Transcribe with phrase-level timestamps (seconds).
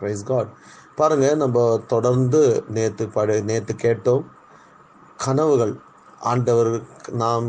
[0.00, 0.50] Price God
[0.96, 4.24] பாருங்கள் நம்ம தொடர்ந்து நேற்று படு நேற்று கேட்டோம்
[5.16, 5.74] கனவுகள்.
[6.18, 6.70] ஆண்டவர்
[7.22, 7.48] நாம்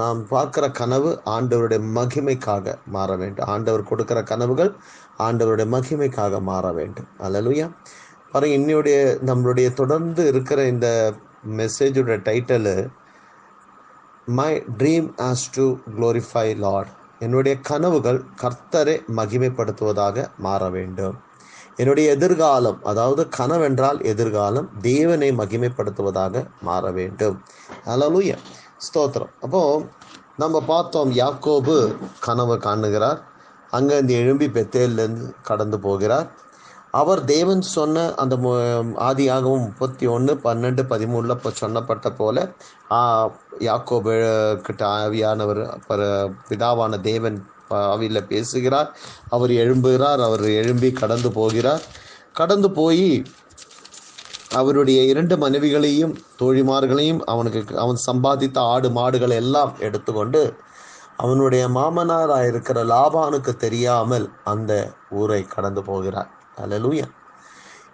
[0.00, 3.46] நாம் பார்க்குற கனவு ஆண்டவருடைய மகிமைக்காக மாற வேண்டும்.
[3.46, 4.72] ஆண்டவர் கொடுக்குற கனவுகள்
[5.18, 7.08] ஆண்டவருடைய மகிமைக்காக மாற வேண்டும்.
[7.18, 7.68] அல்லலுயா
[8.32, 10.88] பாருங்க இன்னுடைய நம்மளுடைய தொடர்ந்து இருக்கிற இந்த
[11.56, 12.76] மெசேஜோட title
[14.26, 15.66] my dream is to
[15.96, 21.16] glorify Lord என்னுடைய கனவுகள் கர்த்தரை மகிமைப்படுத்துவதாக மாற வேண்டும்.
[21.80, 27.36] என்னுடைய எதிர்காலம் அதாவது கனவென்றால் எதிர்காலம் தேவனை மகிமைப்படுத்துவதாக மாற வேண்டும்.
[27.94, 28.36] அலலுயா
[28.86, 29.32] ஸ்தோத்திரம்.
[29.44, 29.62] அப்போ
[30.42, 31.76] நம்ம பார்த்தோம் யாக்கோபு
[32.26, 33.20] கனவு காணுகிறார்.
[33.76, 36.28] அங்கேருந்து எழும்பி பெத்தேலேருந்து கடந்து போகிறார்.
[37.00, 38.34] அவர் தேவன் சொன்ன அந்த
[39.08, 42.46] ஆதியாகவும் முப்பத்தி ஒன்று பன்னெண்டு பதிமூணில் இப்போ சொன்னப்பட்ட போல
[43.68, 44.14] யாக்கோபு
[44.66, 45.60] கிட்ட ஆவியானவர்
[46.48, 47.38] பிதாவான தேவன்
[47.70, 48.96] ஆவியில் பேசுகிறார்.
[49.28, 50.18] அவர் எழும்புகிறார்.
[50.18, 51.82] அவர் எழும்பி கடந்து போகிறார்.
[52.32, 53.24] கடந்து போய்
[54.52, 60.54] அவருடைய இரண்டு மனைவிகளையும் தோழிமார்களையும் அவனுக்கு அவன் சம்பாதித்த ஆடு மாடுகள் எல்லாம் எடுத்துக்கொண்டு
[61.16, 66.30] அவனுடைய மாமனாராக இருக்கிற லாபானுக்கு தெரியாமல் அந்த ஊரை கடந்து போகிறார்.
[66.56, 67.04] அலலூயா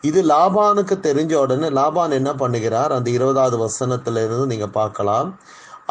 [0.01, 2.89] இது லாபானுக்கு தெரிஞ்ச உடனே லாபான் என்ன பண்ணுகிறார்?
[2.89, 5.41] அந்த இருபதாவது வசனத்திலிருந்து நீங்கள் பார்க்கலாம்.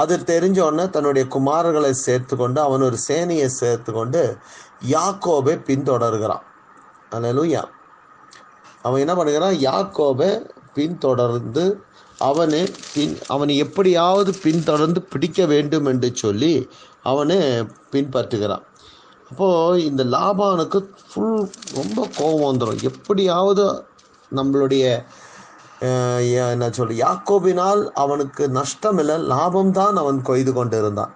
[0.01, 4.21] அது தெரிஞ்ச உடனே தன்னுடைய குமாரர்களை சேர்த்து கொண்டு அவன் ஒரு சேனையை சேர்த்து கொண்டு
[4.95, 6.45] யாக்கோபை பின்தொடர்கிறான்.
[7.11, 7.63] அலலூயா
[8.85, 9.57] அவன் என்ன பண்ணுகிறான்?
[9.69, 10.29] யாக்கோபை
[10.73, 11.65] பின்தொடர்ந்து
[12.29, 12.61] அவனை
[12.93, 16.53] பின் அவனை எப்படியாவது பின்தொடர்ந்து பிடிக்க வேண்டும் என்று சொல்லி
[17.11, 17.37] அவனை
[17.93, 18.65] பின்பற்றுகிறான்.
[19.31, 20.79] அப்போது இந்த லாபானுக்கு
[21.09, 21.43] ஃபுல்
[21.79, 23.65] ரொம்ப கோபம் வந்துடும் எப்படியாவது
[24.31, 24.85] நம்மளுடைய
[26.51, 31.13] என்ன சொல்லு யாக்கோபினால் அவனுக்கு நஷ்டம் இல்லை லாபம்தான் அவன் கொய்து கொண்டு இருந்தான்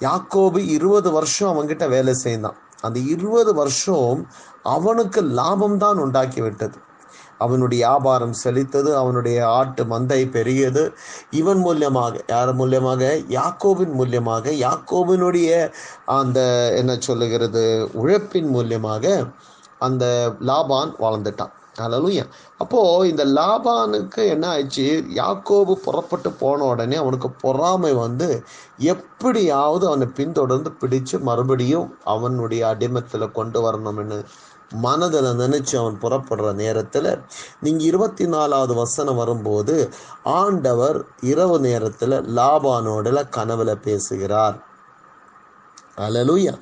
[0.00, 2.56] யாக்கோபு இருபது வருஷம் அவன்கிட்ட வேலை செய்தான்.
[2.82, 4.18] அந்த இருபது வருஷம்
[4.62, 6.78] அவனுக்கு லாபம்தான் உண்டாக்கி விட்டது
[7.38, 10.82] அவனுடைய வியாபாரம் செழித்தது அவனுடைய ஆட்டு மந்தை பெரியது.
[11.30, 13.02] இவன் மூலியமாக யார் மூலியமாக?
[13.28, 15.50] யாக்கோவின் மூலியமாக யாக்கோவினுடைய
[16.18, 16.40] அந்த
[16.76, 19.04] என்ன சொல்லுகிறது உழைப்பின் மூலியமாக
[19.78, 20.04] அந்த
[20.40, 22.24] லாபான் வாழ்ந்துட்டான் அலலுயா
[22.58, 25.04] அப்போ இந்த லாபானுக்கு என்ன ஆயிடுச்சு?
[25.14, 28.44] யாக்கோபு புறப்பட்டு போன உடனே அவனுக்கு பொறாமை வந்து
[28.78, 34.24] எப்படியாவது அவனை பின்தொடர்ந்து பிடிச்சு மறுபடியும் அவனுடைய அடிமத்தில் கொண்டு வரணும்னு
[34.70, 37.20] மனதில் நினைச்சு அவன் புறப்படுற நேரத்தில்
[37.60, 39.90] நீங்கள் இருபத்தி நாலாவது வசனம் வரும்போது
[40.22, 44.64] ஆண்டவர் இரவு நேரத்தில் லாபானோட கனவுல பேசுகிறார்.
[45.96, 46.54] அலலுயா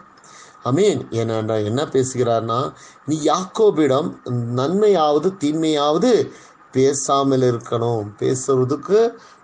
[0.65, 2.59] அமீன் என்ன என்ன பேசுகிறார்னா
[3.07, 4.09] நீ யாக்கோபிடம்
[4.59, 6.13] நன்மையாவது தீமையாவது
[6.73, 8.05] பேசாமல் இருக்கணும்.
[8.19, 9.01] பேசுறதுக்கு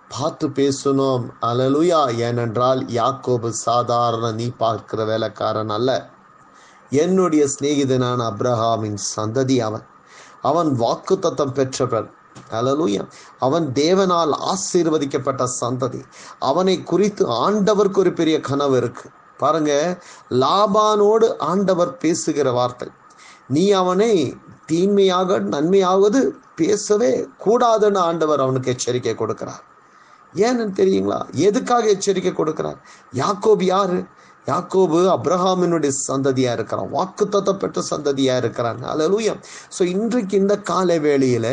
[0.09, 1.25] பார்த்து பேசணும்.
[1.41, 5.89] அலலுயா ஏனென்றால் யாக்கோபு சாதாரண நீ பார்க்கிற வேலைக்காரன் அல்ல.
[6.89, 9.85] என்னுடைய சிநேகிதனான அப்ரஹாமின் சந்ததி அவன்.
[10.41, 12.09] அவன் வாக்கு தத்தம் பெற்றவன்.
[12.51, 13.03] அலலூயா
[13.39, 16.01] அவன் தேவனால் ஆசீர்வதிக்கப்பட்ட சந்ததி.
[16.39, 19.73] அவனை குறித்து ஆண்டவருக்கு ஒரு பெரிய கனவு இருக்குது பாருங்க
[20.43, 22.87] லாபானோடு ஆண்டவர் பேசுகிற வார்த்தை.
[23.47, 24.11] நீ அவனை
[24.65, 26.19] தீன்மையாக நன்மையாவது
[26.55, 27.11] பேசவே
[27.45, 29.63] கூடாதுன்னு ஆண்டவர் அவனுக்கு எச்சரிக்கை கொடுக்கிறார்.
[30.33, 31.19] ஏன்னு தெரியுங்களா?
[31.47, 32.79] எதுக்காக எச்சரிக்கை கொடுக்கிறார்?
[33.13, 33.99] யாக்கோபி யாரு?
[34.49, 36.89] யாக்கோபு அப்ரஹாமினுடைய சந்ததியா இருக்கிறான்.
[36.97, 37.25] வாக்கு
[37.61, 38.79] பெற்ற சந்ததியா இருக்கிறான்.
[38.91, 39.33] அலலூயா
[39.77, 41.47] ஸோ இன்றைக்கு இந்த கால வேளையில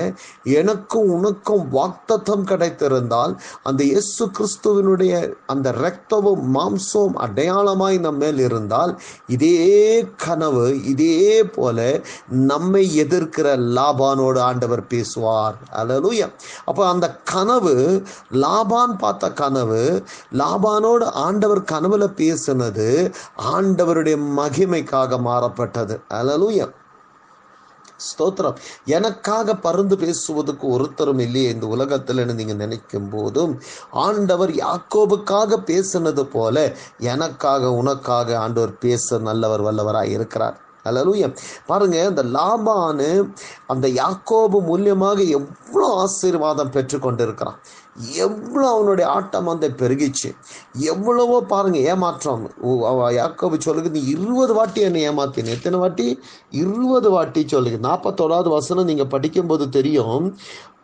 [0.60, 3.34] எனக்கும் உனக்கும் வாக்தத்தம் கிடைத்திருந்தால்
[3.68, 5.12] அந்த இயேசு கிறிஸ்துவனுடைய
[5.54, 8.92] அந்த ரத்தமும் மாம்சமும் அடையாளமாய் நம்ம மேல் இருந்தால்
[9.34, 9.56] இதே
[10.24, 11.16] கனவு இதே
[11.56, 11.78] போல
[12.50, 15.56] நம்மை எதிர்க்கிற லாபானோடு ஆண்டவர் பேசுவார்.
[15.80, 16.26] அலலூயா
[16.68, 17.74] அப்போ அந்த கனவு
[18.44, 19.82] லாபான் பார்த்த கனவு
[20.40, 22.85] லாபானோடு ஆண்டவர் கனவுல பேசினது
[23.52, 25.96] ஆண்டவருடைய மகிமைக்காக மாறப்பட்டது.
[26.14, 26.74] அலலூயம்
[28.06, 28.56] ஸ்தோத்திரம்.
[28.84, 31.50] எனக்காக பருந்து பேசுவதற்கு ஒருத்தரும் இல்லையே.
[31.50, 33.52] இந்த உலகத்தில் நீங்க நினைக்கும் போதும்
[33.90, 36.56] ஆண்டவர் யாக்கோபுக்காக பேசினது போல
[36.98, 40.56] எனக்காக உனக்காக ஆண்டவர் பேச நல்லவர் வல்லவராக இருக்கிறார்.
[40.84, 41.34] அலலூயம்
[41.66, 43.08] பாருங்க அந்த லாபானு
[43.66, 47.58] அந்த யாக்கோபு மூலியமாக எவ்வளோ ஆசீர்வாதம் பெற்று கொண்டிருக்கிறான்
[48.24, 50.30] எவ்வளோ அவனுடைய ஆட்டம் அந்த பெருகிச்சு.
[50.92, 52.44] எவ்வளவோ பாருங்க ஏமாற்றம்.
[53.18, 55.52] யாக்கோபு சொல்லுது நீ இருபது வாட்டி என்னை ஏமாத்தின.
[55.56, 56.06] எத்தனை வாட்டி?
[56.62, 60.24] இருபது வாட்டி சொல்லுங்க நாற்பத்தோராவது வசனம் நீங்கள் படிக்கும்போது தெரியும்.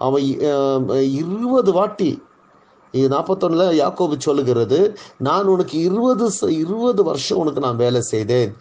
[0.08, 0.26] அவன்
[1.22, 2.10] இருபது வாட்டி
[2.94, 4.80] இது நாற்பத்தொன்னில் யாக்கோபு சொல்லுகிறது
[5.28, 6.26] நான் உனக்கு இருபது
[6.62, 8.52] இருபது வருஷம் உனக்கு நான் வேலை செய்தேன்.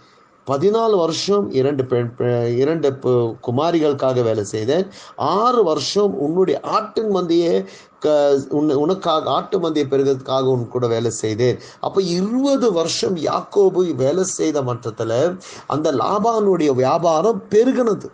[0.48, 2.08] பதினாலு வருஷம் இரண்டு பெண்
[2.62, 2.90] இரண்டு
[3.48, 4.86] குமாரிகளுக்காக வேலை செய்தேன்.
[5.16, 7.54] ஆறு வருஷம் உன்னுடைய ஆட்டின் மந்தையே
[8.84, 11.60] உனக்காக ஆட்டு மந்திய பெருகிறதுக்காக உன் கூட வேலை செய்தேன்.
[11.80, 15.20] அப்போ இருபது வருஷம் யாக்கோபு வேலை செய்த மட்டத்தில்
[15.68, 18.10] அந்த லாபானுடைய வியாபாரம் பெருகினது.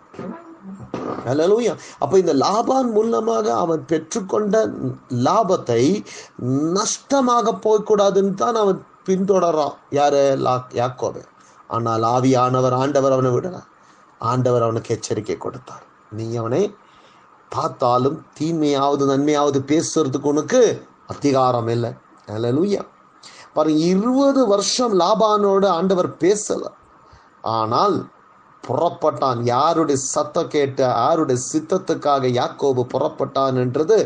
[1.28, 4.54] ஹalleluya அப்ப இந்த லாபான் மூலமாக அவன் பெற்றுக்கொண்ட
[5.26, 5.82] லாபத்தை
[6.76, 10.22] நஷ்டமாக போய்க்கூடாதுன்னு தான் அவன் பின்தொடரான் யாரு?
[10.46, 11.22] லா யாக்கோபு.
[11.70, 13.68] ஆனால் ஆவியானவர் ஆண்டவர் அவனை விடலாம்
[14.20, 15.84] ஆண்டவர் அவனுக்கு எச்சரிக்கை கொடுத்தார்.
[16.18, 16.62] நீ அவனை
[17.48, 20.60] பார்த்தாலும் தீமையாவது நன்மையாவது பேசுறதுக்கு உனக்கு
[21.06, 21.90] அதிகாரம் இல்லை.
[22.28, 22.82] லூயா
[23.54, 26.70] பாருங்க இருபது வருஷம் லாபானோடு ஆண்டவர் பேசலை.
[27.42, 27.96] ஆனால்
[28.66, 29.40] புறப்பட்டான்.
[29.44, 33.96] யாருடைய சத்தம் கேட்டு யாருடைய சித்தத்துக்காக யாக்கோபு புறப்பட்டான் என்றது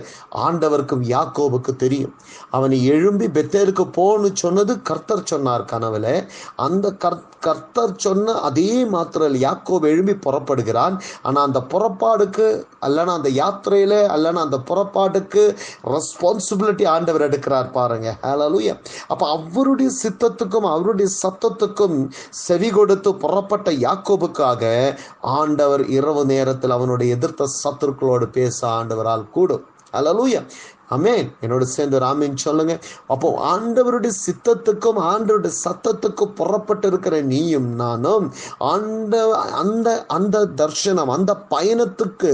[0.47, 2.15] ஆண்டவருக்கும் யாக்கோபுக்கு தெரியும்.
[2.51, 6.07] அவனை எழும்பி பெத்தேருக்கு போன்னு சொன்னது கர்த்தர் சொன்னார் கனவுல.
[6.57, 10.97] அந்த கர் கர்த்தர் சொன்ன அதே மாத்திரையில் யாக்கோபு எழும்பி புறப்படுகிறான்.
[11.23, 12.47] ஆனால் அந்த புறப்பாடுக்கு
[12.87, 15.43] அல்லனா அந்த யாத்திரையில அல்லனா அந்த புறப்பாட்டுக்கு
[15.95, 18.09] ரெஸ்பான்சிபிலிட்டி ஆண்டவர் எடுக்கிறார் பாருங்க.
[18.23, 18.75] ஹalleluya
[19.09, 21.97] அப்போ அவருடைய சித்தத்துக்கும் அவருடைய சத்தத்துக்கும்
[22.31, 23.71] செவி கொடுத்து புறப்பட்ட
[24.53, 29.65] யாக்கோபுக்காக ஆண்டவர் இரவு நேரத்தில் அவனுடைய எதிர்த்த சத்துருக்களோடு பேச ஆண்டவரால் கூடும்.
[29.93, 30.41] அலலூயா
[30.91, 32.79] அமேன் என்னோட சேர்ந்து ராமின் சொல்லுங்க.
[33.07, 38.27] அப்போ ஆண்டவருடைய சித்தத்துக்கும் ஆண்டவருடைய சத்தத்துக்கும் புறப்பட்டு இருக்கிற நீயும் நானும்
[38.59, 39.15] அந்த
[39.61, 42.33] அந்த அந்த தர்ஷனம் அந்த பயணத்துக்கு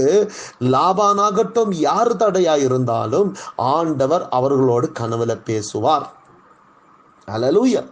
[0.73, 6.07] லாபானாகட்டும் யார் தடையா இருந்தாலும் ஆண்டவர் அவர்களோடு கனவுல பேசுவார்.
[7.27, 7.83] அலலூயா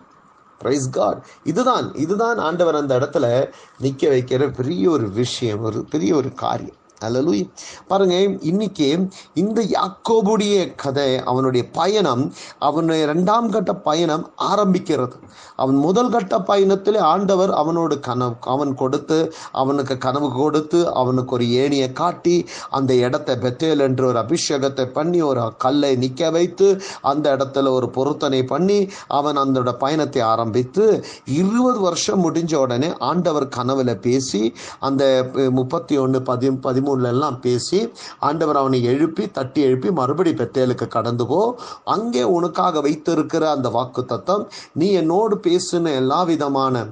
[0.57, 6.33] பிரைஸ் காட் இதுதான் இதுதான் ஆண்டவர் அந்த இடத்துல நிற்க வைக்கிற பெரிய ஒரு விஷயம் ஒரு பெரிய ஒரு
[6.33, 6.75] காரியம்.
[7.05, 7.49] அல்லலூய்.
[7.88, 8.88] பாருங்க இன்னைக்கு
[9.33, 15.15] இந்த யாக்கோபுடைய கதை அவனுடைய பயணம் அவனுடைய இரண்டாம் கட்ட பயணம் ஆரம்பிக்கிறது.
[15.55, 21.94] அவன் முதல் கட்ட பயணத்தில் ஆண்டவர் அவனோட கனவு அவன் கொடுத்து அவனுக்கு கனவு கொடுத்து அவனுக்கு ஒரு ஏணியை
[21.94, 27.89] காட்டி அந்த இடத்தை பெத்தேல் என்று ஒரு அபிஷேகத்தை பண்ணி ஒரு கல்லை நிற்க வைத்து அந்த இடத்துல ஒரு
[27.89, 30.85] பொருத்தனை பண்ணி அவன் அந்த பயணத்தை ஆரம்பித்து
[31.25, 35.03] இருபது வருஷம் முடிஞ்ச உடனே ஆண்டவர் கனவுல பேசி அந்த
[35.51, 37.89] முப்பத்தி ஒன்று பதி பதிமூணு எல்லாம் பேசி
[38.19, 44.48] ஆண்டவர் அவனை எழுப்பி தட்டி எழுப்பி மறுபடி பெத்தேலுக்கு கடந்து போ அங்கே உனக்காக வைத்திருக்கிற அந்த வாக்கு தத்தம்
[44.74, 46.88] நீ என்னோடு பேசின எல்லா விதமான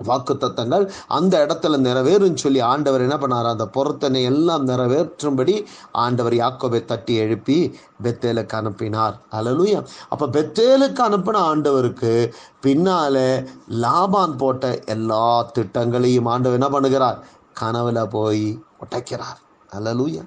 [0.00, 3.44] வாக்கு தத்தங்கள் அந்த இடத்துல நிறைவேறும் சொல்லி ஆண்டவர் என்ன பண்ணார்?
[3.44, 9.16] அந்த பொருத்தனை எல்லாம் நிறைவேற்றும்படி ஆண்டவர் யாக்கோபை தட்டி எழுப்பி பெத்தேலுக்கு அனுப்பினார்.
[9.32, 12.32] அலலுயா அப்போ பெத்தேலுக்கு அனுப்பின ஆண்டவருக்கு
[12.66, 17.18] பின்னால லாபான் போட்ட எல்லா திட்டங்களையும் ஆண்டவர் என்ன பண்ணுகிறார்?
[17.60, 19.40] கனவுல போய் உடைக்கிறார்
[19.76, 20.24] hallelujah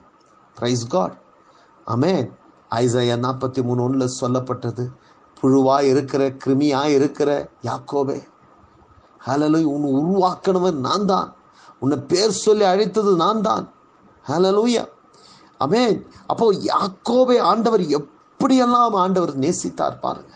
[0.58, 1.16] praise God
[1.88, 2.30] amen
[2.80, 4.84] Isaiah நாற்பத்தி மூணு ஒன்றில் சொல்லப்பட்டது.
[5.42, 7.30] புழுவாக இருக்கிற கிருமியாக இருக்கிற
[7.68, 8.18] யாக்கோபே.
[9.28, 11.30] ஹலலு உன்னை உருவாக்கணவன் நான் தான்
[11.80, 13.66] உன்னை பேர் சொல்லி அழைத்தது நான் தான்
[14.30, 14.84] ஹலலூயா
[15.66, 15.98] அமேன்
[16.32, 20.34] அப்போ யாக்கோபை ஆண்டவர் எப்படியெல்லாம் ஆண்டவர் நேசித்தார் பாருங்க.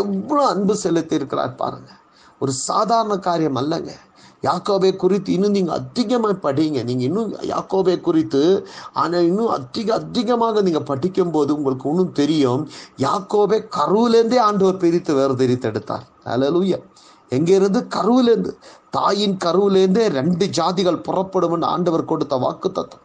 [0.00, 1.90] எவ்வளோ அன்பு செலுத்தி இருக்கிறார் பாருங்க.
[2.40, 3.92] ஒரு சாதாரண காரியம் அல்லங்க.
[4.42, 6.78] யாக்கோபை குறித்து இன்னும் நீங்கள் அதிகமாக படிங்க.
[6.88, 8.42] நீங்கள் இன்னும் யாக்கோபை குறித்து
[8.92, 12.68] ஆனால் இன்னும் அதிக அதிகமாக நீங்கள் படிக்கும்போது உங்களுக்கு இன்னும் தெரியும்.
[12.98, 16.78] யாக்கோபை கருவிலேருந்தே ஆண்டவர் பிரித்து வேறு தெரித்தெடுத்தார் அலலூயா
[17.32, 17.80] எங்கேருந்து?
[17.96, 18.52] கருவிலேருந்து.
[18.90, 23.04] தாயின் கருவிலேருந்தே ரெண்டு ஜாதிகள் புறப்படும் ஆண்டவர் கொடுத்த வாக்கு தத்துவம்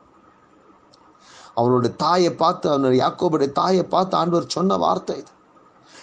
[1.54, 5.32] அவனுடைய தாயை பார்த்து அவனுடைய யாக்கோபுடைய தாயை பார்த்து ஆண்டவர் சொன்ன வார்த்தை இது.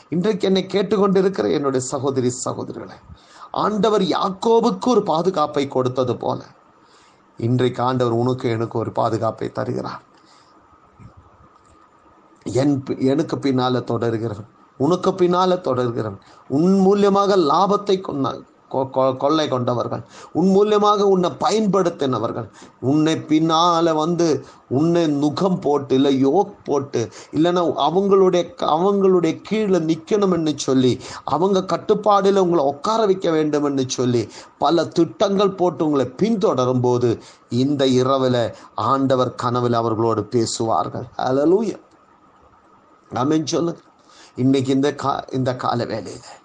[0.08, 2.96] இன்றைக்கு என்னை கேட்டுக்கொண்டிருக்கிற என்னுடைய சகோதரி சகோதரிகளை
[3.50, 6.44] ஆண்டவர் யாக்கோபுக்கு ஒரு பாதுகாப்பை கொடுத்தது போல.
[7.36, 10.02] இன்றைக்கு ஆண்டவர் உனக்கு எனக்கு ஒரு பாதுகாப்பை தருகிறார்.
[12.44, 18.42] என் எனக்கு பின்னால தொடர்கிறவன் உனக்கு பின்னால தொடர்கிறவன் உன் மூலியமாக லாபத்தை கொண்ட
[19.22, 20.02] கொள்ளை கொண்டவர்கள்.
[20.32, 22.48] உன் மூலியமாக உன்னை பயன்படுத்தினவர்கள்.
[22.80, 24.28] உன்னை பின்னால வந்து
[24.68, 27.02] உன்னை நுகம் போட்டு இல்லை யோக் போட்டு
[27.36, 28.42] இல்லைன்னா அவங்களுடைய
[28.78, 30.92] அவங்களுடைய கீழே நிற்கணும்னு சொல்லி
[31.24, 34.22] அவங்க கட்டுப்பாடில் உங்களை உட்கார வைக்க வேண்டும்னு சொல்லி
[34.58, 37.10] பல திட்டங்கள் போட்டு உங்களை பின்தொடரும் போது
[37.48, 38.42] இந்த இரவில்
[38.74, 41.06] ஆண்டவர் கனவில் அவர்களோடு பேசுவார்கள்.
[41.28, 41.70] அலலூய
[43.14, 43.80] அமீன் சொல்லுங்க.
[44.42, 46.36] இன்னைக்கு இந்த கா இந்த கால வேலையில்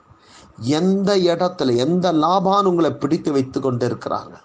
[0.58, 4.44] எந்த இடத்துல எந்த லாபான் உங்களை பிடித்து வைத்து கொண்டு இருக்கிறார்கள்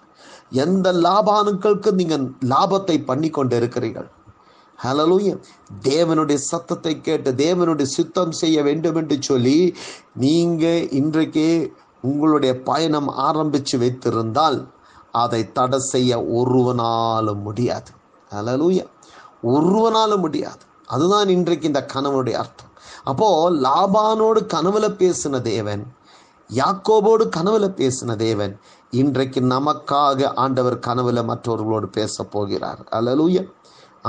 [0.51, 4.09] எந்த லாபானுக்களுக்கு நீங்கள் லாபத்தை பண்ணி கொண்டு இருக்கிறீர்கள்
[4.83, 5.39] ஹலலூய
[5.83, 9.75] தேவனுடைய சத்தத்தை கேட்டு தேவனுடைய சுத்தம் செய்ய வேண்டும் என்று சொல்லி
[10.13, 14.67] நீங்கள் இன்றைக்கே உங்களுடைய பயணம் ஆரம்பித்து வைத்திருந்தால்
[15.11, 17.91] அதை தடை செய்ய ஒருவனாலும் முடியாது.
[18.31, 18.79] ஹலலூய
[19.43, 20.63] ஒருவனாலும் முடியாது.
[20.85, 22.71] அதுதான் இன்றைக்கு இந்த கனவுடைய அர்த்தம்.
[23.03, 25.83] அப்போ லாபானோடு கனவுல பேசின தேவன்
[26.49, 28.53] யாக்கோபோடு கனவுல பேசின தேவன்
[28.99, 32.79] இன்றைக்கு நமக்காக ஆண்டவர் கனவுல மற்றவர்களோடு பேச போகிறார்.
[32.97, 33.37] அலலூய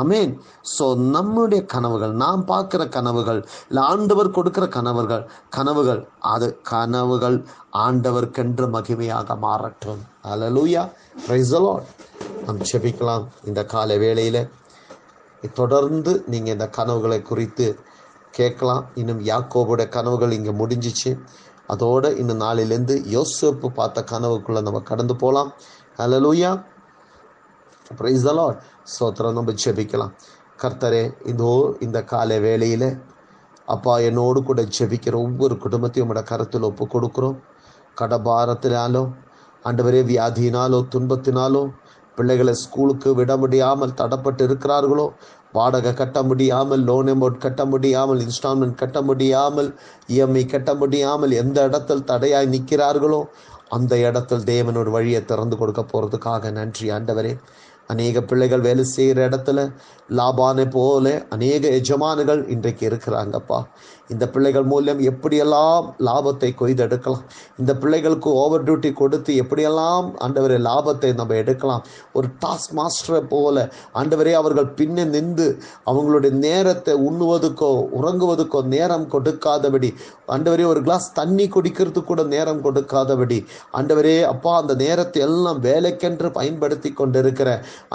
[0.00, 0.32] அமேன்
[0.72, 5.24] ஸோ நம்முடைய கனவுகள் நாம் பார்க்குற கனவுகள் இல்லை ஆண்டவர் கொடுக்கிற கனவுகள்
[5.56, 6.00] கனவுகள்
[6.34, 7.36] அது கனவுகள்
[7.86, 10.00] ஆண்டவர்க்கென்று மகிமையாக மாறட்டும்.
[10.32, 10.84] அலலூயா
[11.32, 11.90] ரைசலாட்
[12.46, 14.42] நாம் செபிக்கலாம் இந்த கால வேளையில்.
[15.60, 17.66] தொடர்ந்து நீங்கள் இந்த கனவுகளை குறித்து
[18.38, 18.84] கேட்கலாம்.
[18.94, 21.10] இன்னும் யாக்கோபுடைய கனவுகள் இங்கே முடிஞ்சிச்சு.
[21.72, 25.50] அதோடு இன்னும் நாளிலேருந்து யோசப்பு பார்த்த கனவுக்குள்ளே நம்ம கடந்து போகலாம்
[25.98, 26.50] ஹலலூயா
[27.98, 28.58] ப்ரைஸ் த லார்ட்
[28.92, 30.12] ஸ்தோத்திரம் நம்ம ஜெபிக்கலாம்.
[30.62, 31.52] கர்த்தரே இதோ
[31.86, 32.88] இந்த காலை வேளையில்
[33.74, 37.36] அப்பா என்னோடு கூட ஜெபிக்கிற ஒவ்வொரு குடும்பத்தையும் உங்களோட கருத்தில் ஒப்பு கொடுக்குறோம்.
[38.00, 39.02] கடபாரத்தினாலோ
[39.64, 41.62] ஆண்டவரே வியாதியினாலோ துன்பத்தினாலோ
[42.18, 45.06] பிள்ளைகளை ஸ்கூலுக்கு விட முடியாமல் தடப்பட்டு இருக்கிறார்களோ
[45.52, 49.70] வாடகை கட்ட முடியாமல் லோன் அமௌண்ட் கட்ட முடியாமல் இன்ஸ்டால்மெண்ட் கட்ட முடியாமல்
[50.08, 53.22] இஎம்ஐ கட்ட முடியாமல் எந்த இடத்தில் தடையாய் நிற்கிறார்களோ
[53.68, 57.32] அந்த இடத்தில் தேவனோட வழியை திறந்து கொடுக்க போகிறதுக்காக நன்றி ஆண்டவரே.
[57.86, 59.60] அநேக பிள்ளைகள் வேலை செய்கிற இடத்துல
[60.08, 63.58] லாபானை போல அநேக எஜமானுகள் இன்றைக்கு இருக்கிறாங்கப்பா.
[64.14, 67.24] இந்த பிள்ளைகள் மூலம் எப்படியெல்லாம் லாபத்தை கொய்தெடுக்கலாம்?
[67.60, 71.84] இந்த பிள்ளைகளுக்கு ஓவர் டியூட்டி கொடுத்து எப்படியெல்லாம் ஆண்டவரே லாபத்தை நம்ம எடுக்கலாம்?
[72.18, 73.66] ஒரு டாஸ்க் மாஸ்டரை போல
[74.02, 75.48] ஆண்டவரே அவர்கள் பின்னே நின்று
[75.92, 79.90] அவங்களுடைய நேரத்தை உண்ணுவதுக்கோ உறங்குவதுக்கோ நேரம் கொடுக்காதபடி
[80.34, 83.38] ஆண்டவரே ஒரு கிளாஸ் தண்ணி குடிக்கிறதுக்கு கூட நேரம் கொடுக்காதபடி
[83.78, 87.48] ஆண்டவரே அப்பா அந்த நேரத்தை எல்லாம் வேலைக்கென்று பயன்படுத்தி கொண்டிருக்கிற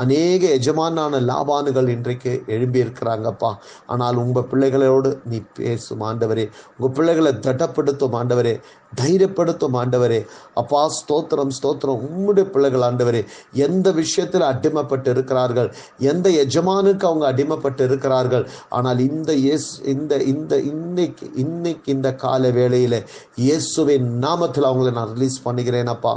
[0.04, 3.52] அநேக எஜமானான லாபானுகள் இன்றைக்கு எழும்பியிருக்கிறாங்கப்பா.
[3.94, 6.05] ஆனால் உங்கள் பிள்ளைகளோடு நீ பேசுமா?
[6.10, 6.46] ஆண்டவரே.
[6.78, 8.54] உங்கள் பிள்ளைகளை திடப்படுத்தும் ஆண்டவரே.
[9.02, 10.20] தைரியப்படுத்தும் ஆண்டவரே.
[10.62, 12.02] அப்பா ஸ்தோத்திரம் ஸ்தோத்திரம்.
[12.08, 13.22] உம்முடைய பிள்ளைகள் ஆண்டவரே
[13.68, 15.70] எந்த விஷயத்தில் அடிமைப்பட்டு இருக்கிறார்கள்?
[16.12, 18.46] எந்த எஜமானுக்கு அவங்க அடிமைப்பட்டு இருக்கிறார்கள்?
[18.70, 23.00] ஆனால் இந்த இயேசு இந்த இந்த இன்னைக்கு இன்னைக்கு இந்த கால வேளையில்
[23.46, 26.14] இயேசுவின் நாமத்தில் அவங்கள நான் ரிலீஸ் பண்ணுகிறேன் அப்பா.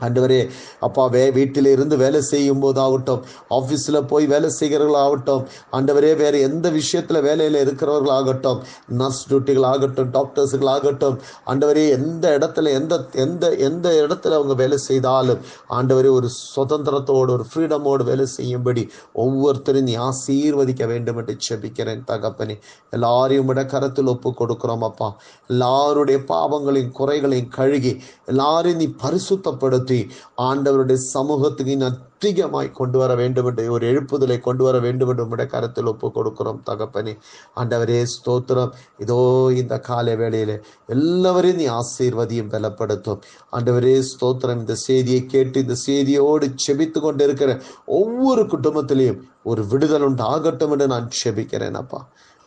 [0.00, 0.40] ஆண்டவரே
[0.80, 7.20] அப்பா வே வீட்டில் இருந்து வேலை செய்யும் போதாகட்டும் ஆஃபீஸில் போய் வேலை செய்கிறவர்களாகட்டும் ஆண்டவரே வேறு எந்த விஷயத்தில்
[7.20, 8.60] வேலையில் இருக்கிறவர்களாகட்டும்
[8.98, 15.40] நர்ஸ் டியூட்டிகள் ஆகட்டும் டாக்டர்ஸுகள் ஆகட்டும் ஆண்டவரே எந்த இடத்துல எந்த எந்த எந்த இடத்துல அவங்க வேலை செய்தாலும்
[15.70, 22.56] ஆண்டவரே ஒரு சுதந்திரத்தோடு ஒரு ஃப்ரீடமோடு வேலை செய்யும்படி ஒவ்வொருத்தரும் நீ ஆசீர்வதிக்க வேண்டும் என்று செபிக்கிறேன் தகப்பனே.
[22.90, 25.08] எல்லாரையும் விட கரத்தில் ஒப்பு கொடுக்குறோம் அப்பா.
[25.48, 27.92] எல்லாருடைய பாவங்களையும் குறைகளையும் கழுகி
[28.26, 30.00] எல்லாரையும் நீ பரிசுத்தப்படுத்த மாற்றி
[30.48, 35.48] ஆண்டவருடைய சமூகத்துக்கு நீ அதிகமாய் கொண்டு வர வேண்டும் என்று ஒரு எழுப்புதலை கொண்டு வர வேண்டும் என்று உடைய
[35.52, 37.12] கருத்தில் ஒப்பு கொடுக்கிறோம் தகப்பனே.
[37.60, 38.72] ஆண்டவரே ஸ்தோத்திரம்.
[39.04, 39.18] இதோ
[39.60, 40.56] இந்த காலை வேளையில
[40.94, 43.20] எல்லாவரையும் நீ ஆசீர்வதியும் பலப்படுத்தும்.
[43.56, 44.62] ஆண்டவரே ஸ்தோத்திரம்.
[44.64, 47.52] இந்த செய்தியை கேட்டு இந்த செய்தியோடு செபித்து கொண்டு இருக்கிற
[48.00, 52.02] ஒவ்வொரு குடும்பத்திலையும் ஒரு விடுதல் உண்டு ஆகட்டும் என்று நான் செபிக்கிறேன் அப்பா.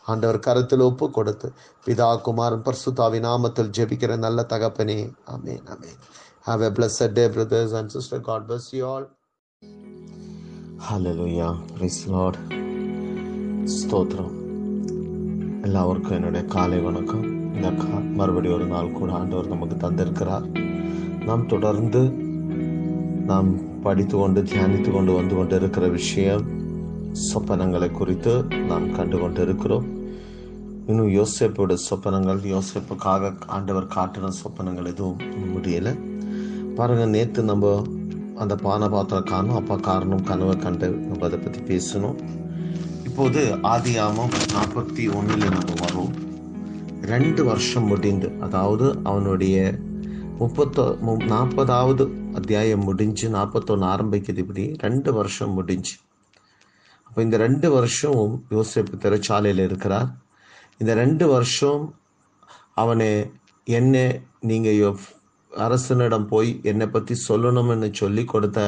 [0.06, 1.48] ஆண்டவர் கருத்தில் ஒப்பு கொடுத்து
[1.86, 5.00] பிதா குமாரன் பர்சுதாவி நாமத்தில் ஜெபிக்கிற நல்ல தகப்பனே.
[5.34, 6.00] Amen amen
[6.46, 9.08] have a blessed day brothers and sister God bless you all
[10.90, 12.38] hallelujah praise Lord
[13.66, 14.32] ஸ்தோத்ரம்
[15.62, 20.48] எல்லாருக்கும் என்னுடைய காலை வணக்கம் இந்த கா மறுபடியும் ஒரு நாள் கூட ஆண்டவர் நமக்கு தந்திருக்கிறார்.
[21.26, 22.02] நாம் தொடர்ந்து
[23.26, 26.46] நாம் படித்து கொண்டு தியானித்து கொண்டு வந்து கொண்டு இருக்கிற விஷயம்
[27.34, 29.90] சொப்பனங்களை குறித்து நாம் கண்டு கொண்டு இருக்கிறோம்
[30.88, 35.20] இன்னும் யோசேப்போட சொப்பனங்கள் யோசேப்புக்காக ஆண்டவர் காட்டின சொப்பனங்கள் எதுவும்
[35.56, 36.11] முடியலை.
[36.76, 37.84] பாருங்க நேற்று நம்ம
[38.36, 42.20] அந்த பானை பாத்திரம் காணும் அப்பா காரணம் கனவை கண்டு நம்ம அதை பற்றி பேசணும்.
[43.06, 46.10] இப்போது ஆதியாமம் நாற்பத்தி ஒன்றில் நம்ம வரோம்
[47.02, 49.76] ரெண்டு வருஷம் முடிந்து அதாவது அவனுடைய
[50.40, 55.96] முப்பத்தோ மு- நாற்பதாவது அத்தியாயம் முடிஞ்சு நாற்பத்தொன்று ஆரம்பிக்கிறது இப்படி ரெண்டு வருஷம் முடிஞ்சு.
[57.04, 60.16] அப்போ இந்த ரெண்டு வருஷமும் யோசிப்பு திரைச்சாலையில் இருக்கிறார்.
[60.78, 61.96] இந்த ரெண்டு வருஷம்
[62.76, 63.32] அவனை
[63.64, 64.96] என்ன நீங்கள்
[65.64, 68.60] அரசனிடம் போய் என்னை பற்றி சொல்லணும்னு சொல்லி கொடுத்த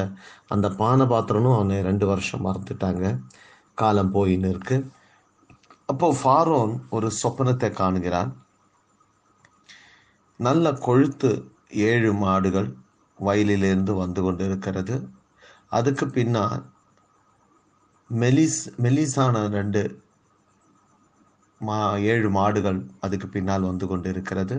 [0.54, 3.04] அந்த பானை பாத்திரனும் அவனை ரெண்டு வருஷம் மறந்துட்டாங்க.
[3.82, 4.78] காலம் போயின்னு இருக்கு
[5.90, 8.32] அப்போ ஃபாரோன் ஒரு சொப்பனத்தை காணுகிறான்.
[10.40, 11.32] நல்ல கொழுத்து
[11.90, 12.70] ஏழு மாடுகள்
[13.20, 14.96] வயலிலிருந்து வந்து கொண்டிருக்கிறது.
[15.78, 16.64] அதுக்கு பின்னால்
[18.10, 19.82] மெலிஸ் மெலிசான ரெண்டு
[21.62, 21.78] மா
[22.14, 24.56] ஏழு மாடுகள் அதுக்கு பின்னால் வந்து கொண்டு இருக்கிறது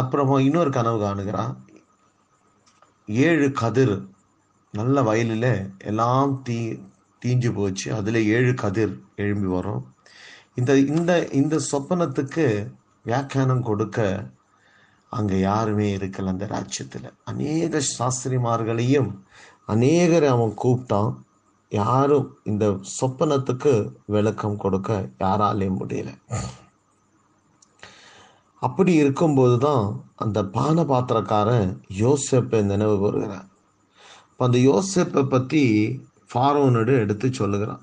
[0.00, 1.54] அப்புறமா இன்னொரு கனவு காணுகிறான்.
[3.26, 3.96] ஏழு கதிர்.
[4.74, 5.50] நல்ல வயலில்
[5.90, 6.58] எல்லாம் தீ
[7.22, 7.88] தீஞ்சு போச்சு.
[7.98, 9.84] அதில் ஏழு கதிர் எழும்பி வரும்.
[10.58, 12.46] இந்த இந்த இந்த சொப்பனத்துக்கு
[13.04, 13.98] வியாக்கியானம் கொடுக்க
[15.16, 17.08] அங்கே யாருமே இருக்கல அந்த ராஜ்யத்தில்.
[17.30, 19.10] அநேக சாஸ்திரிமார்களையும்
[19.74, 21.12] அநேகரை அவன் கூப்பிட்டான்.
[21.72, 22.64] யாரும் இந்த
[22.98, 23.72] சொப்பனத்துக்கு
[24.14, 26.10] விளக்கம் கொடுக்க யாராலையும் முடியல.
[28.66, 29.84] அப்படி இருக்கும்போது தான்
[30.24, 31.70] அந்த பான பாத்திரக்காரன்
[32.02, 33.48] யோசப்பை நினைவு கூறுகிறான்.
[34.30, 35.62] இப்போ அந்த யோசப்பை பற்றி
[36.30, 37.82] ஃபாரோனோடு எடுத்து சொல்லுகிறான்.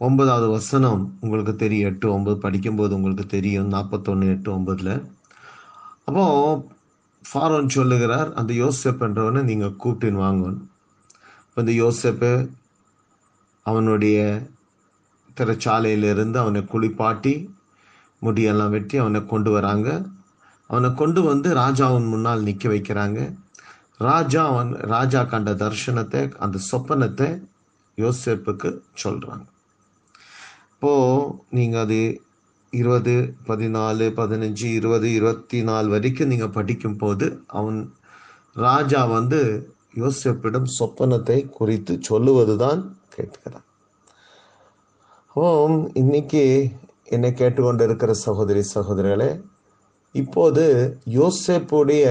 [0.00, 1.88] ஒன்பதாவது வசனம் உங்களுக்கு தெரியும்.
[1.90, 3.68] எட்டு ஒன்பது படிக்கும்போது உங்களுக்கு தெரியும்.
[3.74, 4.94] நாற்பத்தொன்று எட்டு ஒன்பதில்.
[6.08, 6.24] அப்போ
[7.24, 10.64] ஃபாரோன் சொல்லுகிறார் அந்த யோசப்புன்றவனை என்றவனை நீங்க கூப்பிட்டுன்னு வாங்கணும்.
[11.46, 12.30] இப்போ இந்த யோசப்பு
[13.66, 14.18] அவனுடைய
[15.36, 17.34] திரைச்சாலையிலிருந்து அவனை குளிப்பாட்டி
[18.26, 19.88] முடியெல்லாம் வெட்டி அவனை கொண்டு வராங்க.
[20.70, 23.20] அவனை கொண்டு வந்து ராஜாவின் முன்னால் நிற்க வைக்கிறாங்க.
[24.08, 27.28] ராஜா அவன் ராஜா கண்ட தர்ஷனத்தை அந்த சொப்பனத்தை
[27.98, 28.70] யோசிப்புக்கு
[29.02, 29.46] சொல்கிறாங்க
[30.74, 30.92] இப்போ
[31.56, 31.98] நீங்கள் அது
[32.72, 33.14] இருபது
[33.48, 37.26] பதினாலு பதினஞ்சு இருபது இருபத்தி நாலு வரைக்கும் நீங்கள் படிக்கும் போது
[37.58, 37.80] அவன்
[38.56, 39.40] ராஜா வந்து
[40.02, 42.80] யோசிப்பிடம் சொப்பனத்தை குறித்து சொல்லுவது தான்
[43.16, 43.66] கேட்கிறான்.
[45.36, 45.44] ஓ
[46.02, 46.44] இன்னைக்கு
[47.12, 49.30] என்னை கேட்டுக்கொண்டிருக்கிற சகோதரி சகோதரிகளே
[50.14, 50.64] இப்போது
[51.20, 52.04] யோசேப்புடைய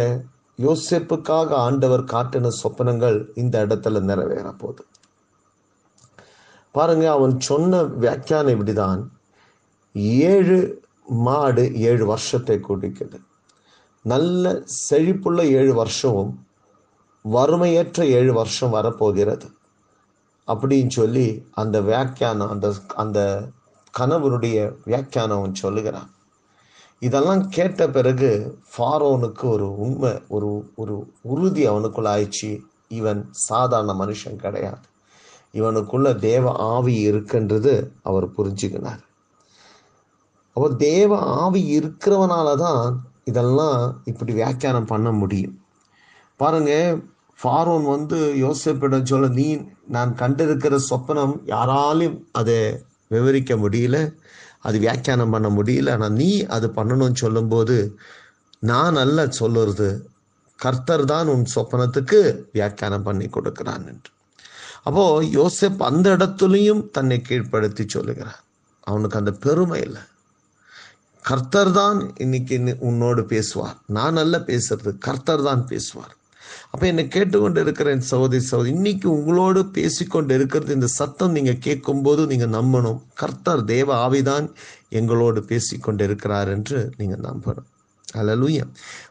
[0.60, 4.84] யோசேப்புக்காக ஆண்டவர் காட்டின சொப்பனங்கள் இந்த இடத்துல நிறைவேற போகுது.
[6.76, 9.02] பாருங்க அவன் சொன்ன வியாக்கியானம் இப்படிதான்.
[10.28, 10.60] ஏழு
[11.26, 13.18] மாடு ஏழு வருஷத்தை குறிக்குது
[14.06, 14.52] நல்ல
[14.90, 16.34] செழிப்புள்ள ஏழு வருஷமும்
[17.26, 19.48] வறுமையற்ற ஏழு வருஷம் வரப்போகிறது
[20.48, 23.20] அப்படின்னு சொல்லி அந்த வியாக்கியானம் அந்த அந்த
[24.00, 26.10] கணவருடைய வியாக்கியானம் சொல்லுகிறான்
[27.00, 32.52] இதெல்லாம் கேட்ட பிறகு ஃபாரோனுக்கு ஒரு உண்மை ஒரு ஒரு உறுதி அவனுக்குள்ள ஆயிடுச்சு
[32.88, 34.86] இவன் சாதாரண மனுஷன் கிடையாது.
[35.54, 39.02] இவனுக்குள்ள தேவ ஆவி இருக்குன்றது அவர் புரிஞ்சுக்கினார்.
[40.56, 45.56] அப்போ தேவ ஆவி இருக்கிறவனால தான் இதெல்லாம் இப்படி வியாக்கியானம் பண்ண முடியும்.
[46.38, 46.98] பாருங்க
[47.40, 49.48] ஃபாரோன் வந்து யோசிப்பிடம் சொல்ல நீ
[49.88, 52.58] நான் கண்டிருக்கிற சொப்பனம் யாராலையும் அதை
[53.14, 53.98] விவரிக்க முடியல
[54.68, 55.92] அது வியாக்கியானம் பண்ண முடியல.
[55.96, 57.78] ஆனால் நீ அது பண்ணணும்னு சொல்லும்போது
[58.72, 59.90] நான் அல்ல சொல்லுறது
[60.60, 62.20] கர்த்தர் தான் உன் சொப்பனத்துக்கு
[62.58, 64.12] வியாக்கியானம் பண்ணி கொடுக்கிறான் என்று.
[64.88, 65.04] அப்போ
[65.38, 68.40] யோசப் அந்த இடத்துலையும் தன்னை கீழ்ப்படுத்தி சொல்லுகிறான்.
[68.88, 70.04] அவனுக்கு அந்த பெருமை இல்லை.
[71.26, 72.56] கர்த்தர் தான் இன்னைக்கு
[72.90, 73.78] உன்னோடு பேசுவார்.
[73.98, 76.16] நான் அல்ல பேசுறது கர்த்தர் தான் பேசுவார்.
[76.74, 78.76] அப்போ என்னை கேட்டுக்கொண்டு இருக்கிறேன் சகோதரி சகோதரி.
[78.76, 83.02] இன்னைக்கு உங்களோடு பேசிக்கொண்டு இருக்கிறது இந்த சத்தம் நீங்கள் கேட்கும் நீங்கள் நம்பணும்.
[83.14, 84.54] கர்த்தர் தேவ ஆவிதான்
[84.90, 87.68] எங்களோடு பேசிக்கொண்டு இருக்கிறார் என்று நீங்கள் நம்பணும்.
[88.14, 88.64] அலலூயா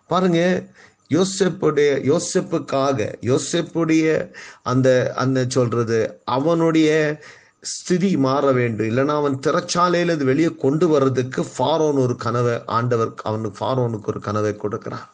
[0.07, 0.69] பாருங்க
[1.11, 4.31] யோசப்புடைய யோசப்புக்காக யோசப்புடைய
[4.63, 7.21] அந்த அந்த சொல்றது அவனுடைய
[7.61, 8.87] ஸ்திதி மாற வேண்டும்.
[8.87, 15.09] இல்லைன்னா அவன் திறச்சாலையில வெளியே கொண்டு வர்றதுக்கு ஃபாரோன் ஒரு கனவை ஆண்டவர் அவனுக்கு ஃபாரோனுக்கு ஒரு கனவை கொடுக்கிறான்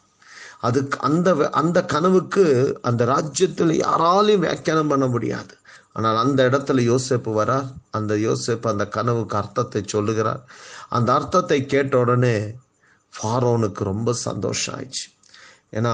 [0.61, 2.45] அதுக்கு அந்த அந்த கனவுக்கு
[2.81, 5.53] அந்த ராஜ்யத்தில் யாராலையும் வியாக்கியானம் பண்ண முடியாது.
[5.93, 7.67] ஆனால் அந்த இடத்துல யோசிப்பு வரார்.
[7.89, 10.41] அந்த யோசிப்பு அந்த கனவுக்கு அர்த்தத்தை சொல்லுகிறார்.
[10.89, 12.55] அந்த அர்த்தத்தை கேட்ட உடனே
[13.13, 15.05] ஃபாரோனுக்கு ரொம்ப சந்தோஷம் ஆயிடுச்சு.
[15.71, 15.93] ஏன்னா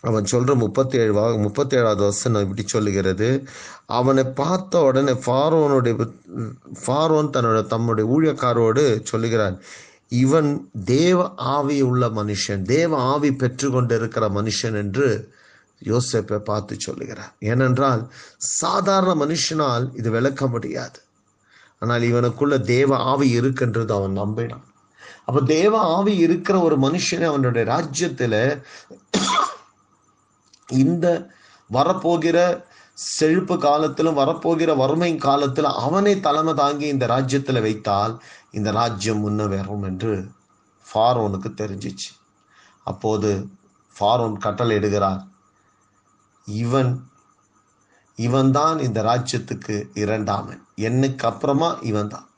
[0.00, 3.28] அவன் சொல்கிற முப்பத்தி ஏழு முப்பத்தி ஏழாவது வசனம் இப்படி சொல்லுகிறது.
[3.86, 5.94] அவனை பார்த்த உடனே ஃபாரோனுடைய
[6.86, 9.60] ஃபாரோன் தன்னோட தம்முடைய ஊழியக்காரோடு சொல்லுகிறான்
[10.20, 10.50] இவன்
[10.84, 15.06] தேவ ஆவி உள்ள மனுஷன் தேவ ஆவி பெற்று கொண்டிருக்கிற மனுஷன் என்று
[15.84, 17.32] யோசிப்பை பார்த்து சொல்லுகிறார்.
[17.38, 18.02] ஏனென்றால்
[18.38, 20.98] சாதாரண மனுஷனால் இது விளக்க முடியாது.
[21.78, 24.66] ஆனால் இவனுக்குள்ள தேவ ஆவி இருக்குன்றது அவன் நம்பினான்.
[25.24, 28.34] அப்ப தேவ ஆவி இருக்கிற ஒரு மனுஷனை அவனுடைய ராஜ்யத்துல
[30.82, 31.06] இந்த
[31.70, 32.38] வரப்போகிற
[32.96, 40.30] செழிப்பு காலத்திலும் வரப்போகிற வறுமை காலத்தில் அவனை தலைமை தாங்கி இந்த ராஜ்யத்தில் வைத்தால் இந்த ராஜ்யம் முன்னேறும் என்று
[40.94, 42.10] ஃபாரோனுக்கு தெரிஞ்சிச்சு.
[42.84, 43.48] அப்போது
[44.00, 45.22] ஃபாரோன் கட்டளை இடுகிறார்.
[46.48, 47.10] இவன்
[48.16, 50.66] இவன்தான் இந்த ராஜ்யத்துக்கு இரண்டாமன்.
[50.76, 52.28] என்னுக்கு அப்புறமா இவன் தான்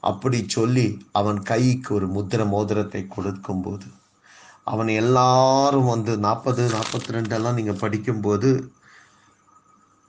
[0.00, 3.86] அப்படி சொல்லி அவன் கைக்கு ஒரு முத்திர மோதிரத்தை கொடுக்கும் போது
[4.62, 8.72] அவன் எல்லாரும் வந்து நாற்பது நாற்பத்தி ரெண்டெல்லாம் நீங்கள் படிக்கும்போது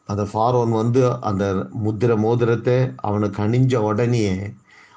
[0.05, 4.53] அந்த ஃபாரோன் வந்து அந்த முத்திர மோதிரத்தை அவனுக்கு அணிஞ்ச உடனே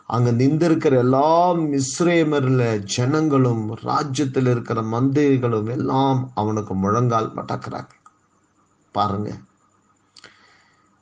[0.06, 7.94] அங்கே நின்றிருக்கிற எல்லா மிஸ்ரேமரில் ஜனங்களும் ராஜ்யத்தில் இருக்கிற மந்திரிகளும் எல்லாம் அவனுக்கு முழங்கால் மடக்கிறாங்க
[8.92, 9.30] பாருங்க.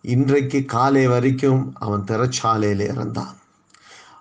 [0.03, 3.35] இன்றைக்கு காலை வரைக்கும் அவன் திறச்சாலையில் இறந்தான்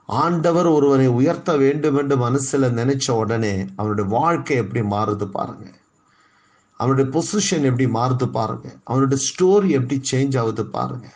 [0.06, 5.80] ஆண்டவர் ஒருவனை உயர்த்த வேண்டும் என்று மனசில் நினைச்ச உடனே அவனுடைய வாழ்க்கை எப்படி மாறுது பாருங்கள்
[6.78, 8.76] அவனுடைய பொசிஷன் எப்படி மாறுது பாருங்க.
[8.84, 11.14] அவனுடைய ஸ்டோரி எப்படி சேஞ்ச் ஆகுது பாருங்க.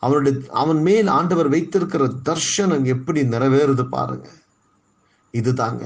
[0.00, 4.30] அவனுடைய அவன் மேல் ஆண்டவர் வைத்திருக்கிற தர்ஷனம் எப்படி நிறைவேறுது பாருங்க.
[5.32, 5.84] இதுதாங்க.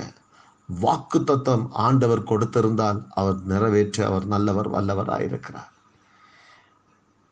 [0.81, 5.71] வாக்கு தத்துவம் ஆண்டவர் கொடுத்திருந்தால் அவர் நிறைவேற்ற அவர் நல்லவர் வல்லவராயிருக்கிறார்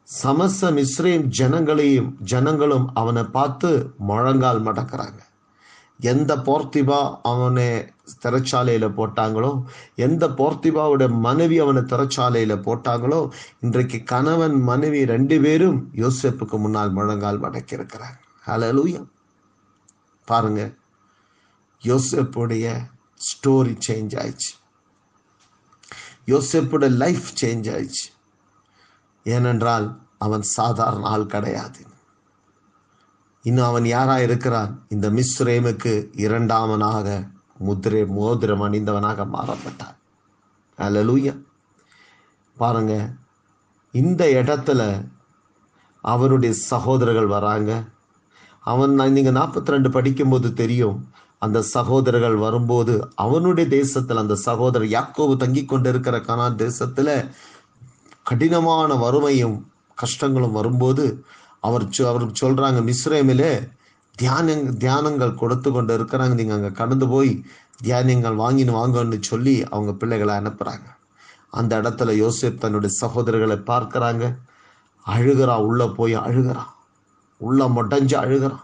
[0.02, 5.18] சமச மிஸ்ரேம் ஜனங்களையும் ஜனங்களும் அவனை பார்த்து முழங்கால் மடக்கிறாங்க.
[6.00, 9.62] எந்த போர்த்திபா அவனை திரைச்சாலையில் போட்டாங்களோ
[9.96, 13.30] எந்த போர்த்திபாவோட மனைவி அவனை திரைச்சாலையில் போட்டாங்களோ
[13.60, 19.06] இன்றைக்கு கணவன் மனைவி ரெண்டு பேரும் யோசேப்புக்கு முன்னால் முழங்கால் மடக்கி இருக்கிறாங்க ஹலலூயா
[20.24, 20.74] பாருங்க
[21.82, 24.52] யோசேப்புடைய ஸ்டோரி சேஞ்ச் ஆயிடுச்சு.
[26.26, 28.06] யோசேப்போட லைஃப் சேஞ்ச் ஆயிடுச்சு.
[29.24, 31.80] ஏனென்றால் அவன் சாதாரண ஆள் கிடையாது.
[33.46, 34.70] இன்னும் அவன் யாரா இருக்கிறான்?
[34.88, 35.92] இந்த மிஸ்ரேமுக்கு
[36.26, 37.08] இரண்டாமனாக
[37.58, 39.96] முதிரை மோதிரம் அணிந்தவனாக மாறப்பட்டான்.
[40.78, 41.34] அல்லூயா
[42.56, 42.94] பாருங்க
[43.94, 44.80] இந்த இடத்துல
[46.04, 47.70] அவனுடைய சகோதரர்கள் வராங்க.
[48.72, 50.98] அவன் நீங்கள் நாற்பத்தி ரெண்டு படிக்கும்போது தெரியும்
[51.38, 57.14] அந்த சகோதரர்கள் வரும்போது அவனுடைய தேசத்தில் அந்த சகோதரர் யாக்கோவு தங்கி கொண்டிருக்கிற கனான் தேசத்தில்
[58.22, 59.56] கடினமான வறுமையும்
[59.98, 61.04] கஷ்டங்களும் வரும்போது
[61.60, 63.68] அவர் சொ- அவருக்கு சொல்றாங்க மிஸ்ரேமிலே
[64.16, 66.34] தியான தியானங்கள் கொடுத்து கொண்டு இருக்கிறாங்க.
[66.34, 67.44] நீங்க அங்க கடந்து போய்
[67.82, 70.84] தியானங்கள் வாங்கின்னு வாங்கன்னு சொல்லி அவங்க பிள்ளைகளை அனுப்புறாங்க.
[71.50, 74.34] அந்த இடத்துல யோசேப் தன்னுடைய சகோதரர்களை பார்க்குறாங்க.
[75.06, 76.66] அழுகிறா உள்ள போய் அழுகிறான்
[77.36, 78.60] உள்ள மொட்டஞ்சு அழுகிறான்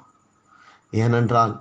[0.90, 1.60] ஏனென்றால்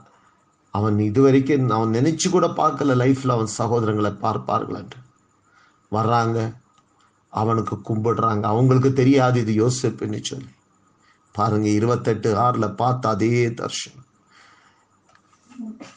[0.72, 4.98] அவன் இதுவரைக்கும் அவன் நினைச்சு கூட பார்க்கல லைஃப்ல அவன் சகோதரங்களை பார்ப்பார்கள் என்று.
[5.92, 6.56] வர்றாங்க.
[7.30, 8.42] அவனுக்கு கும்பிடுறாங்க.
[8.42, 10.50] அவங்களுக்கு தெரியாது இது யோசிப்புன்னு சொல்லி.
[11.32, 14.08] பாருங்க இருபத்தெட்டு ஆறுல பார்த்த அதே தர்ஷனம்.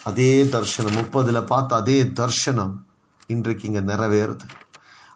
[0.05, 0.97] அதே தர்ஷனம்.
[1.01, 2.75] முப்பதுல பார்த்த அதே தர்ஷனம்
[3.27, 4.47] இன்றைக்கு இங்க நிறைவேறுது.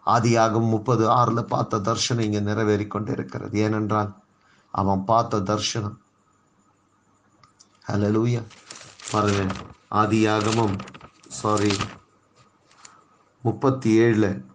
[0.05, 4.11] ஆதியாகும் முப்பது ஆறுல பார்த்த தர்ஷனம் இங்க நிறைவேறி கொண்டு இருக்கிறது ஏனென்றால்
[4.71, 5.97] அவன் பார்த்த தர்ஷனம்.
[7.87, 8.41] ஹலோ லூயா
[9.11, 9.53] பாருங்க
[9.91, 10.75] ஆதியாகமும்
[11.27, 11.71] சாரி
[13.41, 14.45] முப்பத்தி ஏழுல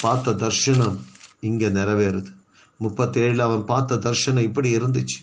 [0.00, 0.98] பார்த்த தர்ஷனம்
[1.40, 2.39] இங்க நிறைவேறுது.
[2.80, 5.18] முப்பத்தி ஏழுல அவன் பார்த்த தர்ஷனம் இப்படி இருந்துச்சு.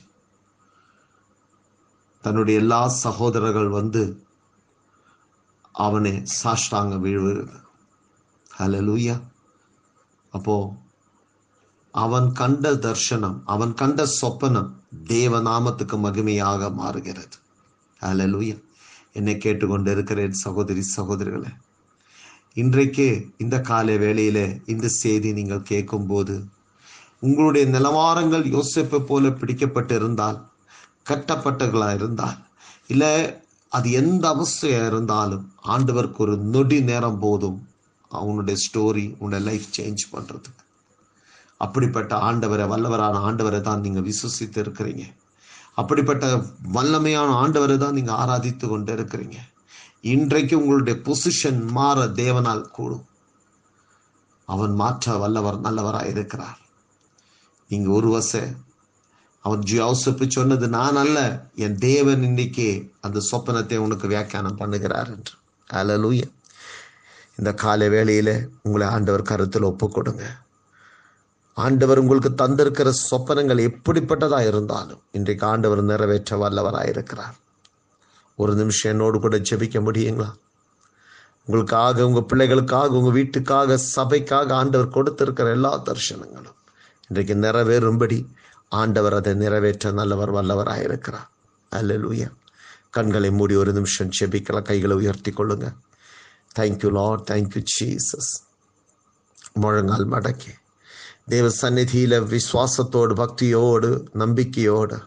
[2.21, 4.03] தன்னுடைய எல்லா சகோதரர்கள் வந்து
[5.71, 7.55] அவனை சாஷ்டாங்க வீழ்வுறது
[8.59, 9.15] லூயா
[10.29, 10.55] அப்போ
[11.91, 14.71] அவன் கண்ட தர்ஷனம் அவன் கண்ட சொப்பனம்
[15.05, 17.37] தேவ நாமத்துக்கு மகிமையாக மாறுகிறது.
[18.01, 18.57] ஹalleluya.
[19.13, 21.51] என்னை கேட்டுக்கொண்டு இருக்கிறேன் சகோதரி சகோதரிகளே.
[22.53, 26.35] இன்றைக்கு இந்த காலை வேளையில இந்த செய்தி நீங்கள் கேட்கும்போது
[27.19, 30.47] உங்களுடைய நிலவாரங்கள் யோசிப்பை போல பிடிக்கப்பட்டு இருந்தால்
[31.09, 32.37] கட்டப்பட்டகளா இருந்தால்
[32.87, 33.05] இல்ல
[33.69, 37.67] அது எந்த அவஸ்தையாக இருந்தாலும் ஆண்டவருக்கு ஒரு நொடி நேரம் போதும்.
[38.09, 40.63] அவனுடைய ஸ்டோரி உன்னுடைய லைஃப் சேஞ்ச் பண்றதுக்கு.
[41.57, 45.03] அப்படிப்பட்ட ஆண்டவரை வல்லவரான ஆண்டவரை தான் நீங்க விசுவசித்து இருக்கிறீங்க.
[45.75, 49.35] அப்படிப்பட்ட வல்லமையான ஆண்டவரை தான் நீங்க ஆராதித்து கொண்டு இருக்கிறீங்க.
[50.01, 53.05] இன்றைக்கு உங்களுடைய பொசிஷன் மாற தேவனால் கூடும்.
[54.45, 56.59] அவன் மாற்ற வல்லவர் நல்லவராக இருக்கிறார்.
[57.67, 58.55] நீங்க ஒரு வச.
[59.39, 61.17] அவன் ஜோசப்பு சொன்னது நான் அல்ல
[61.55, 62.67] என் தேவன் இன்னைக்கு
[63.01, 65.33] அந்த சொப்பனத்தை உனக்கு வியாக்கியானம் பண்ணுகிறார் என்று.
[65.73, 66.21] அலலூய
[67.37, 68.29] இந்த காலை வேளையில
[68.61, 70.25] உங்களை ஆண்டவர் கருத்தில் ஒப்பு கொடுங்க.
[71.57, 77.35] ஆண்டவர் உங்களுக்கு தந்திருக்கிற சொப்பனங்கள் எப்படிப்பட்டதா இருந்தாலும் இன்றைக்கு ஆண்டவர் நிறைவேற்ற வல்லவராய் இருக்கிறார்.
[78.35, 80.29] ஒரு நிமிஷம் என்னோடு கூட ஜெபிக்க முடியுங்களா?
[81.45, 86.56] உங்களுக்காக உங்க பிள்ளைகளுக்காக உங்க வீட்டுக்காக சபைக்காக ஆண்டவர் கொடுத்திருக்கிற எல்லா தரிசனங்களும்.
[87.07, 88.25] இன்றைக்கு நிறைவேறும்படி
[88.69, 91.29] ஆண்டவர் அதை நிறைவேற்ற நல்லவர் வல்லவராயிருக்கிறார் இருக்கிறார்.
[91.75, 92.29] அல்லேலூயா
[92.89, 95.67] கண்களை மூடி ஒரு நிமிஷம் செபிக்கலாம் கைகளை உயர்த்தி கொள்ளுங்க.
[96.59, 98.31] தேங்க்யூ லார்ட் தேங்க்யூ ஜீசஸ்
[99.53, 100.51] முழங்கால் மடக்கி.
[101.25, 104.97] தேவ சந்நிதியில விசுவாசத்தோடு பக்தியோடு நம்பிக்கையோடு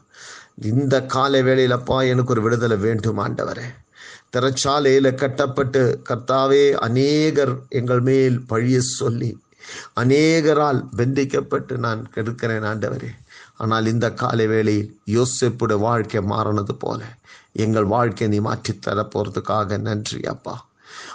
[0.62, 3.68] இந்த காலை வேளையிலப்பா எனக்கு ஒரு விடுதலை வேண்டும் ஆண்டவரே.
[4.36, 9.30] திறச்சாலையில கட்டப்பட்டு கர்த்தாவே அநேகர் எங்கள் மேல் பழிய சொல்லி
[9.94, 13.10] அநேகரால் பெந்திக்கப்பட்டு நான் கெடுக்கிறேன் ஆண்டவரே.
[13.56, 17.00] ஆனால் இந்த காலை வேளையில் யோசிப்புடைய வாழ்க்கை மாறினது போல
[17.52, 20.68] எங்கள் வாழ்க்கை நீ மாற்றித் தர போறதுக்காக நன்றி அப்பா.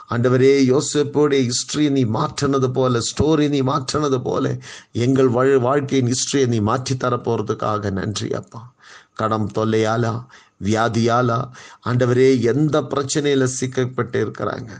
[0.09, 4.55] ஆண்டவரே யோசேப்போடைய ஹிஸ்டரி நீ மாற்றினது போல ஸ்டோரி நீ மாற்றினது போல
[4.91, 8.73] எங்கள் வாழ்- வாழ்க்கையின் ஹிஸ்டரியை நீ மாற்றி தர போறதுக்காக நன்றி அப்பா.
[9.13, 10.13] கடம் தொல்லையாலா
[10.63, 11.39] வியாதியாலா
[11.85, 14.71] ஆண்டவரே எந்த பிரச்சனையில சிக்கப்பட்டு இருக்கிறாங்க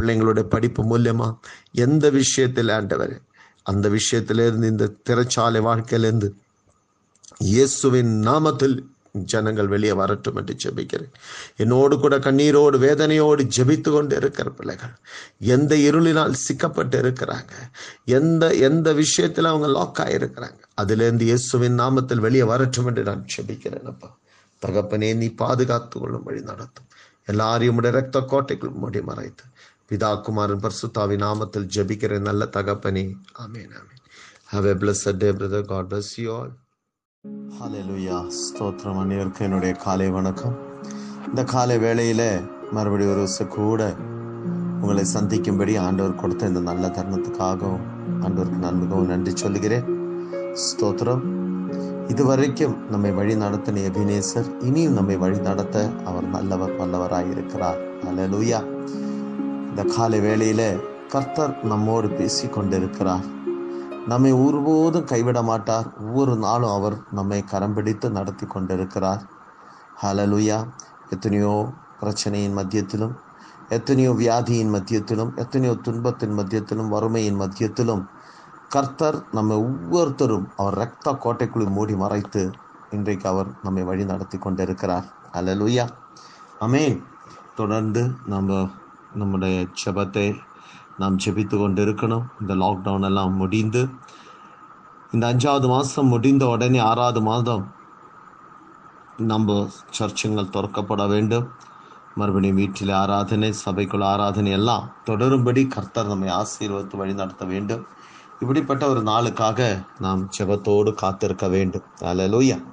[0.00, 1.38] பிள்ளைங்களுடைய படிப்பு மூலியமா
[1.72, 3.20] எந்த விஷயத்தில் ஆண்டவர்
[3.62, 6.34] அந்த விஷயத்திலிருந்து இந்த திரைச்சாலை வாழ்க்கையிலிருந்து
[7.38, 11.12] இயேசுவின் நாமத்தில் ஜனங்கள் வெளியே வரட்டும் என்று ஜெபிக்கிறேன்.
[11.56, 14.94] என்னோடு கூட கண்ணீரோடு வேதனையோடு ஜெபித்து கொண்டு இருக்கிற பிள்ளைகள்
[15.38, 17.52] எந்த இருளினால் சிக்கப்பட்டு இருக்கிறாங்க
[18.04, 24.18] எந்த எந்த விஷயத்தில் அவங்க லாக் இருக்கிறாங்க அதுலேருந்து இயேசுவின் நாமத்தில் வெளியே வரட்டும் என்று நான் ஜெபிக்கிறேன் அப்பா.
[24.66, 26.88] தகப்பனே நீ பாதுகாத்து கொள்ளும் வழி நடத்தும்.
[27.24, 29.44] எல்லாரையும் உடைய ரத்த கோட்டைக்குள் மூடி மறைத்து
[29.92, 33.02] பிதா குமாரன் பர்சுத்தாவி நாமத்தில் ஜபிக்கிற நல்ல தகப்பனே
[33.42, 33.98] amen amen
[34.50, 36.52] have a bless day brother God bless you all
[37.54, 40.54] ஹalleluya ஸ்தோத்திரம் அனைவருக்கு என்னுடைய காலை வணக்கம்
[41.26, 42.22] இந்த காலை வேளையில
[42.72, 43.82] மறுபடியும் ஒரு வருஷம் கூட
[44.80, 47.84] உங்களை சந்திக்கும்படி ஆண்டவர் கொடுத்த இந்த நல்ல தருணத்துக்காகவும்
[48.22, 49.86] ஆண்டவருக்கு நான் மிகவும் நன்றி சொல்கிறேன்
[50.64, 51.22] ஸ்தோத்திரம்
[52.12, 55.76] இதுவரைக்கும் நம்மை வழி நடத்தின எபினேசர் இனியும் நம்மை வழி நடத்த
[56.06, 58.62] அவர் நல்லவர் வல்லவராய் இருக்கிறார் அல்லேலூயா
[59.72, 63.24] இந்த காலை வேளையில் கர்த்தர் நம்மோடு பேசி கொண்டிருக்கிறார்
[64.06, 65.86] நம்மை ஒருபோதும் கைவிட மாட்டார்.
[65.98, 69.22] ஒவ்வொரு நாளும் அவர் நம்மை கரம் பிடித்து நடத்தி கொண்டிருக்கிறார்
[70.02, 70.64] ஹலலுயா
[71.10, 71.68] எத்தனையோ
[72.00, 73.14] பிரச்சனையின் மத்தியத்திலும்
[73.68, 78.04] எத்தனையோ வியாதியின் மத்தியத்திலும் எத்தனையோ துன்பத்தின் மத்தியத்திலும் வறுமையின் மத்தியத்திலும்
[78.68, 82.50] கர்த்தர் நம்ம ஒவ்வொருத்தரும் அவர் ரத்த கோட்டைக்குள் மூடி மறைத்து
[82.90, 85.88] இன்றைக்கு அவர் நம்மை வழி நடத்தி கொண்டிருக்கிறார் அலலுயா
[86.60, 87.02] அமேன்
[87.54, 88.66] தொடர்ந்து நம்ம
[89.14, 90.38] நம்முடைய ஜபத்தை
[90.98, 92.24] நாம் ஜெபித்து கொண்டிருக்கணும்.
[92.40, 93.88] இந்த லாக்டவுன் எல்லாம் முடிந்து
[95.10, 97.72] இந்த அஞ்சாவது மாதம் முடிந்த உடனே ஆறாவது மாதம்
[99.16, 101.50] நம்ம சர்ச்சைகள் திறக்கப்பட வேண்டும்.
[102.14, 107.86] மறுபடியும் வீட்டில் ஆராதனை சபைக்குள் ஆராதனை எல்லாம் தொடரும்படி கர்த்தர் நம்மை ஆசீர்வத்து வழி நடத்த வேண்டும்.
[108.40, 111.82] இப்படிப்பட்ட ஒரு நாளுக்காக நாம் ஜெபத்தோடு காத்திருக்க வேண்டும்.
[112.00, 112.64] அலலூயா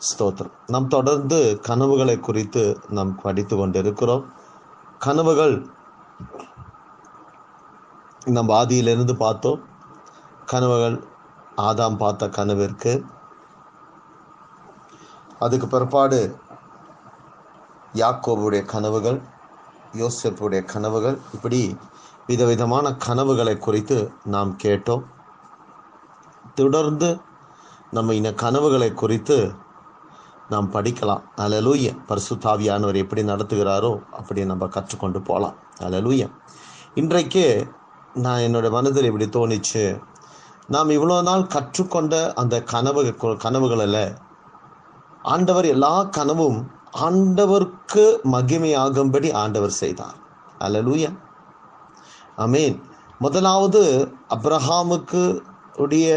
[0.00, 0.52] ஸ்தோத்திரம்.
[0.66, 4.32] நாம் தொடர்ந்து கனவுகளை குறித்து நாம் படித்து கொண்டிருக்கிறோம்.
[4.98, 5.66] கனவுகள்
[8.24, 9.60] நம்ம ஆதியிலிருந்து பார்த்தோம்.
[10.46, 10.96] கனவுகள்
[11.56, 13.04] ஆதாம் பார்த்த கனவு இருக்கு
[15.38, 16.36] அதுக்கு பிற்பாடு
[17.94, 19.20] யாக்கோபுடைய கனவுகள்
[19.92, 21.76] யோசப்புடைய கனவுகள் இப்படி
[22.26, 25.04] விதவிதமான கனவுகளை குறித்து நாம் கேட்டோம்.
[26.54, 27.20] தொடர்ந்து
[27.90, 29.54] நம்ம இந்த கனவுகளை குறித்து
[30.50, 31.22] நாம் படிக்கலாம்.
[31.36, 36.22] அலலூய பரிசுத்தாவியானவர் எப்படி நடத்துகிறாரோ அப்படி நம்ம கற்றுக்கொண்டு போகலாம் அலலூய
[36.94, 37.44] இன்றைக்கு
[38.14, 39.84] நான் என்னோட மனதில் இப்படி தோணிச்சு
[40.66, 43.02] நாம் இவ்வளோ நாள் கற்றுக்கொண்ட அந்த கனவு
[43.44, 44.04] கனவுகளில்
[45.22, 46.58] ஆண்டவர் எல்லா கனவும்
[47.06, 50.16] ஆண்டவருக்கு மகிமையாகும்படி ஆண்டவர் செய்தார்.
[50.58, 51.04] அலலூய
[52.36, 52.78] அமீன்
[53.18, 53.82] முதலாவது
[54.34, 55.22] அப்ரஹாமுக்கு
[55.76, 56.08] உடைய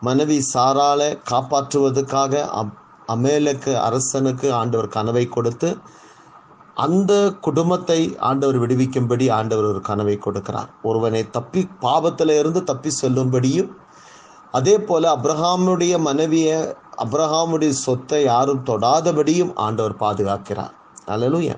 [0.00, 2.76] மனைவி சாரால காப்பாற்றுவதற்காக அப்
[3.14, 5.70] அமேலுக்கு அரசனுக்கு ஆண்டவர் கனவை கொடுத்து
[6.74, 10.68] அந்த குடும்பத்தை ஆண்டவர் விடுவிக்கும்படி ஆண்டவர் ஒரு கனவை கொடுக்கிறார்.
[10.82, 13.70] ஒருவனை தப்பி பாவத்தில் இருந்து தப்பி செல்லும்படியும்
[14.52, 16.58] அதே போல அப்ரஹாமுடைய மனைவியை
[17.04, 20.72] அப்ரஹாமுடைய சொத்தை யாரும் தொடாதபடியும் ஆண்டவர் பாதுகாக்கிறார்.
[21.06, 21.56] அல்லலுயா.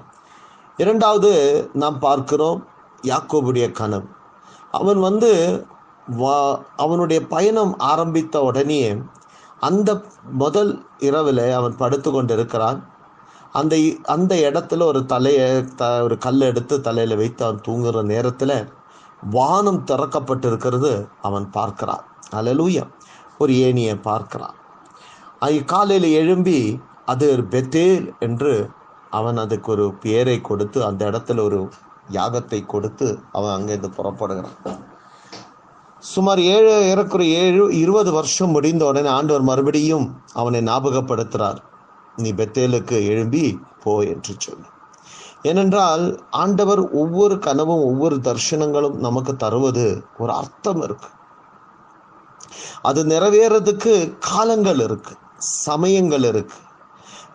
[0.77, 1.31] இரண்டாவது
[1.73, 2.61] நாம் பார்க்கிறோம்
[3.03, 4.07] யாக்கோபுடைய கனவு.
[4.71, 5.31] அவன் வந்து
[6.07, 6.37] வா
[6.77, 8.83] அவனுடைய பயணம் ஆரம்பித்த உடனே
[9.63, 9.91] அந்த
[10.43, 10.73] முதல்
[11.09, 12.79] இரவில் அவன் படுத்து கொண்டிருக்கிறான்
[13.53, 13.75] அந்த
[14.15, 18.57] அந்த இடத்துல ஒரு தலையை த ஒரு கல் எடுத்து தலையில் வைத்து அவன் தூங்குகிற நேரத்தில்
[19.31, 20.93] வானம் திறக்கப்பட்டிருக்கிறது.
[21.23, 22.05] அவன் பார்க்கிறான்.
[22.35, 22.85] அலலூயா
[23.39, 24.57] ஒரு ஏணியை பார்க்கிறான்.
[25.39, 26.59] அது காலையில் எழும்பி
[27.05, 28.53] அது பெத்தேல் என்று
[29.11, 31.61] அவன் அதுக்கு ஒரு பேரை கொடுத்து அந்த இடத்துல ஒரு
[32.11, 34.59] யாகத்தை கொடுத்து அவன் அங்கேருந்து புறப்படுகிறான்.
[36.11, 41.61] சுமார் ஏழு ஏறக்குறைய ஏழு இருபது வருஷம் முடிந்த உடனே ஆண்டவர் மறுபடியும் அவனை ஞாபகப்படுத்துகிறார்
[42.17, 44.67] நீ பெத்தேலுக்கு எழும்பி போ என்று சொல்லு.
[45.43, 51.09] ஏனென்றால் ஆண்டவர் ஒவ்வொரு கனவும் ஒவ்வொரு தர்ஷனங்களும் நமக்கு தருவது ஒரு அர்த்தம் இருக்கு.
[52.83, 56.59] அது நிறைவேறதுக்கு காலங்கள் இருக்கு சமயங்கள் இருக்கு.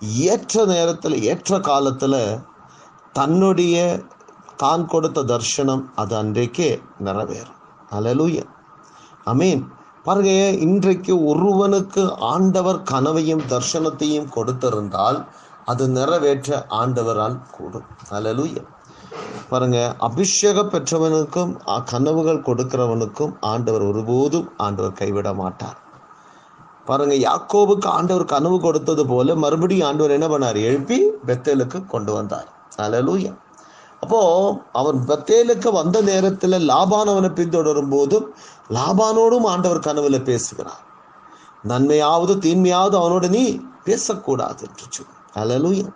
[0.01, 2.21] ஏற்ற நேரத்தில் ஏற்ற காலத்தில்
[3.13, 3.77] தன்னுடைய
[4.58, 7.56] தான் கொடுத்த தர்ஷனம் அது அன்றைக்கே நிறைவேறும்.
[7.91, 8.53] அலலூயன்
[9.31, 9.63] அமீன்
[10.05, 10.31] பாருங்க
[10.65, 15.19] இன்றைக்கு ஒருவனுக்கு ஆண்டவர் கனவையும் தர்சனத்தையும் கொடுத்திருந்தால்
[15.71, 17.87] அது நிறைவேற்ற ஆண்டவரால் கூடும்.
[18.17, 18.55] அலலூய
[19.49, 21.51] பாருங்க அபிஷேக பெற்றவனுக்கும்
[21.91, 25.77] கனவுகள் கொடுக்கிறவனுக்கும் ஆண்டவர் ஒருபோதும் ஆண்டவர் கைவிட மாட்டார்.
[26.89, 30.59] பாருங்க யாக்கோவுக்கு ஆண்டவர் கனவு கொடுத்தது போல மறுபடியும் ஆண்டவர் என்ன பண்ணார்?
[30.69, 32.47] எழுப்பி பெத்தலுக்கு கொண்டு வந்தார்.
[32.85, 33.33] அலலூயா
[34.01, 34.21] அப்போ
[34.71, 38.36] அவன் பத்தேலுக்கு வந்த நேரத்தில் லாபான் அவனை பின்தொடரும் போதும்
[38.69, 40.83] லாபானோடும் ஆண்டவர் கனவுல பேசுகிறார்.
[41.67, 45.88] நன்மையாவது தீன்மையாவது அவனோட நீ பேசக்கூடாது என்று சொல்லி அலலூயா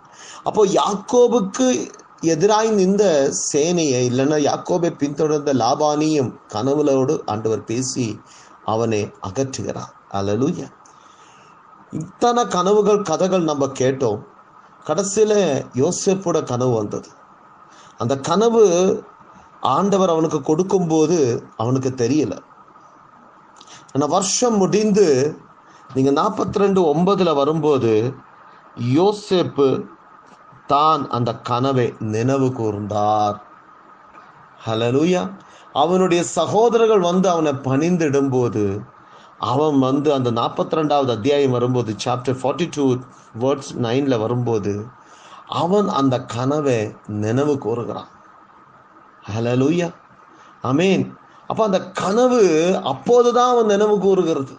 [0.42, 8.20] அப்போ யாக்கோபுக்கு எதிராய் நின்ற சேனையை இல்லைன்னா யாக்கோபை பின்தொடர்ந்த லாபானியும் கனவுலோடு ஆண்டவர் பேசி
[8.64, 9.92] அவனை அகற்றுகிறார்.
[10.10, 10.68] அலலூயா
[11.92, 14.20] இத்தனை கனவுகள் கதைகள் நம்ம கேட்டோம்.
[14.86, 15.32] கடைசியில
[15.74, 17.08] யோசிப்போட கனவு வந்தது.
[18.02, 18.64] அந்த கனவு
[19.74, 21.18] ஆண்டவர் அவனுக்கு கொடுக்கும்போது
[21.62, 22.34] அவனுக்கு தெரியல.
[23.94, 25.08] ஆனால் வருஷம் முடிந்து
[25.90, 27.92] நீங்கள் நாற்பத்தி ரெண்டு ஒன்பதில் வரும்போது
[28.96, 29.68] யோசேப்பு
[30.72, 33.36] தான் அந்த கனவை நினைவு கூர்ந்தார்.
[34.66, 35.22] ஹலலூயா
[35.82, 38.64] அவனுடைய சகோதரர்கள் வந்து அவனை பணிந்திடும்போது
[39.50, 42.84] அவன் வந்து அந்த நாற்பத்தி ரெண்டாவது அத்தியாயம் வரும்போது சாப்டர் ஃபார்ட்டி டூ
[43.42, 44.72] வேர்ட்ஸ் நைனில் வரும்போது
[45.60, 46.78] அவன் அந்த கனவை
[47.22, 48.10] நினைவு கூறுகிறான்.
[49.32, 49.88] ஹலலூயா
[50.62, 51.04] அமீன்
[51.50, 52.42] அப்போ அந்த கனவு
[52.82, 54.54] அப்போதுதான் அவன் நினைவு கூறுகிறது.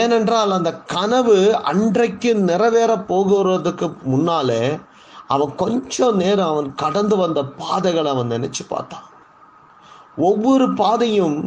[0.00, 1.36] ஏனென்றால் அந்த கனவு
[1.70, 4.62] அன்றைக்கு நிறைவேற போகிறதுக்கு முன்னாலே
[5.26, 9.06] அவன் கொஞ்சம் நேரம் அவன் கடந்து வந்த பாதைகளை அவன் நினைச்சு பார்த்தான்.
[10.28, 11.38] ஒவ்வொரு பாதையும்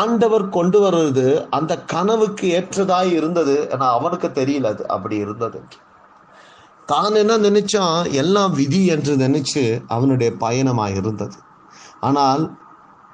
[0.00, 5.60] ஆண்டவர் கொண்டு வர்றது அந்த கனவுக்கு ஏற்றதாய் இருந்தது ஏன்னா அவனுக்கு தெரியல அது அப்படி இருந்தது
[6.88, 7.98] தான் என்ன நினைச்சான்?
[8.12, 11.38] எல்லாம் விதி என்று நினைச்சு அவனுடைய பயணமாக இருந்தது.
[12.00, 12.42] ஆனால்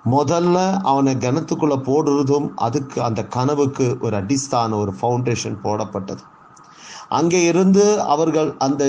[0.05, 6.23] முதல்ல அவனை கணத்துக்குள்ள போடுறதும் அதுக்கு அந்த கனவுக்கு ஒரு அடிஸ்தான ஒரு ஃபவுண்டேஷன் போடப்பட்டது.
[7.09, 8.85] அங்கே இருந்து அவர்கள் அந்த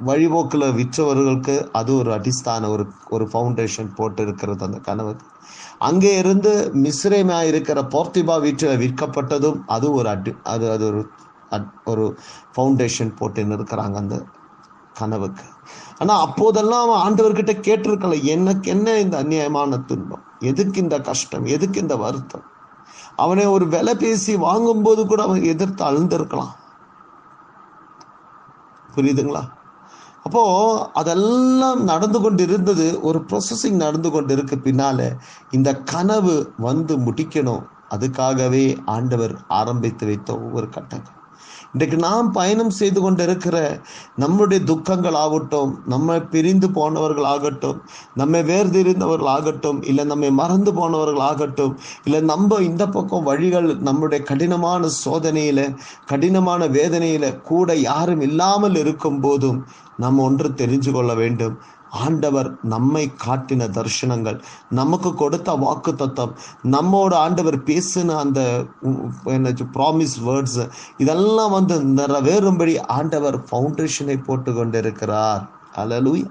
[0.00, 5.26] வழிபோக்கில் விற்றவர்களுக்கு அது ஒரு அடிஸ்தான ஒரு ஒரு ஃபவுண்டேஷன் போட்டு இருக்கிறது அந்த கனவுக்கு
[5.78, 6.52] அங்கே இருந்து
[6.84, 11.00] மிஸ்ரேமா இருக்கிற போர்த்திபா வீட்டில் விற்கப்பட்டதும் அது ஒரு அடி அது அது ஒரு
[11.50, 12.18] அட்- ஒரு
[12.56, 14.24] ஃபவுண்டேஷன் போட்டு இருக்கிறாங்க அந்த
[14.94, 15.42] கனவுக்கு.
[15.98, 20.22] ஆனால் அப்போதெல்லாம் அவன் ஆண்டவர்கிட்ட கேட்டிருக்கல எனக்கு என்ன இந்த அநியாயமான துன்பம்?
[20.38, 21.44] எதுக்கு இந்த கஷ்டம்?
[21.44, 22.42] எதுக்கு இந்த வருத்தம்?
[23.16, 26.58] அவனை ஒரு விலை பேசி வாங்கும்போது கூட அவன் எதிர்த்து அழுந்திருக்கலாம்.
[28.96, 29.40] புரியுதுங்களா?
[30.24, 35.16] அப்போ அதெல்லாம் நடந்து கொண்டு இருந்தது ஒரு ப்ரொசஸிங் நடந்து கொண்டு இருக்கு பின்னால
[35.50, 37.66] இந்த கனவு வந்து முடிக்கணும்.
[37.90, 41.18] அதுக்காகவே ஆண்டவர் ஆரம்பித்து வைத்த ஒவ்வொரு கட்டங்கள்.
[41.72, 43.56] இன்றைக்கு நாம் பயணம் செய்து கொண்டிருக்கிற
[44.16, 47.78] நம்முடைய துக்கங்கள் ஆகட்டும் நம்ம பிரிந்து போனவர்கள் ஆகட்டும்
[48.14, 54.88] நம்மை வேர்திரிந்தவர்கள் ஆகட்டும் இல்லை நம்மை மறந்து போனவர்கள் ஆகட்டும் இல்லை நம்ம இந்த பக்கம் வழிகள் நம்முடைய கடினமான
[55.04, 55.64] சோதனையில்
[56.06, 59.60] கடினமான வேதனையில் கூட யாரும் இல்லாமல் இருக்கும் போதும்
[59.96, 61.56] நாம் ஒன்று தெரிஞ்சு கொள்ள வேண்டும்.
[61.98, 64.38] ஆண்டவர் நம்மை காட்டின தரிசனங்கள்.
[64.70, 66.34] நமக்கு கொடுத்த வாக்கு தத்துவம்
[66.74, 68.40] நம்மோட ஆண்டவர் பேசின அந்த
[69.76, 70.60] ப்ராமிஸ் வேர்ட்ஸ்
[70.96, 75.42] இதெல்லாம் வந்து நிறைவேறும்படி ஆண்டவர் ஃபவுண்டேஷனை போட்டு கொண்டிருக்கிறார்.
[75.76, 76.26] அலலூய்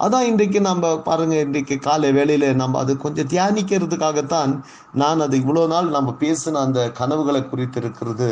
[0.00, 4.52] அதான் இன்றைக்கு நம்ம பாருங்க இன்றைக்கு காலை வேளையில நம்ம அது கொஞ்சம் தியானிக்கிறதுக்காகத்தான்
[4.92, 8.30] நான் அது இவ்வளோ நாள் நம்ம பேசின அந்த கனவுகளை குறித்து இருக்கிறது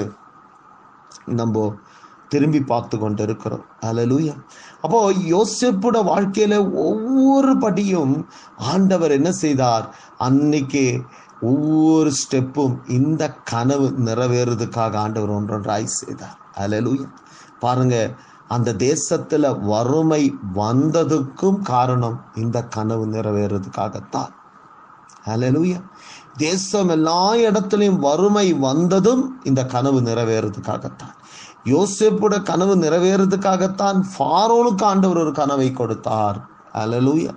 [1.41, 1.65] நம்ம
[2.29, 4.35] திரும்பி பார்த்து கொண்டு இருக்கிறோம் அலலூயா
[4.83, 9.95] அப்போ யோசிப்புட வாழ்க்கையில ஒவ்வொரு படியும் ஆண்டவர் என்ன செய்தார்?
[10.19, 11.03] அன்னைக்கு
[11.41, 16.39] ஒவ்வொரு ஸ்டெப்பும் இந்த கனவு நிறைவேறதுக்காக ஆண்டவர் ஒன்றொன்றாய் செய்தார்.
[16.59, 17.09] அலலூயா
[17.61, 18.15] பாருங்க
[18.49, 24.35] அந்த தேசத்துல வறுமை வந்ததுக்கும் காரணம் இந்த கனவு நிறைவேறதுக்காகத்தான்
[25.27, 25.81] ஹalleluya
[26.37, 31.16] தேசம் எல்லா இடத்துலையும் வறுமை வந்ததும் இந்த கனவு நிறைவேறதுக்காகத்தான்
[31.73, 36.39] யோசேப்போட கனவு நிறைவேறதுக்காகத்தான் ஃபாரோனுக்கு ஆண்டவர் ஒரு கனவை கொடுத்தார்.
[36.83, 37.33] அலலூயா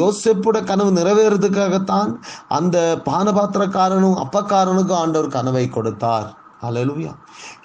[0.00, 2.10] யோசேப்போட கனவு நிறைவேறதுக்காகத்தான்
[2.48, 6.28] அந்த பானபாத்திரக்காரனும் அப்பக்காரனுக்கும் ஆண்டவர் கனவை கொடுத்தார்.
[6.68, 7.12] அலலுயா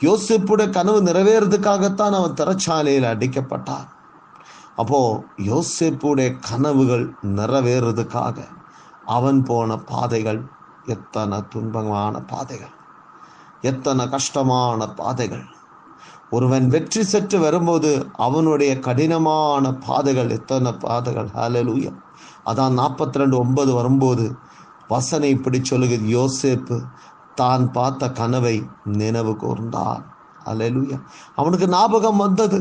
[0.01, 3.87] யோசிப்புடைய கனவு நிறைவேறதுக்காகத்தான் அவன் திறச்சாலையில் அடிக்கப்பட்டான்.
[4.75, 4.99] அப்போ
[5.51, 7.05] யோசிப்புடைய கனவுகள்
[7.39, 8.37] நிறைவேறதுக்காக
[9.05, 10.41] அவன் போன பாதைகள்
[10.85, 12.73] எத்தனை துன்பமான பாதைகள்
[13.61, 15.45] எத்தனை கஷ்டமான பாதைகள்.
[16.35, 17.89] ஒருவன் வெற்றி செற்று வரும்போது
[18.25, 21.29] அவனுடைய கடினமான பாதைகள் எத்தனை பாதைகள்?
[21.37, 21.91] ஹாலலூயா
[22.49, 24.25] அதான் நாற்பத்தி ரெண்டு ஒன்பது வரும்போது
[24.87, 26.07] வசனை இப்படி சொல்லுகிறது.
[26.17, 26.77] யோசேப்பு
[27.35, 28.55] தான் பார்த்த கனவை
[29.01, 30.01] நினைவு கூர்ந்தான்
[30.51, 30.97] அலலுயா
[31.35, 32.59] அவனுக்கு ஞாபகம் வந்தது.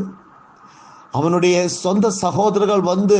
[1.12, 3.18] அவனுடைய சொந்த சகோதரர்கள் வந்து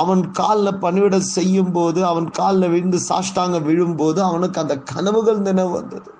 [0.00, 6.10] அவன் காலில் பணிவிட செய்யும் போது அவன் காலில் விழுந்து சாஷ்டாங்க விழும்போது அவனுக்கு அந்த கனவுகள் நினைவு வந்தது.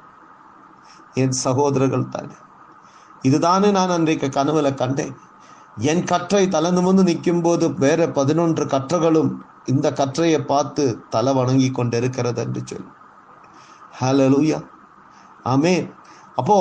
[1.22, 2.36] என் சகோதரர்கள் தானே.
[3.28, 5.14] இதுதானே நான் அன்றைக்கு கனவுல கண்டேன்.
[5.90, 9.30] என் கற்றை தலை நிமிர்ந்து நிற்கும் போது வேற பதினொன்று கற்றைகளும்
[9.72, 10.84] இந்த கற்றையை பார்த்து
[11.14, 12.90] தலை வணங்கி கொண்டிருக்கிறது என்று சொல்லி
[14.00, 14.58] ஹalleluya
[15.52, 15.74] ஆமே
[16.38, 16.58] அப்போ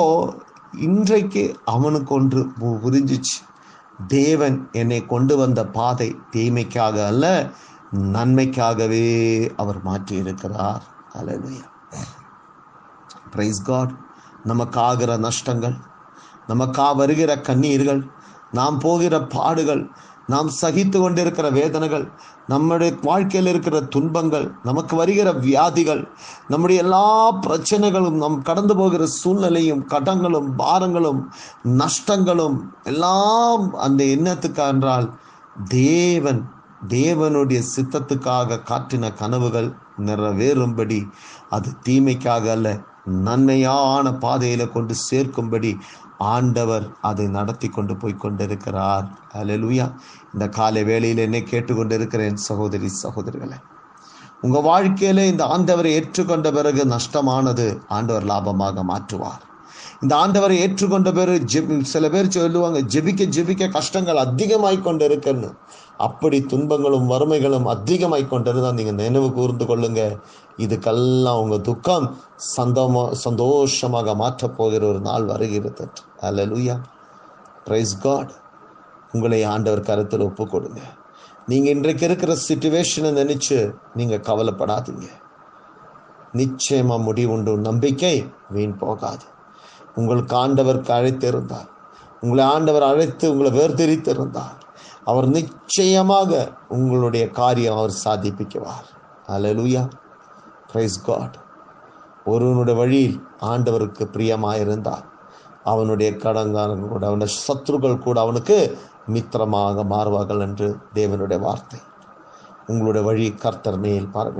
[0.86, 1.42] இன்றைக்கு
[1.74, 2.40] அவனுக்கு ஒன்று
[2.84, 3.36] புரிஞ்சிச்சு.
[4.08, 7.26] தேவன் என்னை கொண்டு வந்த பாதை தீமைக்காக அல்ல
[8.16, 9.06] நன்மைக்காகவே
[9.56, 11.64] அவர் மாற்றி இருக்கிறார் ஹalleluya
[13.32, 13.92] பிரைஸ் காட்
[14.50, 15.76] நமக்கு ஆகிற நஷ்டங்கள்
[16.48, 18.02] நமக்கா வருகிற கண்ணீர்கள்
[18.52, 19.84] நாம் போகிற பாடுகள்
[20.28, 22.04] நாம் சகித்து கொண்டிருக்கிற வேதனைகள்
[22.48, 26.02] நம்முடைய வாழ்க்கையில் இருக்கிற துன்பங்கள் நமக்கு வருகிற வியாதிகள்
[26.48, 27.08] நம்முடைய எல்லா
[27.40, 31.20] பிரச்சனைகளும் நம் கடந்து போகிற சூழ்நிலையும் கடங்களும் பாரங்களும்
[31.74, 35.08] நஷ்டங்களும் எல்லாம் அந்த எண்ணத்துக்கு என்றால்
[35.74, 36.42] தேவன்
[36.88, 41.00] தேவனுடைய சித்தத்துக்காக காட்டின கனவுகள் நிறைவேறும்படி
[41.50, 42.68] அது தீமைக்காக அல்ல
[43.24, 45.70] நன்மையான பாதையில் கொண்டு சேர்க்கும்படி
[46.32, 49.06] ஆண்டவர் அதை நடத்தி கொண்டு போய் கொண்டிருக்கிறார்.
[49.40, 49.86] அலலுயா
[50.34, 53.58] இந்த காலை வேளையில் என்னை கேட்டுக்கொண்டிருக்கிறேன் சகோதரி சகோதரிகளை.
[54.44, 59.42] உங்க வாழ்க்கையில இந்த ஆண்டவரை ஏற்றுக்கொண்ட பிறகு நஷ்டமானது ஆண்டவர் லாபமாக மாற்றுவார்.
[60.02, 65.50] இந்த ஆண்டவரை ஏற்றுக்கொண்ட பிறகு ஜெபி சில பேர் சொல்லுவாங்க ஜெபிக்க ஜெபிக்க கஷ்டங்கள் அதிகமாய் கொண்டிருக்குன்னு.
[66.06, 70.02] அப்படி துன்பங்களும் வறுமைகளும் அதிகமாய் கொண்டிருந்தால் நீங்கள் நினைவு கூர்ந்து கொள்ளுங்க.
[70.64, 72.06] இதுக்கெல்லாம் உங்கள் துக்கம்
[72.56, 75.84] சந்தமா சந்தோஷமாக மாற்றப் போகிற ஒரு நாள் வருகிறது
[76.28, 76.76] அல்லேலூயா
[77.66, 78.32] ப்ரைஸ் காட்
[79.12, 80.80] உங்களை ஆண்டவர் கருத்தில் ஒப்பு கொடுங்க
[81.46, 83.58] நீங்கள் இன்றைக்கு இருக்கிற சுச்சுவேஷனை நினச்சி
[83.94, 85.06] நீங்கள் கவலைப்படாதீங்க.
[86.32, 88.16] நிச்சயமாக முடிவுண்டு நம்பிக்கை
[88.54, 89.26] வீண் போகாது.
[89.94, 91.68] உங்களுக்கு ஆண்டவர் அழைத்திருந்தார்.
[92.20, 94.58] உங்களை ஆண்டவர் அழைத்து உங்களை வேர்திரித்திருந்தார்.
[95.04, 96.30] அவர் நிச்சயமாக
[96.68, 98.88] உங்களுடைய காரியம் அவர் சாதிப்பிக்குவார்.
[99.28, 99.82] அலலுயா
[100.70, 101.36] பிரைஸ் காட்
[102.24, 103.18] ஒருவனுடைய வழியில்
[103.52, 105.04] ஆண்டவருக்கு பிரியமாயிருந்தார்.
[105.64, 108.78] அவனுடைய கடங்காரன் கூட அவனுடைய சத்துருக்கள் கூட அவனுக்கு
[109.12, 111.80] மித்திரமாக மாறுவார்கள் என்று தேவனுடைய வார்த்தை.
[112.66, 114.32] உங்களுடைய வழி கர்த்தர் மேல் பார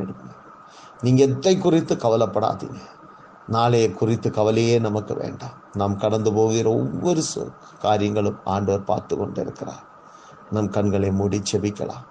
[1.00, 2.80] நீங்கள் எதை குறித்து கவலைப்படாதீங்க.
[3.46, 5.56] நாளைய குறித்து கவலையே நமக்கு வேண்டாம்.
[5.74, 7.22] நாம் கடந்து போகிற ஒவ்வொரு
[7.80, 9.82] காரியங்களும் ஆண்டவர் பார்த்து கொண்டிருக்கிறார்.
[10.50, 12.04] நம் கண்களை மூடி செபிக்கலாம்.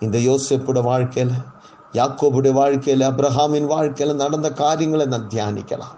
[0.00, 1.34] இந்த யோசேப்புடைய வாழ்க்கையில்
[1.92, 5.96] யாக்கோபுடைய வாழ்க்கையில் அப்ரஹாமின் வாழ்க்கையில் நடந்த காரியங்களை நான் தியானிக்கலாம்.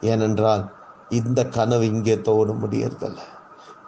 [0.00, 0.64] ஏனென்றால்
[1.10, 3.20] இந்த கனவு இங்கே தோண முடியறதில்ல.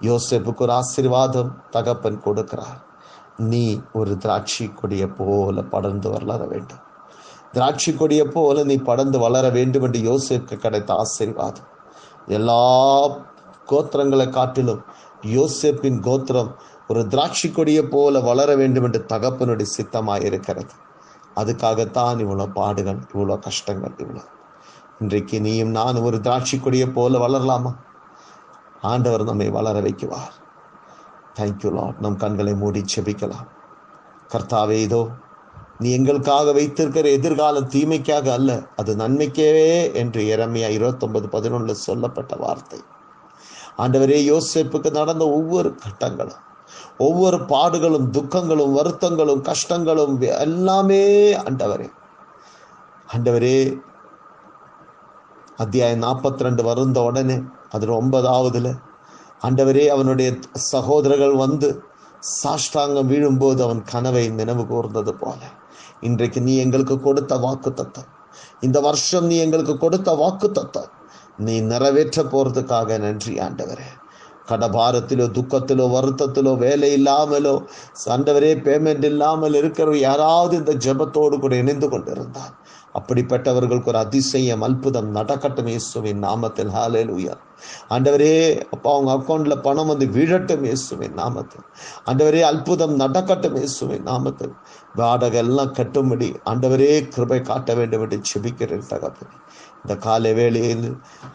[0.00, 2.78] யோசிப்புக்கு ஒரு ஆசீர்வாதம் தகப்பன் கொடுக்கிறார்.
[3.38, 6.82] நீ ஒரு திராட்சை கொடியை போல படர்ந்து வளர வேண்டும்.
[7.52, 11.68] திராட்சை கொடியை போல நீ படர்ந்து வளர வேண்டும் என்று யோசிப்புக்கு கிடைத்த ஆசீர்வாதம்.
[12.28, 12.62] எல்லா
[13.70, 14.82] கோத்திரங்களை காட்டிலும்
[15.36, 16.50] யோசேப்பின் கோத்திரம்
[16.88, 20.74] ஒரு திராட்சை கொடியை போல வளர வேண்டும் என்று தகப்பனுடைய சித்தமாக இருக்கிறது
[21.40, 24.22] அதுக்காகத்தான் இவ்வளோ பாடுகள் இவ்வளோ கஷ்டங்கள் இவ்வளோ
[25.00, 27.76] இன்றைக்கு நீயும் நானும் ஒரு திராட்சை கொடியை போல வளரலாமா?
[28.80, 30.34] ஆண்டவர் நம்மை வளர வைக்குவார்.
[31.34, 33.46] தேங்க்யூ லாட் நம் கண்களை மூடி செபிக்கலாம்.
[34.28, 35.08] கர்த்தாவே இதோ
[35.78, 39.50] நீ எங்களுக்காக வைத்திருக்கிற எதிர்காலம் தீமைக்காக அல்ல அது நன்மைக்கே
[39.94, 42.80] என்று இறமையா இருபத்தொன்பது பதினொன்று சொல்லப்பட்ட வார்த்தை.
[43.78, 46.42] ஆண்டவரே யோசேப்புக்கு நடந்த ஒவ்வொரு கட்டங்களும்
[46.98, 51.88] ஒவ்வொரு பாடுகளும் துக்கங்களும் வருத்தங்களும் கஷ்டங்களும் எல்லாமே ஆண்டவரே.
[53.16, 53.88] ஆண்டவரே
[55.60, 58.68] அத்தியாயம் நாற்பத்தி ரெண்டு வருந்த உடனே அதில் ஒன்பதாவதுல
[59.42, 61.68] ஆண்டவரே அவனுடைய சகோதரர்கள் வந்து
[62.42, 65.38] சாஷ்டாங்கம் வீழும்போது அவன் கனவை நினைவு கூர்ந்தது போல.
[66.00, 68.08] இன்றைக்கு நீ எங்களுக்கு கொடுத்த வாக்கு தத்தம்
[68.60, 70.90] இந்த வருஷம் நீ எங்களுக்கு கொடுத்த வாக்கு தத்தம்
[71.36, 73.88] நீ நிறைவேற்ற போறதுக்காக நன்றி ஆண்டவரே.
[74.48, 77.54] கடபாரத்திலோ துக்கத்திலோ வருத்தத்திலோ வேலை இல்லாமலோ
[78.06, 82.54] ஆண்டவரே பேமெண்ட் இல்லாமல் இருக்கிற யாராவது இந்த ஜபத்தோடு கூட இணைந்து கொண்டிருந்தான்
[82.98, 86.70] அப்படிப்பட்டவர்களுக்கு ஒரு அதிசயம் அற்புதம் நடக்கட்டும் இயேசுவின் நாமத்தில்.
[86.76, 87.34] ஹalleluya
[87.94, 88.32] ஆண்டவரே
[88.74, 91.64] அப்பா அவங்க அக்கௌண்ட்ல பணம் வந்து விழட்டும் இயேசுவின் நாமத்தில்.
[92.10, 94.54] ஆண்டவரே அற்புதம் நடக்கட்டும் இயேசுவின் நாமத்தில்.
[95.00, 99.36] வாடகை எல்லாம் கட்டும்படி ஆண்டவரே கிருபை காட்ட வேண்டும் என்று செபிக்கிறேன் தகப்பனே.
[99.82, 100.88] இந்த காலை வேளையில்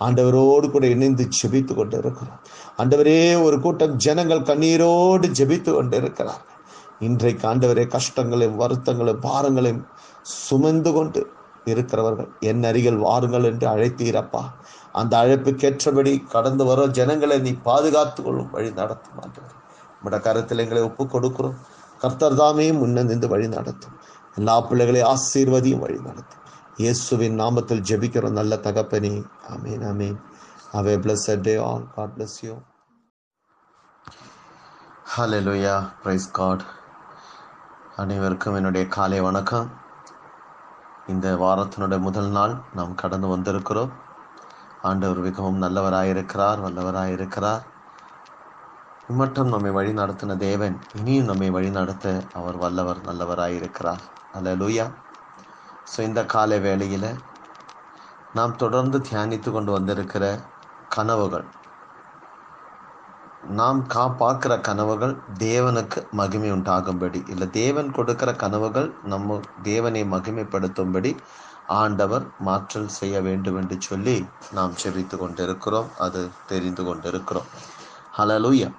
[0.08, 2.42] ஆண்டவரோடு கூட இணைந்து ஜெபித்து கொண்டு இருக்கிறோம்
[2.82, 6.44] ஆண்டவரே ஒரு கூட்டம் ஜனங்கள் கண்ணீரோடு ஜெபித்து கொண்டு இருக்கிறார்
[7.08, 9.84] இன்றைக்கு ஆண்டவரே கஷ்டங்களையும் வருத்தங்களையும் பாரங்களையும்
[10.44, 11.22] சுமந்து கொண்டு
[11.66, 12.30] இருக்கிறவர்கள்.
[12.40, 14.42] என் அருகில் வாருங்கள் என்று அழைத்தீரப்பா.
[14.92, 19.56] அந்த அழைப்புக்கேற்றபடி கடந்து வர ஜனங்களை நீ பாதுகாத்து கொள்ளும் வழி நடத்தும் ஆண்டவர்.
[19.96, 21.58] உம்முடைய கருத்தில் எங்களை ஒப்பு கொடுக்கிறோம்.
[22.00, 24.00] கர்த்தர் தாமே முன்ன நின்று வழி நடத்தும்.
[24.36, 26.44] எல்லா பிள்ளைகளையும் ஆசீர்வதியும் வழி நடத்தும்.
[26.76, 28.38] இயேசுவின் நாமத்தில் ஜெபிக்கிறோம்.
[28.40, 29.24] நல்ல தகப்பனே.
[29.50, 30.18] Amen amen.
[30.74, 32.54] Have bless day all God bless you
[35.48, 36.64] hallelujah praise God
[37.96, 39.68] அனைவருக்கும் என்னுடைய காலை வணக்கம்.
[41.08, 43.92] இந்த வாரத்தினுடைய முதல் நாள் நாம் கடந்து வந்திருக்கிறோம்.
[44.82, 47.64] ஆண்டவர் மிகவும் நல்லவராயிருக்கிறார் வல்லவராயிருக்கிறார்.
[49.10, 54.04] இம்மட்டும் நம்மை வழி நடத்தின தேவன் இனியும் நம்மை வழி நடத்த அவர் வல்லவர் நல்லவராயிருக்கிறார்.
[54.34, 54.86] அல்லேலூயா.
[55.92, 57.10] ஸோ இந்த காலை வேளையில்
[58.34, 60.26] நாம் தொடர்ந்து தியானித்து கொண்டு வந்திருக்கிற
[60.90, 61.46] கனவுகள்
[63.48, 71.18] நாம் கா பார்க்குற கனவுகள் தேவனுக்கு மகிமை உண்டாகும்படி இல்லை தேவன் கொடுக்கிற கனவுகள் நம்ம தேவனை மகிமைப்படுத்தும்படி
[71.68, 77.46] ஆண்டவர் மாற்றல் செய்ய வேண்டும் என்று சொல்லி நாம் செவித்து கொண்டிருக்கிறோம் அது தெரிந்து கொண்டிருக்கிறோம்.
[78.18, 78.70] ஹலலூயா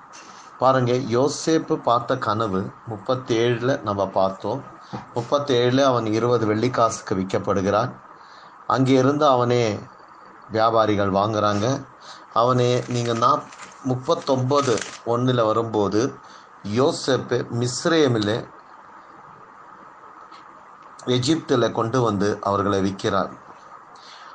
[0.58, 4.62] பாருங்க யோசேப்பு பார்த்த கனவு முப்பத்தேழில் நம்ம பார்த்தோம்.
[5.14, 7.92] முப்பத்தேழில் அவன் இருபது வெள்ளிக்காசுக்கு விற்கப்படுகிறான்.
[8.66, 9.78] அங்கே இருந்து அவனே
[10.52, 11.86] வியாபாரிகள் வாங்குறாங்க.
[12.32, 13.42] அவனே நீங்கள் நான்
[13.88, 14.74] முப்பத்தொம்பது
[15.04, 16.00] ஒன்றில் வரும்போது
[16.76, 18.36] யோசேப்பு மிஸ்ரேமில்
[21.06, 23.32] எஜிப்தில் கொண்டு வந்து அவர்களை விற்கிறான்.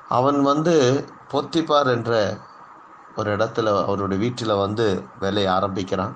[0.10, 2.38] அவன் வந்து பொத்திப்பார் என்ற
[3.16, 6.14] ஒரு இடத்துல அவருடைய வீட்டில் வந்து வேலையை ஆரம்பிக்கிறான்.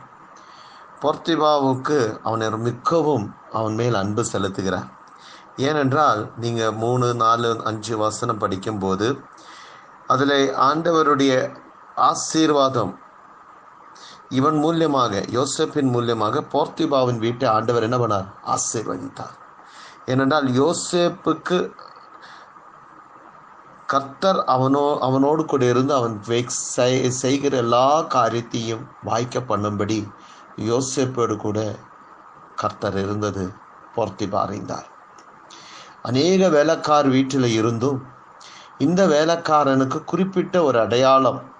[1.01, 4.89] பொர்த்திபாவுக்கு அவனை மிக்கவும் அவன் மேல் அன்பு செலுத்துகிறார்
[5.57, 9.07] ஏனென்றால் நீங்கள் மூணு நாலு அஞ்சு வசனம் படிக்கும்போது
[10.07, 11.33] அதில் ஆண்டவருடைய
[11.95, 12.93] ஆசீர்வாதம்
[14.29, 18.25] இவன் மூலியமாக யோசப்பின் மூலியமாக போர்த்திபாவின் வீட்டை ஆண்டவர் என்ன பண்ணார்?
[18.43, 19.35] ஆசீர்வதித்தார்.
[20.05, 21.73] ஏனென்றால் யோசேப்புக்கு
[23.87, 26.21] கர்த்தர் அவனோ அவனோடு கூட இருந்து அவன்
[27.09, 30.07] செய்கிற எல்லா காரியத்தையும் வாய்க்க பண்ணும்படி
[30.55, 31.75] யோசேப்போடு கூட
[32.55, 33.53] கர்த்தர் இருந்தது
[33.95, 34.85] போர்த்திபா அறிந்தார்.
[36.01, 38.07] அநேக வேலைக்கார் வீட்டில் இருந்தும்
[38.77, 41.53] இந்த வேலைக்காரனுக்கு குறிப்பிட்ட ஒரு அடையாளம்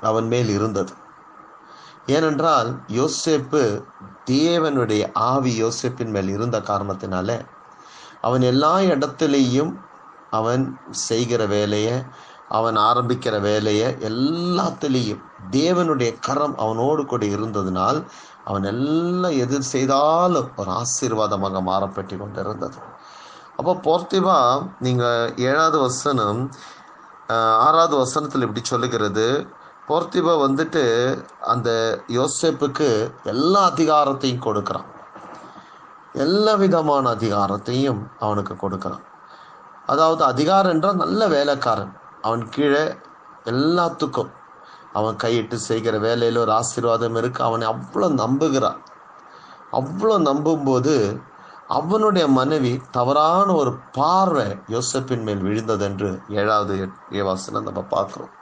[0.00, 0.92] அவன் மேல் இருந்தது.
[2.06, 3.62] ஏனென்றால் யோசேப்பு
[4.30, 7.30] தேவனுடைய ஆவி யோசேப்பின் மேல் இருந்த காரணத்தினால
[8.20, 9.72] அவன் எல்லா இடத்துலையும்
[10.30, 11.96] அவன் செய்கிற வேலையை
[12.48, 17.98] அவன் ஆரம்பிக்கிற வேலையை எல்லாத்துலேயும் தேவனுடைய கரம் அவனோடு கூட இருந்ததினால்
[18.44, 22.78] அவன் எல்லாம் எதிர் செய்தாலும் ஒரு ஆசீர்வாதமாக மாறப்பட்டு கொண்டிருந்தது.
[23.56, 24.38] அப்போ போர்த்திவா
[24.78, 26.40] நீங்கள் ஏழாவது வசனம்
[27.58, 29.26] ஆறாவது வசனத்தில் இப்படி சொல்லுகிறது
[29.88, 30.82] போர்த்திபா வந்துட்டு
[31.40, 31.70] அந்த
[32.08, 32.88] யோசேப்புக்கு
[33.24, 34.88] எல்லா அதிகாரத்தையும் கொடுக்குறான்.
[36.12, 39.04] எல்லா விதமான அதிகாரத்தையும் அவனுக்கு கொடுக்குறான்.
[39.86, 41.92] அதாவது அதிகாரம் என்றால் நல்ல வேலைக்காரன்.
[42.22, 42.84] அவன் கீழே
[43.44, 44.32] எல்லாத்துக்கும்
[44.92, 47.40] அவன் கையிட்டு செய்கிற வேலையில் ஒரு ஆசீர்வாதம் இருக்கு.
[47.42, 48.80] அவனை அவ்வளோ நம்புகிறான்.
[49.72, 50.94] அவ்வளோ நம்பும்போது
[51.68, 56.74] அவனுடைய மனைவி தவறான ஒரு பார்வை யோசப்பின் மேல் விழுந்தது என்று ஏழாவது
[57.10, 58.32] ஏவாசனம் நம்ம பார்க்குறோம்.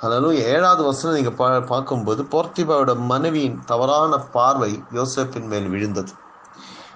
[0.00, 6.12] அதனால ஏழாவது வசனம் நீங்கள் பா பார்க்கும்போது போர்த்திபாவோட மனைவியின் தவறான பார்வை யோசப்பின் மேல் விழுந்தது.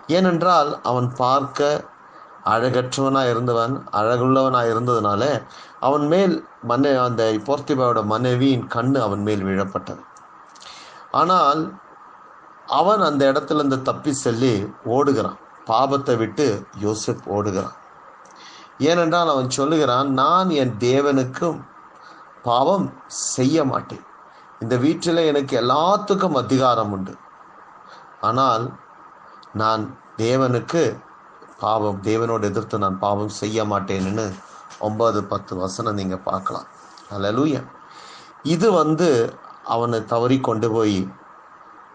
[0.07, 1.89] ஏனென்றால் அவன் பார்க்க
[2.45, 5.43] அழகற்றவனாக இருந்தவன் அழகுள்ளவனாக இருந்ததுனால
[5.81, 10.03] அவன் மேல் மனை அந்த போர்த்திபாவோட மனைவியின் கண்ணு அவன் மேல் விழப்பட்டது.
[11.11, 11.75] ஆனால்
[12.67, 15.37] அவன் அந்த இடத்துல இருந்து தப்பி செல்லி ஓடுகிறான்.
[15.67, 17.73] பாபத்தை விட்டு யோசப் ஓடுகிறான்.
[18.79, 21.69] ஏனென்றால் அவன் சொல்லுகிறான் நான் என் தேவனுக்கும்
[22.45, 22.86] பாவம்
[23.34, 24.05] செய்ய மாட்டேன்
[24.61, 27.14] இந்த வீட்டில் எனக்கு எல்லாத்துக்கும் அதிகாரம் உண்டு.
[28.28, 28.64] ஆனால்
[29.61, 29.82] நான்
[30.16, 30.82] தேவனுக்கு
[31.61, 34.26] பாவம் தேவனோடு எதிர்த்து நான் பாவம் செய்ய மாட்டேன்னு
[34.78, 36.68] ஒன்பது பத்து வசனம் நீங்கள் பார்க்கலாம்.
[37.14, 37.57] அலலூய
[38.45, 39.09] இது வந்து
[39.74, 41.01] அவனை தவறி கொண்டு போய்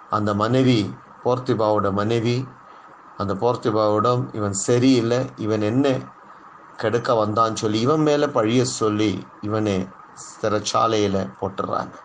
[0.09, 0.79] அந்த மனைவி
[1.23, 2.37] போர்த்திபாவோட மனைவி
[3.21, 5.85] அந்த போர்த்திபாவிடம் இவன் சரியில்லை இவன் என்ன
[6.81, 9.75] கெடுக்க வந்தான்னு சொல்லி இவன் மேலே பழிய சொல்லி இவனை
[10.41, 11.95] திரைச்சாலையில் போட்டுடுறாங்க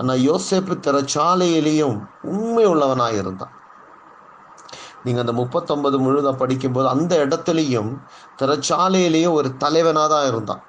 [0.00, 1.96] ஆனால் யோசேப்பு திரைச்சாலையிலையும்
[2.32, 3.54] உண்மை உள்ளவனாக இருந்தான்.
[5.04, 7.90] நீங்கள் அந்த முப்பத்தொன்பது முழுதாக படிக்கும்போது அந்த இடத்துலையும்
[8.40, 10.62] திரைச்சாலையிலையும் ஒரு தலைவனாக தான் இருந்தான்.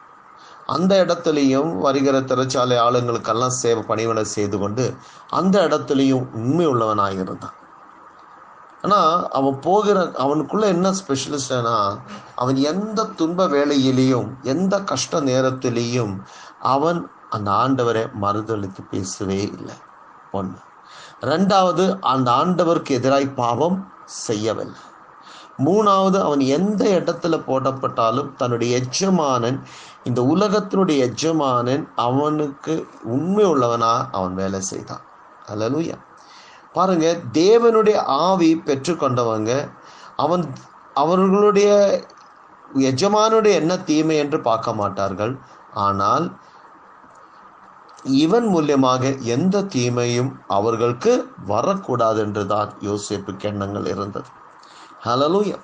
[0.76, 4.86] அந்த இடத்துலையும் வருகிற திரைச்சாலை ஆளுங்களுக்கெல்லாம் சேவை பணிவனை செய்து கொண்டு
[5.40, 7.56] அந்த இடத்துலையும் உண்மை உள்ளவனாக இருந்தான்.
[8.84, 11.78] ஆனால் அவன் போகிற அவனுக்குள்ள என்ன ஸ்பெஷலிஸ்ட்னா
[12.42, 16.14] அவன் எந்த துன்ப வேலையிலையும் எந்த கஷ்ட நேரத்திலையும்
[16.60, 19.76] அவன் அந்த ஆண்டவரை மறுதளித்து பேசவே இல்லை.
[20.32, 20.58] ஒன்று
[21.22, 24.80] ரெண்டாவது அந்த ஆண்டவருக்கு எதிராய் பாவம் செய்யவில்லை.
[25.66, 29.64] மூணாவது அவன் எந்த இடத்துல போடப்பட்டாலும் தன்னுடைய எஜமானன்
[30.04, 35.02] இந்த உலகத்தினுடைய எஜமானன் அவனுக்கு உண்மை உள்ளவனா அவன் வேலை செய்தான்.
[35.52, 35.98] அல்லலுயா.
[36.74, 39.70] பாருங்க தேவனுடைய ஆவி பெற்றுக்கொண்டவங்க
[40.16, 40.54] அவன்
[40.94, 41.70] அவர்களுடைய
[42.76, 45.40] எஜமானுடைய என்ன தீமை என்று பார்க்க மாட்டார்கள்.
[45.74, 46.40] ஆனால்
[48.04, 54.26] இவன் மூலியமாக எந்த தீமையும் அவர்களுக்கு வரக்கூடாது என்றுதான் யோசிப்புக்கு எண்ணங்கள் இருந்தது.
[55.04, 55.56] ஹலலூயா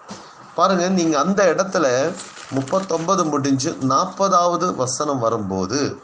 [0.55, 2.13] பாருங்க நீங்க அந்த இடத்துல
[2.51, 5.99] முப்பத்தொன்பது முடிஞ்சு நாற்பதாவது வசனம் வரும்போது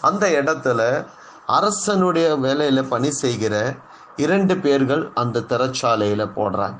[0.00, 1.06] அந்த இடத்துல
[1.46, 3.74] அரசனுடைய வேலையில பணி செய்கிற
[4.16, 6.76] இரண்டு பேர்கள் அந்த திரைச்சாலையில போடுறாங்க.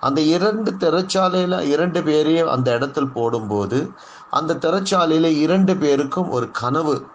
[0.00, 3.90] அந்த இரண்டு திறச்சாலையில் இரண்டு பேரையும் அந்த இடத்துல போடும்போது
[4.30, 7.06] அந்த திரைச்சாலையில இரண்டு பேருக்கும் ஒரு கனவு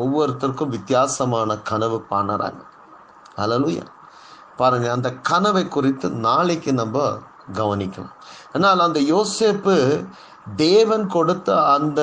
[0.00, 2.62] ஒவ்வொருத்தருக்கும் வித்தியாசமான கனவு பண்ணுறாங்க
[3.36, 3.84] அலலுயா
[4.56, 7.04] பாருங்க அந்த கனவை குறித்து நாளைக்கு நம்ம
[7.52, 8.16] கவனிக்கலாம்
[8.52, 9.76] ஆனால் அந்த யோசேப்பு
[10.56, 12.00] தேவன் கொடுத்த அந்த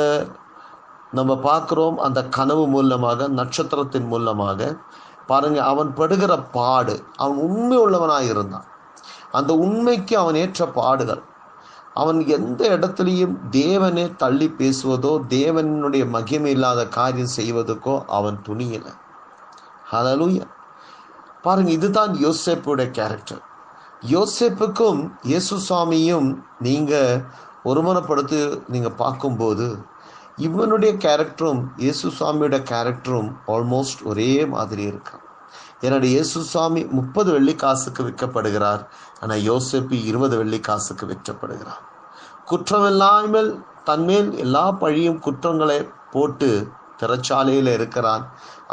[1.12, 4.70] நம்ம பார்க்குறோம் அந்த கனவு மூலமாக நட்சத்திரத்தின் மூலமாக
[5.28, 8.68] பாருங்க அவன் படுகிற பாடு அவன் உண்மை உள்ளவனாக இருந்தான்
[9.32, 11.24] அந்த உண்மைக்கு அவன் ஏற்ற பாடுகள்
[11.98, 18.94] அவன் எந்த இடத்துலையும் தேவனே தள்ளி பேசுவதோ தேவனுடைய மகிமை இல்லாத காரியம் செய்வதற்கோ அவன் துணியலை.
[19.92, 20.46] ஹலலூயா
[21.42, 23.44] பாருங்க இதுதான் யோசேப்புடைய கேரக்டர்
[24.10, 26.30] யோசேப்புக்கும் இயேசு சுவாமியும்
[26.60, 26.94] நீங்க
[27.66, 29.68] ஒருமனப்படுத்தி நீங்க பார்க்கும்போது
[30.38, 35.24] இவனுடைய கேரக்டரும் இயேசு சுவாமியோட கேரக்டரும் ஆல்மோஸ்ட் ஒரே மாதிரி இருக்கான்
[35.86, 38.82] என்னுடைய இயேசு சுவாமி முப்பது வெள்ளி காசுக்கு விற்கப்படுகிறார்.
[39.22, 41.84] ஆனால் யோசேப்பு இருபது வெள்ளி காசுக்கு விற்றப்படுகிறார்
[42.50, 43.50] குற்றமில்லாமல்
[43.90, 45.80] தன்மேல் எல்லா பழியும் குற்றங்களை
[46.14, 46.50] போட்டு
[47.02, 48.24] திறச்சாலையில் இருக்கிறான்.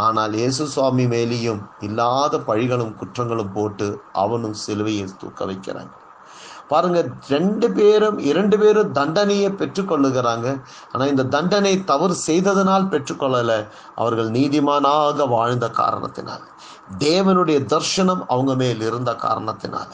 [0.05, 3.89] ஆனால் இயேசு சுவாமி மேலேயும் இல்லாத பழிகளும் குற்றங்களும் போட்டு
[4.23, 5.95] அவனும் சிலுவையை தூக்க வைக்கிறாங்க.
[6.71, 6.99] பாருங்க
[7.33, 10.47] ரெண்டு பேரும் இரண்டு பேரும் தண்டனையை பெற்றுக்கொள்ளுகிறாங்க.
[10.93, 13.59] ஆனால் இந்த தண்டனை தவறு செய்ததனால் பெற்றுக்கொள்ளலை.
[14.03, 16.47] அவர்கள் நீதிமானாக வாழ்ந்த காரணத்தினால்.
[16.99, 19.89] தேவனுடைய தர்ஷனம் அவங்க மேல் இருந்த காரணத்தினால.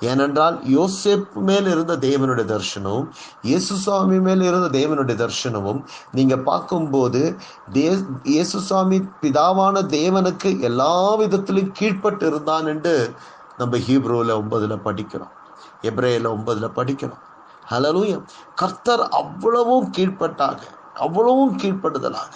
[0.00, 3.08] ஏனென்றால் யோசேப் மேல் இருந்த தேவனுடைய தர்ஷனமும்
[3.42, 7.36] இயேசுசாமி மேல் இருந்த தேவனுடைய தர்ஷனமும் நீங்க பார்க்கும்போது
[7.72, 13.14] தே இயேசுசாமி பிதாவான தேவனுக்கு எல்லா விதத்திலும் கீழ்ப்பட்டு இருந்தான் என்று
[13.58, 15.34] நம்ம ஹீப்ரோவில் ஒன்பதுல படிக்கிறோம்.
[15.82, 17.24] எப்ரேல ஒன்பதுல படிக்கிறோம்.
[17.70, 18.24] ஹலலூயம்
[18.54, 20.58] கர்த்தர் அவ்வளவும் கீழ்ப்பட்டாக
[20.94, 22.34] அவ்வளவும் கீழ்ப்படுதலாக.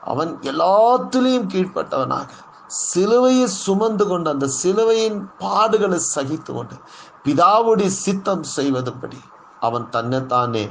[0.00, 2.28] அவன் எல்லாத்திலையும் கீழ்ப்பட்டவனாக.
[2.70, 6.76] சிலுவையை சுமந்து கொண்டு அந்த சிலுவையின் பாடுகளை சகித்து கொண்டு
[7.24, 9.20] பிதாவுடைய சித்தம் செய்வதுபடி
[9.60, 10.64] அவன் தன்னைத்தானே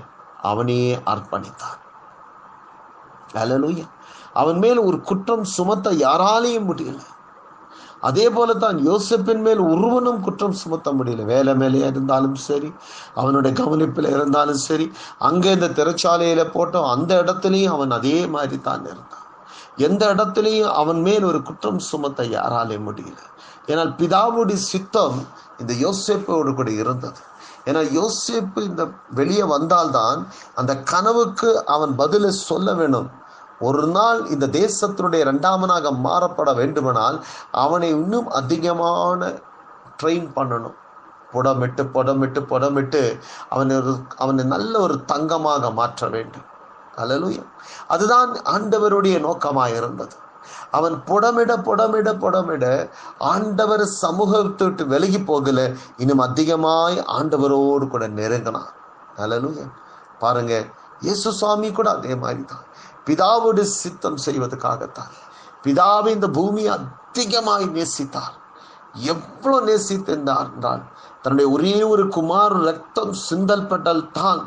[0.50, 1.80] அவனையே அர்ப்பணித்தான்.
[3.34, 3.86] ஹalleluya
[4.34, 7.00] அவன் மேல் ஒரு குற்றம் சுமத்த யாராலையும் முடியல.
[8.02, 11.26] அதே போல தான் யோசிப்பின் மேல் ஒருவனும் குற்றம் சுமத்த முடியல.
[11.26, 12.70] வேலை மேலே இருந்தாலும் சரி
[13.16, 19.18] அவனுடைய கவனிப்பில் இருந்தாலும் சரி அங்கே இந்த திரைச்சாலையில போட்டோம் அந்த இடத்துலையும் அவன் அதே மாதிரி தான் இருந்தான்.
[19.80, 23.19] எந்த இடத்துலையும் அவன் மேல் ஒரு குற்றம் சுமத்த யாராலே முடியல.
[23.65, 25.17] ஏன்னால் பிதாவுடைய சித்தம்
[25.57, 27.19] இந்த யோசிப்போடு கூட இருந்தது.
[27.65, 33.09] ஏன்னா யோசிப்பு இந்த வெளியே வந்தால்தான் அந்த கனவுக்கு அவன் பதிலை சொல்ல வேணும்.
[33.59, 37.17] ஒரு நாள் இந்த தேசத்தினுடைய இரண்டாமனாக மாறப்பட வேண்டுமானால்
[37.51, 39.32] அவனை இன்னும் அதிகமான
[40.03, 40.77] ட்ரெயின் பண்ணணும்.
[41.32, 43.01] புடமிட்டு புடமிட்டு புடமிட்டு
[43.49, 46.47] அவனை ஒரு அவனை நல்ல ஒரு தங்கமாக மாற்ற வேண்டும்.
[47.02, 47.43] அல்லலுயா
[47.93, 50.16] அதுதான் ஆண்டவருடைய நோக்கமாக இருந்தது
[50.78, 52.66] அவன் புடமிட புடமிட புடமிட
[53.32, 55.60] ஆண்டவர் சமூகத்தை விட்டு விலகி போகல.
[56.02, 58.74] இன்னும் அதிகமாய் ஆண்டவரோடு கூட நெருங்கினான்.
[59.24, 59.66] அல்லலுயா
[60.24, 60.54] பாருங்க
[61.06, 62.66] இயேசு சுவாமி கூட அதே மாதிரி தான்
[63.08, 65.14] பிதாவோடு சித்தம் செய்வதற்காகத்தான்.
[65.64, 68.36] பிதாவை இந்த பூமியை அதிகமாய் நேசித்தார்.
[69.14, 70.84] எவ்வளோ நேசித்திருந்தார் என்றால்
[71.24, 74.41] தன்னுடைய ஒரே ஒரு குமார் ரத்தம் சிந்தல் பட்டால் தான்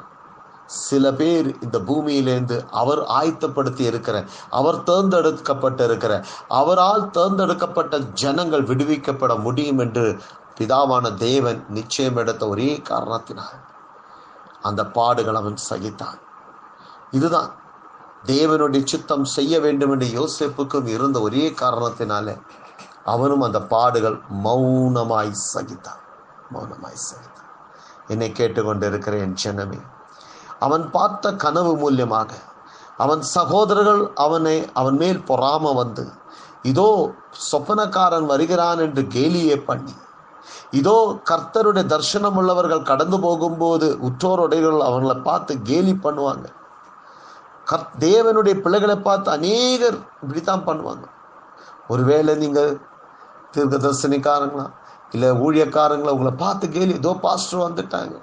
[0.72, 9.78] சில பேர் இந்த பூமியிலேருந்து அவர் ஆயத்தப்படுத்தி இருக்கிற அவர் தேர்ந்தெடுக்கப்பட்டு இருக்கிற அவரால் தேர்ந்தெடுக்கப்பட்ட ஜனங்கள் விடுவிக்கப்பட முடியும்
[9.78, 10.18] என்று
[10.60, 13.60] பிதாவான தேவன் நிச்சயம் எடுத்த ஒரே காரணத்தினால்
[14.62, 16.18] அந்த பாடுகள் அவன் சகித்தான்.
[17.10, 17.54] இதுதான்.
[18.26, 22.40] தேவனுடைய சித்தம் செய்ய வேண்டும் என்று யோசிப்புக்கும் இருந்த ஒரே காரணத்தினால
[23.04, 26.00] அவனும் அந்த பாடுகள் மௌனமாய் சகித்தான்.
[26.54, 27.50] மௌனமாய் சகித்தான்.
[28.06, 29.90] என்னை கேட்டுக்கொண்டு என் ஜனமே
[30.64, 32.30] அவன் பார்த்த கனவு மூலியமாக
[33.04, 36.04] அவன் சகோதரர்கள் அவனை அவன் மேல் பொறாம வந்து
[36.70, 36.88] இதோ
[37.50, 39.94] சொப்பனக்காரன் வருகிறான் என்று கேலியே பண்ணி
[40.78, 40.96] இதோ
[41.30, 46.46] கர்த்தருடைய தர்சனம் உள்ளவர்கள் கடந்து போகும்போது உற்றோருடையவர்கள் அவங்களை பார்த்து கேலி பண்ணுவாங்க.
[47.70, 51.04] கர் தேவனுடைய பிள்ளைகளை பார்த்து அநேகர் இப்படித்தான் பண்ணுவாங்க.
[51.92, 52.72] ஒருவேளை நீங்கள்
[53.54, 54.66] தீர்க்க தரிசனிக்காரங்களா
[55.14, 58.16] இல்லை ஊழியக்காரங்களா உங்களை பார்த்து கேலி இதோ பாஸ்டர் வந்துட்டாங்க.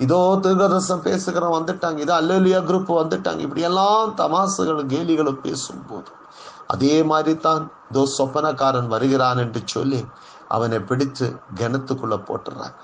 [0.00, 1.98] இதோ தீர்க்கதர்சனம் பேசுகிறவன் வந்துட்டாங்க.
[2.04, 3.40] இதோ அல்லலியா குரூப் வந்துட்டாங்க.
[3.46, 6.10] இப்படியெல்லாம் தமாசுகளும் கேலிகளும் பேசும்போது
[6.74, 10.00] அதே மாதிரி தான் இதோ சொப்பனக்காரன் வருகிறான் என்று சொல்லி
[10.56, 11.26] அவனை பிடித்து
[11.60, 12.76] கிணத்துக்குள்ள போட்டுறாங்க.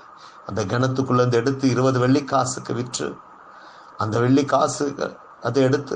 [0.49, 3.07] அந்த கிணத்துக்குள்ள இருந்து எடுத்து இருபது வெள்ளி காசுக்கு விற்று
[4.01, 4.85] அந்த வெள்ளி காசு
[5.47, 5.95] அதை எடுத்து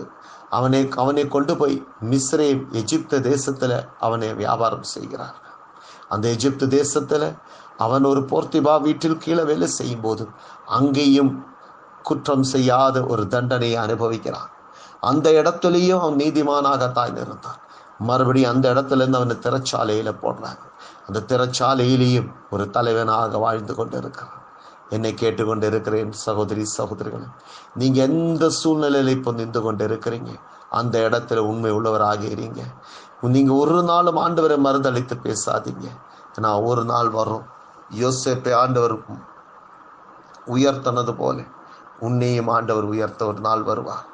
[0.49, 1.75] அவனை அவனை கொண்டு போய்
[2.11, 2.47] மிஸ்ரே
[2.81, 5.37] எஜிப்து தேசத்தில் அவனை வியாபாரம் செய்கிறார்
[6.09, 7.27] அந்த எஜிப்து தேசத்தில்
[7.85, 10.23] அவன் ஒரு போர்த்திபா வீட்டில் கீழே வேலை செய்யும் போது
[10.67, 11.45] அங்கேயும்
[12.03, 14.49] குற்றம் செய்யாத ஒரு தண்டனையை அனுபவிக்கிறான்.
[14.99, 17.59] அந்த இடத்துலையும் அவன் நீதிமானாகத்தான் இருந்தான்.
[17.99, 20.63] மறுபடியும் அந்த இடத்துலேருந்து அவனை திரைச்சாலையில் போடுறாங்க.
[21.07, 24.43] அந்த திறச்சாலையிலேயும் ஒரு தலைவனாக வாழ்ந்து கொண்டு இருக்கிறான்
[24.89, 27.33] என்னை கேட்டுக்கொண்டு இருக்கிறேன் சகோதரி சகோதரிகளும்
[27.73, 30.31] நீங்கள் எந்த சூழ்நிலையில் இப்போ நின்று கொண்டு இருக்கிறீங்க
[30.69, 32.61] அந்த இடத்துல உண்மை உள்ளவராக இருங்க.
[33.21, 35.87] நீங்கள் ஒரு நாளும் ஆண்டவரை மருந்தளித்து பேசாதீங்க.
[36.37, 37.45] ஏன்னா ஒரு நாள் வரும்
[37.99, 38.95] யோசேப்பை ஆண்டவர்
[40.47, 41.43] உயர்த்தனது போல.
[41.99, 44.05] உன்னையும் ஆண்டவர் உயர்த்த ஒரு நாள் வருவார்.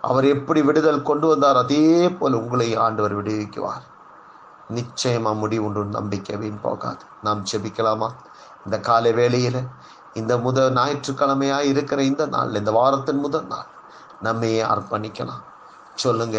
[0.00, 3.84] அவர் எப்படி விடுதல் கொண்டு வந்தார் அதே போல உங்களை ஆண்டவர் விடுவிக்குவார்.
[4.74, 7.04] நிச்சயமா முடிவுண்டு நம்பிக்கை வீண் போகாது.
[7.22, 8.08] நாம் செபிக்கலாமா
[8.64, 9.56] இந்த காலை வேளையில
[10.14, 13.70] இந்த முதல் ஞாயிற்றுக்கிழமையா இருக்கிற இந்த நாள் இந்த வாரத்தின் முதல் நாள்
[14.20, 15.42] நம்மையே அர்ப்பணிக்கலாம்.
[15.94, 16.38] சொல்லுங்க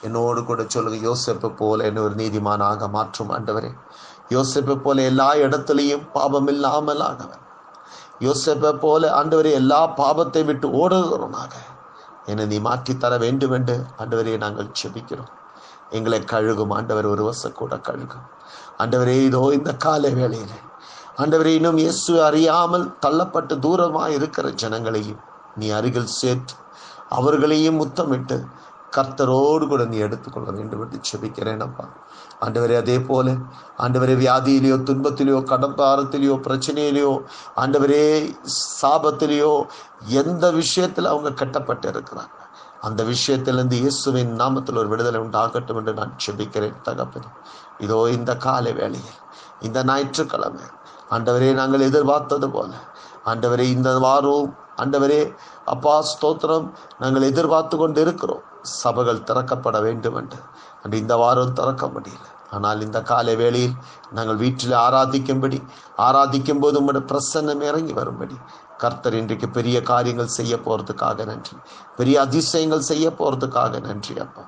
[0.00, 3.70] என்னோடு கூட சொல்லுங்க யோசிப்பு போல என்ன ஒரு நீதிமானாக மாற்றும் ஆண்டவரே.
[4.28, 7.44] யோசிப்பை போல எல்லா இடத்துலையும் பாபம் இல்லாமல் ஆனவன்
[8.26, 11.52] யோசிப்பை போல ஆண்டவரே எல்லா பாவத்தை விட்டு ஓடுகிறோனாக
[12.30, 15.32] என்னை நீ மாற்றித்தர வேண்டும் என்று ஆண்டவரே நாங்கள் செபிக்கிறோம்
[15.96, 16.72] எங்களை கழுகும்.
[16.78, 18.26] ஆண்டவர் ஒரு வருஷம் கூட கழுகும்.
[18.82, 20.56] ஆண்டவரே இதோ இந்த கால வேளையில்.
[21.22, 25.22] ஆண்டவரே இன்னும் இயேசு அறியாமல் தள்ளப்பட்டு தூரமாக இருக்கிற ஜனங்களையும்
[25.60, 26.56] நீ அருகில் சேர்த்து
[27.18, 28.36] அவர்களையும் முத்தமிட்டு
[28.96, 31.86] கர்த்தரோடு கூட நீ எடுத்துக்கொள்ள வேண்டும் என்று செபிக்கிறேன் அப்பா.
[32.40, 33.28] ஆண்டவரே அதே போல
[33.78, 37.12] ஆண்டவரே வியாதியிலையோ துன்பத்திலேயோ கடப்பாரத்திலேயோ பிரச்சனையிலையோ
[37.56, 38.04] ஆண்டவரே
[38.80, 39.52] சாபத்திலேயோ
[40.20, 42.34] எந்த விஷயத்தில் அவங்க கட்டப்பட்டு இருக்கிறாங்க
[42.82, 47.30] அந்த விஷயத்திலிருந்து இயேசுவின் நாமத்தில் ஒரு விடுதலை உண்டாகட்டும் என்று நான் செபிக்கிறேன் தகப்பனே.
[47.80, 49.16] இதோ இந்த காலை வேளையில்
[49.62, 50.66] இந்த ஞாயிற்றுக்கிழமை
[51.10, 52.70] ஆண்டவரே நாங்கள் எதிர்பார்த்தது போல
[53.26, 55.20] ஆண்டவரே இந்த வாரம் ஆண்டவரே
[55.64, 56.66] அப்பா ஸ்தோத்திரம்
[56.98, 58.44] நாங்கள் எதிர்பார்த்து கொண்டு இருக்கிறோம்
[58.76, 60.40] சபைகள் திறக்கப்பட வேண்டும் என்று
[60.82, 62.26] அன்று இந்த வாரம் திறக்க முடியல
[62.56, 63.76] ஆனால் இந்த காலை வேளையில்
[64.16, 65.58] நாங்கள் வீட்டில் ஆராதிக்கும்படி
[66.06, 68.36] ஆராதிக்கும் போது உங்களோட பிரசன்னம் இறங்கி வரும்படி
[68.82, 71.54] கர்த்தர் இன்றைக்கு பெரிய காரியங்கள் செய்ய போகிறதுக்காக நன்றி.
[71.96, 74.44] பெரிய அதிசயங்கள் செய்ய போகிறதுக்காக நன்றி அப்பா.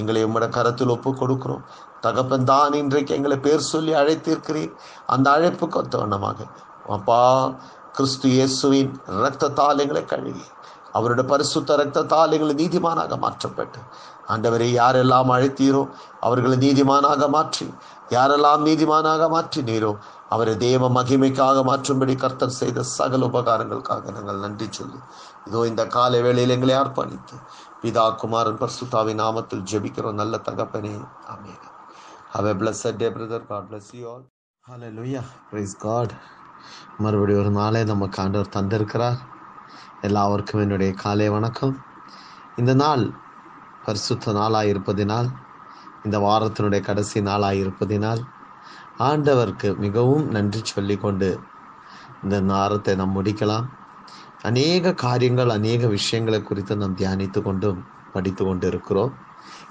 [0.00, 1.64] எங்களை உம்மோட கரத்தில் ஒப்பு கொடுக்குறோம்.
[2.00, 4.72] தகப்பன் தான் இன்றைக்கு எங்களை பேர் சொல்லி அழைத்திருக்கிறீர்.
[5.14, 6.48] அந்த அழைப்புக்கு ஒத்தவண்ணமாக
[6.96, 7.20] அப்பா
[7.96, 10.44] கிறிஸ்து இயேசுவின் இரத்தத்தால் எங்களை கழுவி
[10.98, 13.80] அவருடைய பரிசுத்த இரத்தத்தால் எங்களை நீதிமானாக மாற்றப்பட்டு
[14.28, 15.88] ஆண்டவரை யாரெல்லாம் அழைத்தீரோ
[16.20, 17.74] அவர்களை நீதிமானாக மாற்றி
[18.10, 19.96] யாரெல்லாம் நீதிமானாக மாற்றினீரோ
[20.28, 24.98] அவரை தேவ மகிமைக்காக மாற்றும்படி கர்த்தர் செய்த சகல உபகாரங்களுக்காக நாங்கள் நன்றி சொல்லி
[25.46, 27.36] இதோ இந்த காலை வேளையில் எங்களை அர்ப்பணித்து
[27.82, 30.12] பிதா குமாரன் பர்சுத்தாவின் நாமத்தில் ஜெபிக்கிறோம்.
[30.12, 31.64] நல்ல தகப்பனே amen.
[32.34, 34.24] Have a blessed day brother God bless you all
[34.68, 36.12] hello hallelujah praise God
[36.98, 39.18] மறுபடியும் ஒரு நாளே நம்ம காண்டவர் தந்திருக்கிறார்.
[40.00, 41.84] எல்லாருக்கும் என்னுடைய காலை வணக்கம்.
[42.56, 43.12] இந்த நாள்
[43.84, 45.28] பரிசுத்த நாளாக இருப்பதினால்
[46.04, 48.22] இந்த வாரத்தினுடைய கடைசி நாளாக இருப்பதினால்
[48.98, 51.28] ஆண்டவருக்கு மிகவும் நன்றி சொல்லிக்கொண்டு
[52.22, 53.66] இந்த நாரத்தை நாம் முடிக்கலாம்.
[54.42, 57.80] அநேக காரியங்கள் அநேக விஷயங்களை குறித்து நாம் தியானித்து கொண்டும்
[58.12, 59.12] படித்து கொண்டு இருக்கிறோம்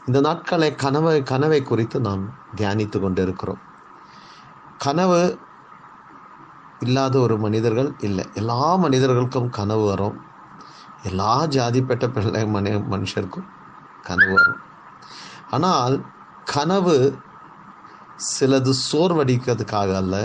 [0.06, 2.24] இந்த நாட்களை கனவை கனவை குறித்து நாம்
[2.56, 3.62] தியானித்து கொண்டு இருக்கிறோம்
[4.78, 5.40] கனவு
[6.80, 8.26] இல்லாத ஒரு மனிதர்கள் இல்லை.
[8.34, 10.18] எல்லா மனிதர்களுக்கும் கனவு வரும்.
[11.04, 13.48] எல்லா ஜாதிப்பட்ட பிள்ளை மனு மனுஷருக்கும்
[14.04, 14.62] கனவு வரும்.
[15.50, 15.96] ஆனால்
[16.46, 16.96] கனவு
[18.30, 20.16] சிலது சோர்வடிக்கிறதுக்காக அல்ல.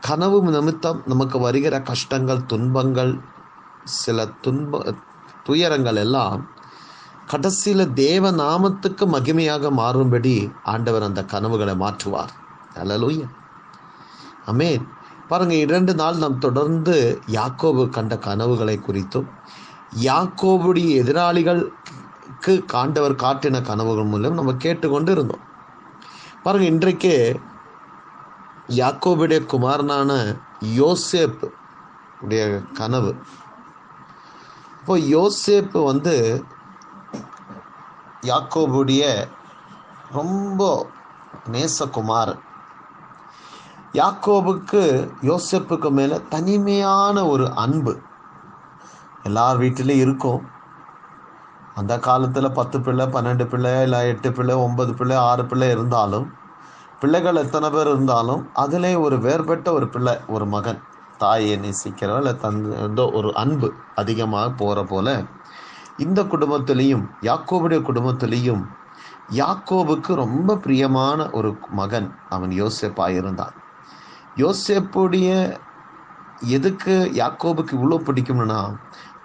[0.00, 3.12] கனவு நிமித்தம் நமக்கு வருகிற கஷ்டங்கள் துன்பங்கள்
[4.00, 4.82] சில துன்ப
[5.44, 6.40] துயரங்கள் எல்லாம்
[7.26, 12.32] கடைசியில் தேவ நாமத்துக்கு மகிமையாக மாறும்படி ஆண்டவர் அந்த கனவுகளை மாற்றுவார்.
[12.82, 13.20] அலலூய
[14.52, 14.84] அமேன்
[15.28, 16.96] பாருங்கள் இரண்டு நாள் நாம் தொடர்ந்து
[17.32, 19.28] யாக்கோபு கண்ட கனவுகளை குறித்தும்
[20.02, 20.88] யாக்கோபுடைய
[22.46, 25.44] நமக்கு காண்டவர் காட்டின கனவுகள் மூலம் நம்ம கேட்டுக்கொண்டு இருந்தோம்
[26.42, 27.40] பாருங்க இன்றைக்கு
[28.68, 30.10] யாக்கோபுடைய குமாரனான
[30.76, 31.44] யோசேப்
[32.20, 33.16] உடைய கனவு.
[34.80, 36.44] இப்போ யோசேப்பு வந்து
[38.20, 39.04] யாக்கோபுடைய
[40.12, 40.90] ரொம்ப
[41.50, 42.34] நேசகுமார்
[43.92, 44.82] யாக்கோபுக்கு
[45.22, 47.94] யோசேப்புக்கு மேலே தனிமையான ஒரு அன்பு.
[49.22, 50.52] எல்லார் வீட்டிலையும் இருக்கும்.
[51.74, 56.26] அந்த காலத்தில் பத்து பிள்ளை பன்னெண்டு பிள்ளை இல்லை எட்டு பிள்ளை ஒன்பது பிள்ளை ஆறு பிள்ளை இருந்தாலும்
[57.00, 60.78] பிள்ளைகள் எத்தனை பேர் இருந்தாலும் அதிலே ஒரு வேறுபட்ட ஒரு பிள்ளை ஒரு மகன்.
[61.18, 65.08] தாயை நேசிக்கிறோம் இல்லை தன் ஏதோ ஒரு அன்பு அதிகமாக போகிற போல
[65.96, 68.62] இந்த குடும்பத்திலையும் யாக்கோபுடைய குடும்பத்திலையும்
[69.36, 73.54] யாக்கோபுக்கு ரொம்ப பிரியமான ஒரு மகன் அவன் யோசேப்பாக இருந்தான்.
[74.36, 75.28] யோசேப்புடைய
[76.56, 78.60] எதுக்கு யாக்கோபுக்கு இவ்வளோ பிடிக்கும்னா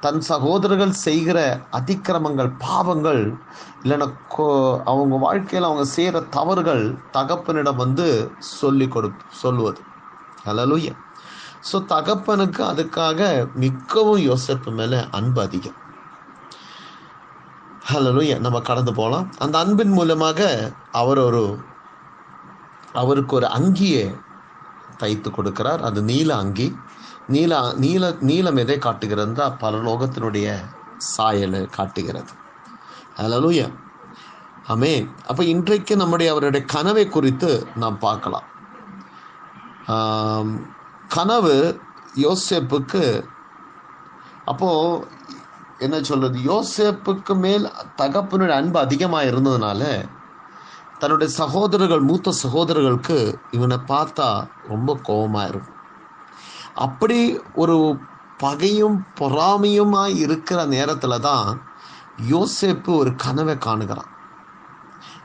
[0.01, 1.39] தன் சகோதரர்கள் செய்கிற
[1.77, 3.21] அதிக்கிரமங்கள் பாவங்கள்
[3.83, 4.07] இல்லைன்னா
[4.91, 6.83] அவங்க வாழ்க்கையில் அவங்க செய்கிற தவறுகள்
[7.17, 8.07] தகப்பனிடம் வந்து
[8.59, 9.09] சொல்லி கொடு
[9.41, 9.81] சொல்லுவது.
[10.45, 10.89] அலலுய
[11.69, 13.19] ஸோ தகப்பனுக்கு அதுக்காக
[13.63, 15.77] மிக்கவும் யோசிப்பு மேலே அன்பு அதிகம்.
[17.89, 20.49] ஹலலுய நம்ம கடந்து போகலாம் அந்த அன்பின் மூலமாக
[21.01, 21.43] அவர் ஒரு
[22.93, 24.05] அவருக்கு ஒரு அங்கியை
[25.01, 25.81] தைத்து கொடுக்கிறார்.
[25.87, 26.67] அது நீல அங்கி.
[27.33, 27.53] நீல
[27.83, 29.45] நீல நீலம் எதை காட்டுகிறதா?
[29.63, 30.47] பரலோகத்தினுடைய
[31.15, 32.33] சாயலை காட்டுகிறது.
[33.23, 33.61] அலலுய
[34.73, 34.93] அமே
[35.29, 37.51] அப்போ இன்றைக்கு நம்முடைய அவருடைய கனவை குறித்து
[37.81, 38.47] நாம் பார்க்கலாம்.
[41.15, 41.55] கனவு
[42.25, 43.03] யோசேப்புக்கு
[44.51, 44.69] அப்போ
[45.85, 46.37] என்ன சொல்றது?
[46.51, 47.65] யோசேப்புக்கு மேல்
[48.01, 49.81] தகப்பனுடைய அன்பு அதிகமாக இருந்ததுனால
[51.01, 53.17] தன்னுடைய சகோதரர்கள் மூத்த சகோதரர்களுக்கு
[53.57, 54.29] இவனை பார்த்தா
[54.71, 55.77] ரொம்ப கோபமாக இருக்கும்.
[56.85, 57.19] அப்படி
[57.53, 57.77] ஒரு
[58.37, 61.47] பகையும் பொறாமையுமாய் இருக்கிற நேரத்தில் தான்
[62.29, 64.11] யோசேப்பு ஒரு கனவை காணுகிறான்.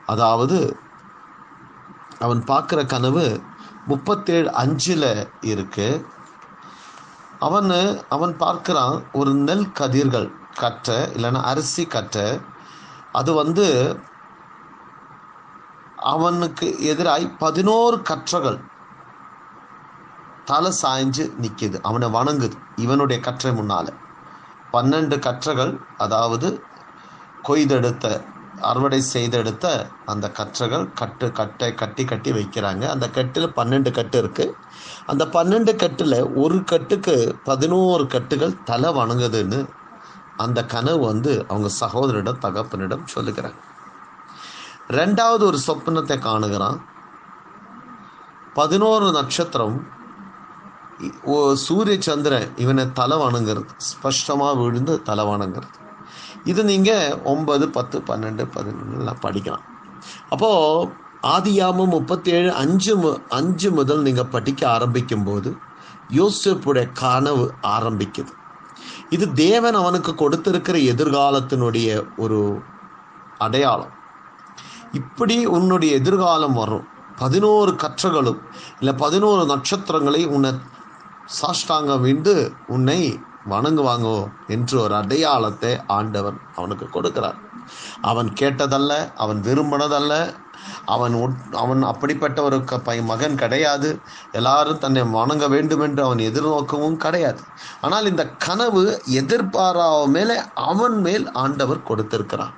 [0.07, 0.59] அதாவது
[2.19, 3.27] அவன் பார்க்குற கனவு
[3.87, 5.09] முப்பத்தேழு அஞ்சில்
[5.43, 5.89] இருக்கு.
[7.39, 7.71] அவன்
[8.09, 12.27] அவன் பார்க்குறான் ஒரு நெல் கதிர்கள் கற்றை இல்லைன்னா அரிசி கற்றை
[13.13, 13.67] அது வந்து
[16.13, 18.59] அவனுக்கு எதிராய் பதினோரு கற்றைகள்
[20.45, 22.57] தலை சாய்ஞ்சு நிற்கிது அவனை வணங்குது.
[22.77, 23.91] இவனுடைய கற்றை முன்னால்.
[24.73, 26.63] பன்னெண்டு கற்றைகள் அதாவது
[27.43, 28.25] கொய்தெடுத்த
[28.61, 32.89] அறுவடை செய்தெடுத்த அந்த கற்றைகள் கட்டு கட்டை கட்டி கட்டி வைக்கிறாங்க.
[32.89, 34.55] அந்த கட்டில் பன்னெண்டு கட்டு இருக்குது
[35.07, 39.69] அந்த பன்னெண்டு கட்டில் ஒரு கட்டுக்கு பதினோரு கட்டுகள் தலை வணங்குதுன்னு
[40.37, 43.59] அந்த கனவு வந்து அவங்க சகோதரிடம் தகப்பனிடம் சொல்லுகிறாங்க.
[44.89, 46.79] ரெண்டாவது ஒரு சொப்பனத்தை காணுகிறான்.
[48.55, 50.03] பதினோரு நட்சத்திரம்
[51.25, 55.83] ஓ- சூரிய சந்திரன் இவனை தலை வணங்குறது ஸ்பஷ்டமாக விழுந்து தலை வணங்குறது
[56.45, 59.63] இது நீங்கள் ஒன்பது பத்து பன்னெண்டு பதினொன்றுலாம் படிக்கலாம்.
[60.29, 60.93] அப்போது
[61.23, 65.57] ஆதியாமம் முப்பத்தி ஏழு அஞ்சு மு அஞ்சு முதல் நீங்கள் படிக்க ஆரம்பிக்கும் போது
[66.11, 68.29] யோசிப்புடைய கனவு ஆரம்பிக்குது.
[69.09, 72.61] இது தேவன் அவனுக்கு கொடுத்திருக்கிற எதிர்காலத்தினுடைய ஒரு
[73.39, 73.93] அடையாளம்.
[74.93, 76.89] இப்படி உன்னுடைய எதிர்காலம் வரும்.
[77.17, 78.39] பதினோரு கற்றகளும்
[78.79, 80.53] இல்லை பதினோரு நட்சத்திரங்களை உன்னை
[81.33, 82.35] சாஷ்டாங்கம் விண்டு
[82.67, 83.01] உன்னை
[83.53, 87.39] வணங்குவாங்கோ என்று ஒரு அடையாளத்தை ஆண்டவன் அவனுக்கு கொடுக்கிறார்.
[88.01, 90.13] அவன் கேட்டதல்ல அவன் விரும்பினதல்ல
[90.85, 91.15] அவன்
[91.63, 93.89] அவன் அப்படிப்பட்ட ஒரு பை மகன் கிடையாது.
[94.33, 97.41] எல்லாரும் தன்னை வணங்க வேண்டும் என்று அவன் எதிர்நோக்கவும் கிடையாது.
[97.81, 98.85] ஆனால் இந்த கனவு
[99.21, 102.55] எதிர்பாராத மேலே அவன் மேல் ஆண்டவர் கொடுத்திருக்கிறான்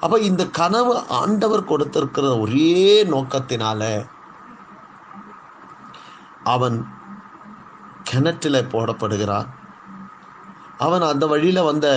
[0.00, 3.82] அப்போ இந்த கனவு ஆண்டவர் கொடுத்திருக்கிற ஒரே நோக்கத்தினால
[6.44, 6.76] அவன்
[8.10, 9.48] கிணற்றில் போடப்படுகிறான்.
[10.78, 11.88] அவன் அந்த வழியில் வந்த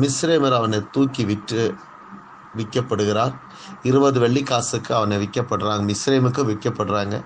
[0.00, 1.74] மிஸ்ரேமர் அவனை தூக்கி விற்று
[2.56, 3.34] விற்கப்படுகிறார்
[3.82, 5.82] இருபது வெள்ளிக்காசுக்கு அவனை விற்கப்படுறாங்க.
[5.90, 7.24] மிஸ்ரேமுக்கு விற்கப்படுறாங்க.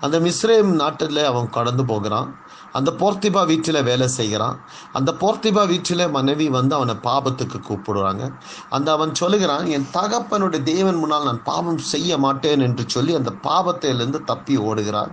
[0.00, 2.28] அந்த மிஸ்ரேம் நாட்டில் அவன் கடந்து போகிறான்.
[2.72, 4.56] அந்த போர்த்திபா வீட்டில் வேலை செய்கிறான்.
[4.92, 8.32] அந்த போர்த்திபா வீட்டில் மனைவி வந்து அவனை பாபத்துக்கு கூப்பிடுறாங்க.
[8.70, 14.24] அந்த அவன் சொல்லுகிறான் என் தகப்பனுடைய தேவன் முன்னால் நான் பாவம் செய்ய மாட்டேன் என்று சொல்லி அந்த பாவத்திலிருந்து
[14.24, 15.12] தப்பி ஓடுகிறான்.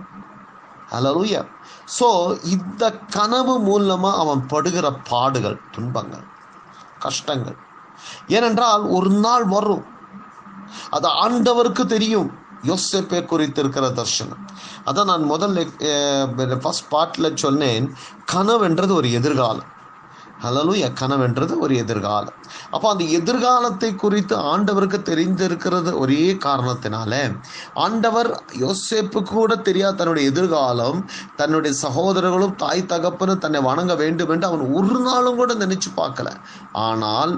[0.90, 1.40] ஹalleluya
[1.98, 2.08] ஸோ
[2.54, 2.84] இந்த
[3.16, 6.26] கனவு மூலமாக அவன் படுகிற பாடுகள் துன்பங்கள்
[6.98, 7.58] கஷ்டங்கள்.
[8.36, 9.84] ஏனென்றால் ஒரு நாள் வரும்.
[10.96, 12.30] அது ஆண்டவருக்கு தெரியும்.
[12.70, 14.42] யோசேப்பை குறித்து இருக்கிற தர்ஷனம்
[14.88, 17.86] அதான் நான் முதல்ல ஃபர்ஸ்ட் பார்ட்டில் சொன்னேன்.
[18.32, 19.70] கனவுன்றது ஒரு எதிர்காலம்.
[20.44, 22.36] ஹலலுயா கனவென்றது ஒரு எதிர்காலம்.
[22.70, 27.12] அப்போ அந்த எதிர்காலத்தை குறித்து ஆண்டவருக்கு தெரிந்திருக்கிறது ஒரே காரணத்தினால
[27.74, 28.30] ஆண்டவர்
[28.64, 30.98] யோசேப்பு கூட தெரியாத தன்னுடைய எதிர்காலம்
[31.36, 36.28] தன்னுடைய சகோதரர்களும் தாய் தகப்பனும் தன்னை வணங்க வேண்டும் என்று அவன் ஒரு நாளும் கூட நினைச்சு பார்க்கல.
[36.72, 37.34] ஆனால்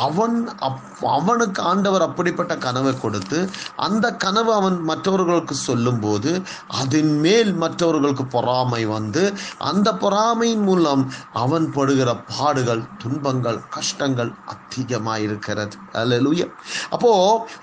[0.00, 3.38] அவன் அப்- அவனுக்கு ஆண்டவர் அப்படிப்பட்ட கனவை கொடுத்து
[3.80, 6.30] அந்த கனவு அவன் மற்றவர்களுக்கு சொல்லும்போது
[6.78, 9.22] அதன் மேல் மற்றவர்களுக்கு பொறாமை வந்து
[9.64, 11.02] அந்த பொறாமையின் மூலம்
[11.38, 11.96] அவன் படுகிற
[12.30, 15.56] பாடுகள் துன்பங்கள் கஷ்டங்கள் அதிகமாக இருக்கிறது
[15.94, 16.48] அல்லேலூயா
[16.90, 17.12] அப்போ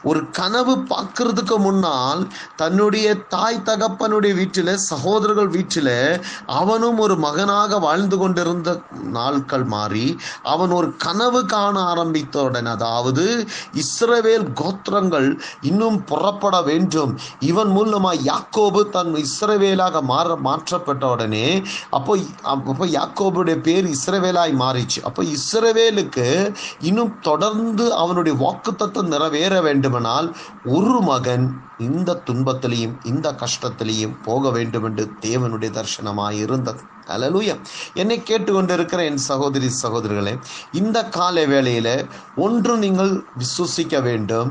[0.03, 2.23] ஒரு கனவு பார்க்கறதுக்கு முன்னால்
[2.55, 4.53] தன்னுடைய தாய் தகப்பனுடைய வீட்டில்
[4.85, 5.93] சகோதரர்கள் வீட்டில்
[6.55, 8.69] அவனும் ஒரு மகனாக வாழ்ந்து கொண்டிருந்த
[9.15, 10.07] நாட்கள் மாறி
[10.49, 13.23] அவன் ஒரு கனவு காண ஆரம்பி ஆரம்பித்தவுடன் அதாவது
[13.83, 15.27] இஸ்ரவேல் கோத்திரங்கள்
[15.69, 17.11] இன்னும் புறப்பட வேண்டும்.
[17.49, 21.47] இவன் மூலமா யாக்கோபு தன் இஸ்ரவேலாக மாற மாற்றப்பட்ட உடனே
[21.97, 22.13] அப்போ
[22.53, 24.99] அப்போ யாக்கோபுடைய பேர் இஸ்ரவேலாய் மாறிச்சு.
[25.07, 26.27] அப்போ இஸ்ரவேலுக்கு
[26.89, 30.29] இன்னும் தொடர்ந்து அவனுடைய வாக்குத்தத்தம் நிறைவேற வேண்டுமானால்
[30.77, 31.47] ஒரு மகன்
[31.87, 36.83] இந்த துன்பத்திலையும் இந்த கஷ்டத்திலையும் போக வேண்டும் என்று தேவனுடைய தரிசனமாய் இருந்தது
[37.13, 37.61] அலலூயம்
[37.93, 40.33] என்னை கேட்டுக்கொண்டிருக்கிற என் சகோதரி சகோதரிகளே
[40.71, 41.89] இந்த கால வேளையில
[42.35, 44.49] ஒன்று நீங்கள் விசுவசிக்க வேண்டும்.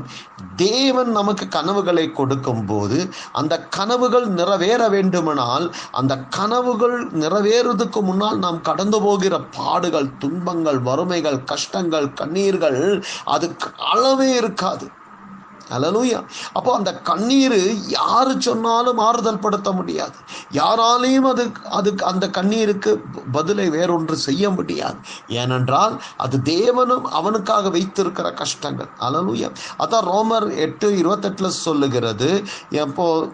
[0.55, 2.97] தேவன் நமக்கு கனவுகளை கொடுக்கும் போது
[3.31, 12.07] அந்த கனவுகள் நிறைவேற வேண்டுமானால் அந்த கனவுகள் நிறைவேறுவதற்கு முன்னால் நாம் கடந்து போகிற பாடுகள் துன்பங்கள் வறுமைகள் கஷ்டங்கள்
[12.21, 14.87] கண்ணீர்கள் அதுக்கு அளவே இருக்காது.
[15.69, 20.13] அலலூயா அப்போ அந்த கண்ணீர் யார் சொன்னாலும் ஆறுதல் படுத்த முடியாது.
[20.51, 23.01] யாராலையும் அது அதுக்கு அந்த கண்ணீருக்கு
[23.31, 24.95] பதிலை வேறொன்று செய்ய முடியாது.
[25.27, 28.89] ஏனென்றால் அது தேவனும் அவனுக்காக வைத்திருக்கிற கஷ்டங்கள்.
[28.99, 32.43] அலலூயா அதான் ரோமர் எட்டு இருபத்தெட்டில் சொல்லுகிறது.
[32.69, 33.27] எப்போ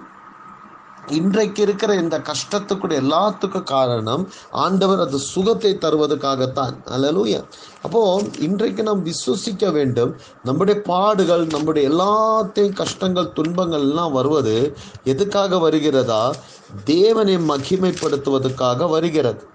[1.07, 6.75] இன்றைக்கு இருக்கிற இந்த கஷ்டத்துக்குடைய எல்லாத்துக்கும் காரணம் ஆண்டவர் அது சுகத்தை தருவதற்காகத்தான்.
[6.85, 7.43] அல்லேலூயா
[7.81, 10.15] அப்போ இன்றைக்கு நாம் விசுவசிக்க வேண்டும்.
[10.43, 16.35] நம்முடைய பாடுகள் நம்முடைய எல்லாத்தையும் கஷ்டங்கள் துன்பங்கள் எல்லாம் வருவது எதுக்காக வருகிறதா?
[16.83, 19.47] தேவனை மகிமைப்படுத்துவதற்காக வருகிறது.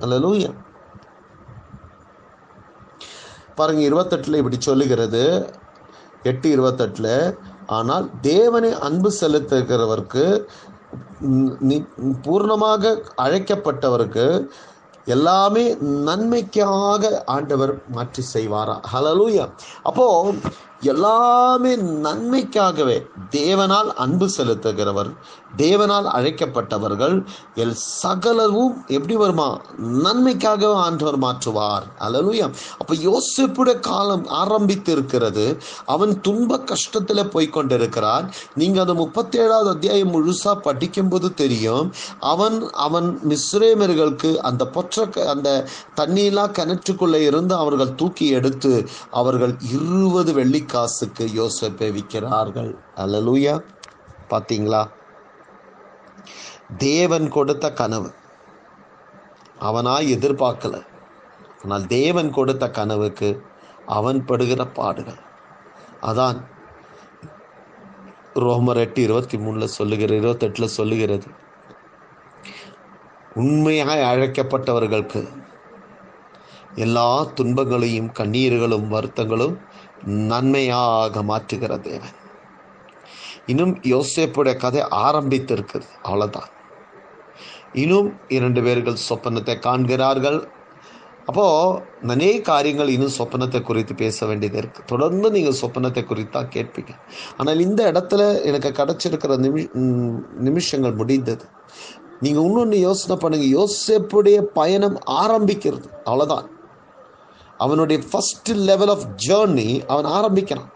[0.00, 0.54] அல்லேலூயா
[3.54, 5.50] பாருங்க இருபத்தெட்டுல இப்படி சொல்லுகிறது.
[6.22, 7.36] எட்டு இருபத்தெட்டுல
[7.66, 10.48] ஆனால் தேவனை அன்பு செலுத்துகிறவருக்கு
[12.24, 14.26] பூர்ணமாக அழைக்கப்பட்டவருக்கு
[15.06, 15.64] எல்லாமே
[16.06, 18.74] நன்மைக்காக ஆண்டவர் மாற்றி செய்வாரா?
[18.92, 19.44] ஹலலூயா
[19.82, 20.06] அப்போ
[20.92, 21.72] எல்லாமே
[22.06, 22.98] நன்மைக்காகவே
[23.30, 25.10] தேவனால் அன்பு செலுத்துகிறவர்
[25.56, 27.14] தேவனால் அழைக்கப்பட்டவர்கள்
[27.62, 29.46] எல் சகலவும் எப்படி வருமா?
[30.04, 31.84] நன்மைக்காக ஆண்டவர் மாற்றுவார்.
[32.06, 32.46] அலலுயா
[32.80, 35.46] அப்போ யோசிப்புடைய காலம் ஆரம்பித்து இருக்கிறது
[35.86, 41.86] அவன் துன்ப கஷ்டத்தில் போய்கொண்டிருக்கிறான் நீங்கள் அந்த முப்பத்தேழாவது அத்தியாயம் முழுசாக படிக்கும்போது தெரியும்.
[42.34, 45.48] அவன் அவன் மிஸ்ரேமர்களுக்கு அந்த பொற்ற அந்த
[46.00, 48.72] தண்ணியெல்லாம் கிணற்றுக்குள்ளே இருந்து அவர்கள் தூக்கி எடுத்து
[49.20, 50.32] அவர்கள் இருபது
[50.76, 52.70] காசுக்கு யோசிப்பை விற்கிறார்கள்.
[52.96, 53.54] அல்லலூயா
[54.30, 54.82] பார்த்தீங்களா
[56.78, 58.10] தேவன் கொடுத்த கனவு.
[59.60, 60.76] அவனாய் எதிர்பார்க்கல.
[61.62, 63.30] ஆனால் தேவன் கொடுத்த கனவுக்கு
[63.96, 65.20] அவன் படுகிற பாடுகள்.
[66.02, 66.38] அதான்
[68.34, 71.28] ரோமர் எட்டு இருபத்தி மூணில் சொல்லுகிற இருபத்தெட்டுல சொல்லுகிறது.
[73.34, 75.22] உண்மையாய் அழைக்கப்பட்டவர்களுக்கு
[76.84, 77.08] எல்லா
[77.38, 79.56] துன்பங்களையும் கண்ணீர்களும் வருத்தங்களும்
[80.30, 82.16] நன்மையாக மாற்றுகிற தேவன்.
[83.46, 85.90] இன்னும் யோசேப்புடைய கதை ஆரம்பித்திருக்கிறது.
[86.02, 86.50] அவ்வளோதான்
[87.72, 90.38] இன்னும் இரண்டு பேர்கள் சொப்பனத்தை காண்கிறார்கள்.
[91.30, 96.92] அப்போது நிறைய காரியங்கள் இன்னும் சொப்பனத்தை குறித்து பேச வேண்டியது இருக்குது தொடர்ந்து நீங்கள் சொப்பனத்தை குறித்தான் கேட்பீங்க.
[97.36, 99.62] ஆனால் இந்த இடத்துல எனக்கு கிடச்சிருக்கிற நிமி
[100.48, 101.46] நிமிஷங்கள் முடிந்தது.
[102.20, 105.88] நீங்கள் இன்னொன்று யோசனை பண்ணுங்கள் யோசேப்புடைய பயணம் ஆரம்பிக்கிறது.
[106.04, 106.46] அவ்வளோதான்
[107.58, 110.70] அவனுடைய ஃபஸ்ட் லெவல் ஆஃப் ஜேர்னி அவன் ஆரம்பிக்கிறான்.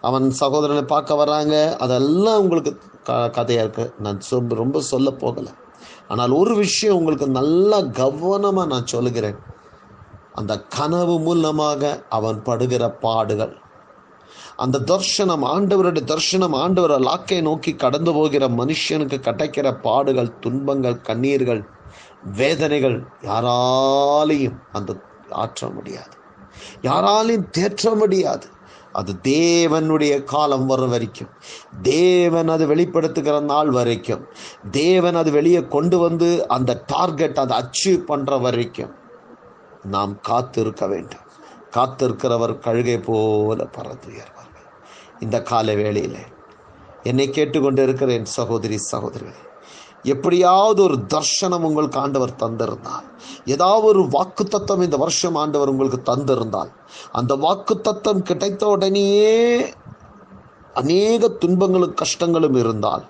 [0.00, 5.52] அவன் சகோதரனை பார்க்க வராங்க அதெல்லாம் உங்களுக்கு க கதையாக இருக்குது நான் சொல் ரொம்ப சொல்ல போகலை.
[6.08, 9.38] ஆனால் ஒரு விஷயம் உங்களுக்கு நல்லா கவனமாக நான் சொல்லுகிறேன்.
[10.32, 13.54] அந்த கனவு மூலமாக அவன் படுகிற பாடுகள்.
[14.56, 21.62] அந்த தர்ஷனம் ஆண்டவருடைய தர்ஷனம் ஆண்டவர் லாக்கை நோக்கி கடந்து போகிற மனுஷனுக்கு கிடைக்கிற பாடுகள் துன்பங்கள் கண்ணீர்கள்
[22.38, 24.96] வேதனைகள் யாராலையும் அந்த
[25.30, 26.16] ஆற்ற முடியாது.
[26.82, 28.46] யாராலையும் தேற்ற முடியாது.
[28.92, 31.28] அது தேவனுடைய காலம் வர வரைக்கும்.
[31.82, 34.26] தேவன் அது வெளிப்படுத்துகிற நாள் வரைக்கும்.
[34.70, 38.94] தேவன் அது வெளியே கொண்டு வந்து அந்த டார்கெட் அதை அச்சீவ் பண்ற வரைக்கும்
[39.82, 41.26] நாம் காத்திருக்க வேண்டும்.
[41.76, 44.46] காத்திருக்கிறவர் கழுகை போல பறந்துயர்வார்கள்
[45.20, 46.16] இந்த கால வேளையில்
[47.02, 49.47] என்னை கேட்டுக்கொண்டு இருக்கிற என் சகோதரி சகோதரிகளே.
[50.02, 53.06] எப்படியாவது ஒரு தர்ஷனம் உங்களுக்கு ஆண்டவர் தந்திருந்தால்
[53.44, 56.72] ஏதாவது ஒரு வாக்கு தத்துவம் இந்த வருஷம் ஆண்டவர் உங்களுக்கு தந்திருந்தால்
[57.12, 59.74] அந்த வாக்கு தத்துவம் கிடைத்த உடனேயே
[60.74, 63.04] அநேக துன்பங்களும் கஷ்டங்களும் இருந்தால்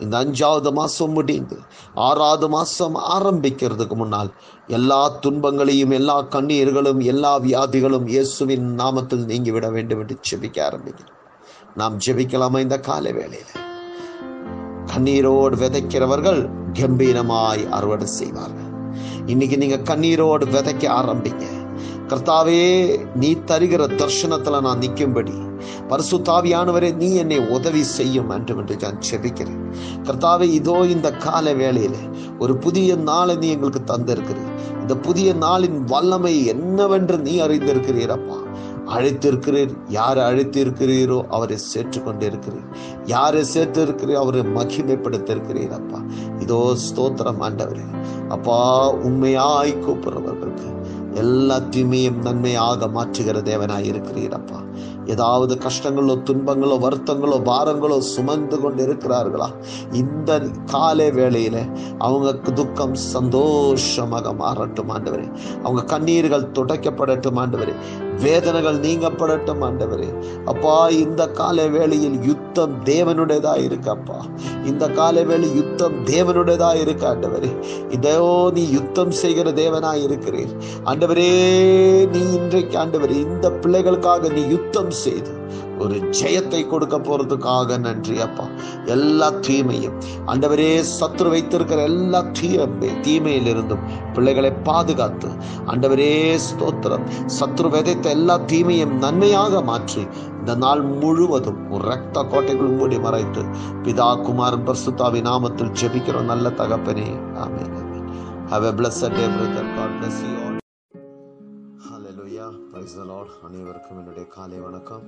[0.00, 1.58] இந்த அஞ்சாவது மாதம் முடிந்து
[1.94, 4.30] ஆறாவது மாதம் ஆரம்பிக்கிறதுக்கு முன்னால்
[4.66, 11.18] எல்லா துன்பங்களையும் எல்லா கண்ணீர்களும் எல்லா வியாதிகளும் இயேசுவின் நாமத்தில் நீங்கிவிட வேண்டும் என்று ஜெபிக்க ஆரம்பிக்கிறோம்.
[11.74, 13.71] நாம் ஜெபிக்கலாமா இந்த கால வேளையில்?
[14.86, 16.40] கண்ணீரோடு விதைக்கிறவர்கள்
[16.72, 18.70] கம்பீரமாய் அறுவடை செய்வார்கள்.
[19.26, 21.44] இன்னைக்கு நீங்க கண்ணீரோடு விதைக்க ஆரம்பிங்க.
[22.08, 22.62] கர்த்தாவே
[23.14, 25.32] நீ தருகிற தர்ஷனத்துல நான் நிற்கும்படி
[25.88, 29.62] பரிசுத்தாவியானவரே நீ என்னை உதவி செய்யும் என்று என்று நான் செபிக்கிறேன்
[30.02, 31.94] கர்த்தாவே இதோ இந்த கால வேளையில
[32.38, 34.52] ஒரு புதிய நாளை நீ எங்களுக்கு தந்திருக்கிறீர்.
[34.80, 38.38] இந்த புதிய நாளின் வல்லமை என்னவென்று நீ அறிந்திருக்கிறீரப்பா
[38.86, 39.74] அழைத்திருக்கிறீர்.
[39.88, 42.68] யாரை அழைத்திருக்கிறீரோ அவரை சேர்த்து கொண்டிருக்கிறீர்
[43.06, 46.00] யாரை சேர்த்து இருக்கிறீர் அவரை மகிமைப்படுத்திருக்கிறீர் அப்பா.
[46.38, 47.86] இதோ ஸ்தோத்திரம் ஆண்டவரே.
[48.28, 50.70] அப்பா உண்மையாய் கூப்பிடுறவர்களுக்கு
[51.14, 54.60] எல்லா தீமையும் நன்மையாக மாற்றுகிற தேவனாய் இருக்கிறீர் அப்பா.
[55.06, 59.48] ஏதாவது கஷ்டங்களோ துன்பங்களோ வருத்தங்களோ பாரங்களோ சுமந்து கொண்டு இருக்கிறார்களா
[59.92, 61.56] இந்த காலை வேளையில
[61.98, 65.28] அவங்க துக்கம் சந்தோஷமாக மாறட்டும் ஆண்டவரே.
[65.62, 67.74] அவங்க கண்ணீர்கள் துடைக்கப்படட்டும் ஆண்டவரே.
[68.22, 70.08] வேதனைகள் நீங்கப்படட்டும் ஆண்டவரே.
[70.44, 74.18] அப்பா இந்த கால வேளையில் யுத்தம் தேவனுடையதா இருக்கு அப்பா.
[74.64, 77.52] இந்த கால வேளை யுத்தம் தேவனுடையதா இருக்கு ஆண்டவரே.
[77.90, 80.52] இதோ நீ யுத்தம் செய்கிற தேவனா இருக்கிறேன்
[80.84, 81.30] ஆண்டவரே
[82.12, 85.32] நீ இன்றைக்கு ஆண்டவரே இந்த பிள்ளைகளுக்காக நீ யுத்தம் செய்து
[85.82, 88.46] ஒரு ஜெயத்தை கொடுக்க போறதுக்காக நன்றி அப்பா.
[88.94, 89.96] எல்லா தீமையும்
[90.32, 90.68] ஆண்டவரே
[90.98, 95.30] சத்ரு வைத்திருக்கிற எல்லா தீமை தீமையிலிருந்தும் பிள்ளைகளை பாதுகாத்து
[95.72, 96.10] ஆண்டவரே
[96.48, 97.06] ஸ்தோத்திரம்.
[97.38, 100.04] சத்ரு விதைத்த எல்லா தீமையும் நன்மையாக மாற்றி
[100.38, 103.42] இந்த நாள் முழுவதும் ஒரு ரத்த கோட்டைக்குள் மூடி மறைத்து
[103.84, 107.08] பிதா குமாரன் பரிசுத்தாவி நாமத்தில் ஜெபிக்கிறோம் நல்ல தகப்பனே.
[107.44, 108.08] Amen amen.
[108.70, 110.58] A blessed day brother God bless you all
[111.86, 113.30] hallelujah praise the lord.
[113.46, 115.04] அனைவருக்கும் என்னுடைய காலை வணக்கம்.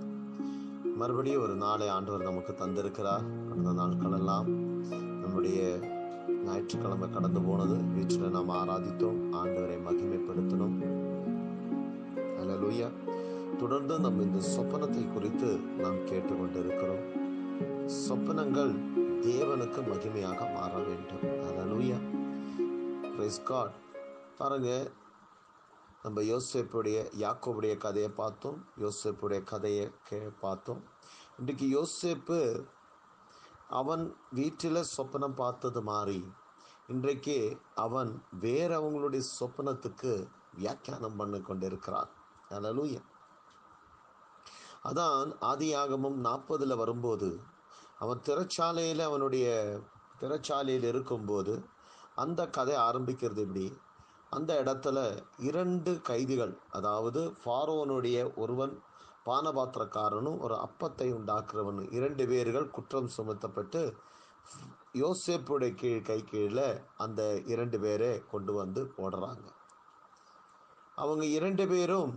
[0.96, 3.48] மறுபடியும் ஒரு நாளை ஆண்டவர் நமக்கு தந்திருக்கிறார்.
[3.48, 4.46] கடந்த நாட்கள் எல்லாம்
[5.20, 5.78] நம்முடைய
[6.44, 7.74] ஞாயிற்றுக்கிழமை கடந்து போனது.
[7.74, 9.18] வீட்டில் நாம் ஆராதித்தோம்.
[9.32, 11.02] ஆண்டவரை மகிமைப்படுத்தினோம்.
[12.16, 12.90] அலலூயா
[13.58, 17.22] தொடர்ந்து நம்ம இந்த சொப்பனத்தை குறித்து நாம் கேட்டுக்கொண்டு இருக்கிறோம்
[17.86, 18.74] சொப்பனங்கள்
[19.22, 21.40] தேவனுக்கு மகிமையாக மாற வேண்டும்.
[21.48, 21.96] அலலூயா
[23.18, 23.68] praise god.
[24.38, 24.86] பாருங்க
[26.04, 30.82] நம்ம யோசேப்புடைய யாக்கோபுடைய கதையை பார்த்தோம் யோசேப்புடைய கதையை கே பார்த்தோம்.
[31.38, 32.38] இன்றைக்கு யோசேப்பு
[33.68, 36.20] அவன் வீட்டில் சொப்பனம் பார்த்தது மாறி
[36.86, 37.36] இன்றைக்கு
[37.74, 40.12] அவன் வேறவங்களுடைய சொப்பனத்துக்கு
[40.52, 42.10] வியாக்கியானம் பண்ணி கொண்டிருக்கிறான்.
[42.50, 43.00] அல்லூயா
[44.84, 47.30] அதான் ஆதி ஆகமும் நாற்பதில் வரும்போது
[47.98, 49.46] அவன் திரைச்சாலையில் அவனுடைய
[50.20, 51.54] திரைச்சாலையில் இருக்கும்போது
[52.14, 53.66] அந்த கதை ஆரம்பிக்கிறது இப்படி
[54.34, 54.98] அந்த இடத்துல
[55.38, 58.74] இரண்டு கைதிகள் அதாவது ஃபாரோனுடைய ஒருவன்
[59.26, 63.82] பானபாத்திரக்காரனும் ஒரு அப்பத்தை உண்டாக்குறவன் இரண்டு பேர்கள் குற்றம் சுமத்தப்பட்டு
[64.94, 67.20] யோசேப்புடைய கீழ் கை கீழே அந்த
[67.52, 69.46] இரண்டு பேரை கொண்டு வந்து போடுறாங்க.
[70.94, 72.12] அவங்க இரண்டு பேரும்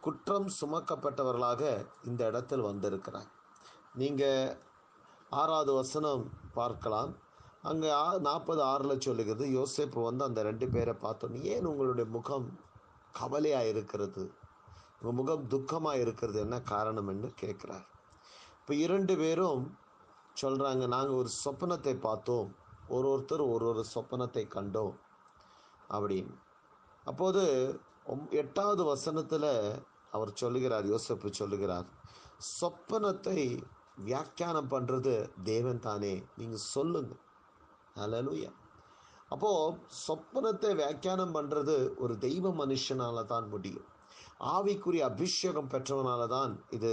[0.00, 1.62] குற்றம் சுமக்கப்பட்டவர்களாக
[2.04, 3.32] இந்த இடத்தில் வந்திருக்கிறாங்க.
[3.94, 4.56] நீங்கள்
[5.30, 7.12] ஆறாவது வசனம் பார்க்கலாம்.
[7.64, 12.48] அங்கே ஆ நாற்பது ஆறில் சொல்லுகிறது யோசேப்பு வந்து அந்த ரெண்டு பேரை பார்த்தோன்னு ஏன் உங்களுடைய முகம்
[13.12, 14.22] கவலையாக இருக்கிறது?
[14.98, 16.38] உங்கள் முகம் துக்கமாக இருக்கிறது?
[16.40, 17.08] என்ன காரணம்?
[17.08, 17.86] என்று கேட்குறார்.
[18.58, 19.62] இப்போ இரண்டு பேரும்
[20.42, 22.48] சொல்கிறாங்க நாங்கள் ஒரு சொப்பனத்தை பார்த்தோம்.
[22.88, 24.94] ஒரு ஒருத்தர் ஒரு ஒரு சொப்பனத்தை கண்டோம்.
[25.90, 26.34] அப்படின்னு.
[27.04, 27.42] அப்போது
[28.42, 29.50] எட்டாவது வசனத்தில்
[30.10, 31.88] அவர் சொல்லுகிறார் யோசப்பு சொல்லுகிறார்
[32.60, 33.40] சொப்பனத்தை
[34.04, 36.14] வியாக்கியானம் பண்ணுறது தேவன் தானே.
[36.36, 37.21] நீங்கள் சொல்லுங்கள்
[37.96, 38.50] அலலுயா
[39.30, 43.88] அப்போது சொப்பனத்தை வியாக்கியானம் பண்ணுறது ஒரு தெய்வ மனுஷனால் தான் முடியும்.
[44.54, 46.92] ஆவிக்குரிய அபிஷேகம் பெற்றவனால தான் இது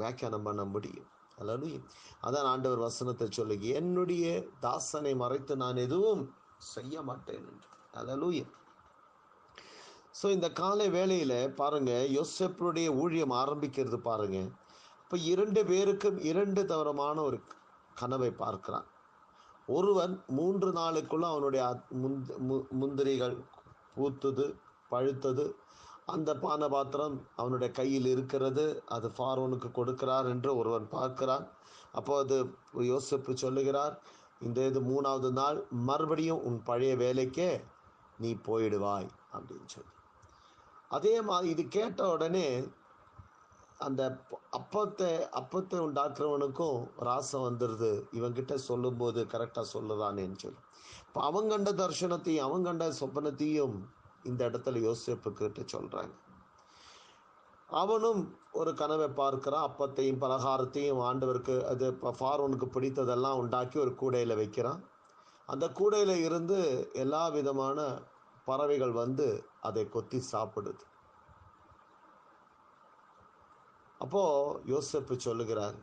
[0.00, 1.08] வியாக்கியானம் பண்ண முடியும்.
[1.42, 1.80] அலலுயா
[2.26, 4.26] அதான் ஆண்டவர் வசனத்தை சொல்லு என்னுடைய
[4.66, 6.22] தாசனை மறைத்து நான் எதுவும்
[6.74, 7.68] செய்ய மாட்டேன் என்று.
[8.00, 8.46] அலலுயா
[10.18, 14.50] ஸோ இந்த காலை வேளையில் பாருங்கள் யோசப்புடைய ஊழியம் ஆரம்பிக்கிறது பாருங்கள்
[15.02, 17.38] இப்போ இரண்டு பேருக்கும் இரண்டு தவறமான ஒரு
[18.00, 18.86] கனவை பார்க்கிறான்.
[19.66, 21.80] ஒருவன் மூன்று நாளுக்குள்ள அவனுடைய
[22.80, 23.36] முந்திரிகள்
[23.96, 24.46] பூத்தது
[24.90, 25.46] பழுத்தது.
[26.06, 28.82] அந்த பான பாத்திரம் அவனுடைய கையில் இருக்கிறது.
[28.86, 31.46] அது ஃபார்வனுக்கு கொடுக்கிறார் என்று ஒருவன் பார்க்கிறான்.
[31.92, 32.36] அப்போ அது
[32.78, 34.00] யோசிப்பு சொல்லுகிறார்
[34.40, 35.58] இந்த இது மூணாவது நாள்.
[35.70, 37.50] மறுபடியும் உன் பழைய வேலைக்கே
[38.18, 39.92] நீ போயிடுவாய் அப்படின்னு சொல்லி.
[40.88, 42.64] அதே மாதிரி இது கேட்ட உடனே
[43.86, 44.02] அந்த
[44.58, 45.10] அப்பத்தை
[45.40, 46.78] அப்பத்தை உண்டாக்குறவனுக்கும்
[47.08, 50.60] ராசம் வந்துடுது இவங்கிட்ட சொல்லும்போது கரெக்டாக சொல்லுதானேன்னு சொல்லி.
[51.06, 53.76] இப்போ அவங்க கண்ட தர்ஷனத்தையும் அவங்க கண்ட சொப்பனத்தையும்
[54.22, 56.14] இந்த இடத்துல யோசிப்பு கேட்டு சொல்கிறாங்க
[57.68, 58.22] அவனும்
[58.52, 59.66] ஒரு கனவை பார்க்குறான்.
[59.68, 61.86] அப்பத்தையும் பலகாரத்தையும் ஆண்டவருக்கு அது
[62.18, 64.80] ஃபாரோனுக்கு பிடித்ததெல்லாம் உண்டாக்கி ஒரு கூடையில் வைக்கிறான்.
[65.48, 66.58] அந்த கூடையில் இருந்து
[67.02, 67.78] எல்லா விதமான
[68.48, 69.26] பறவைகள் வந்து
[69.60, 70.84] அதை கொத்தி சாப்பிடுது.
[73.98, 74.22] அப்போ
[74.66, 75.76] யோசப்பு சொல்லுகிறார்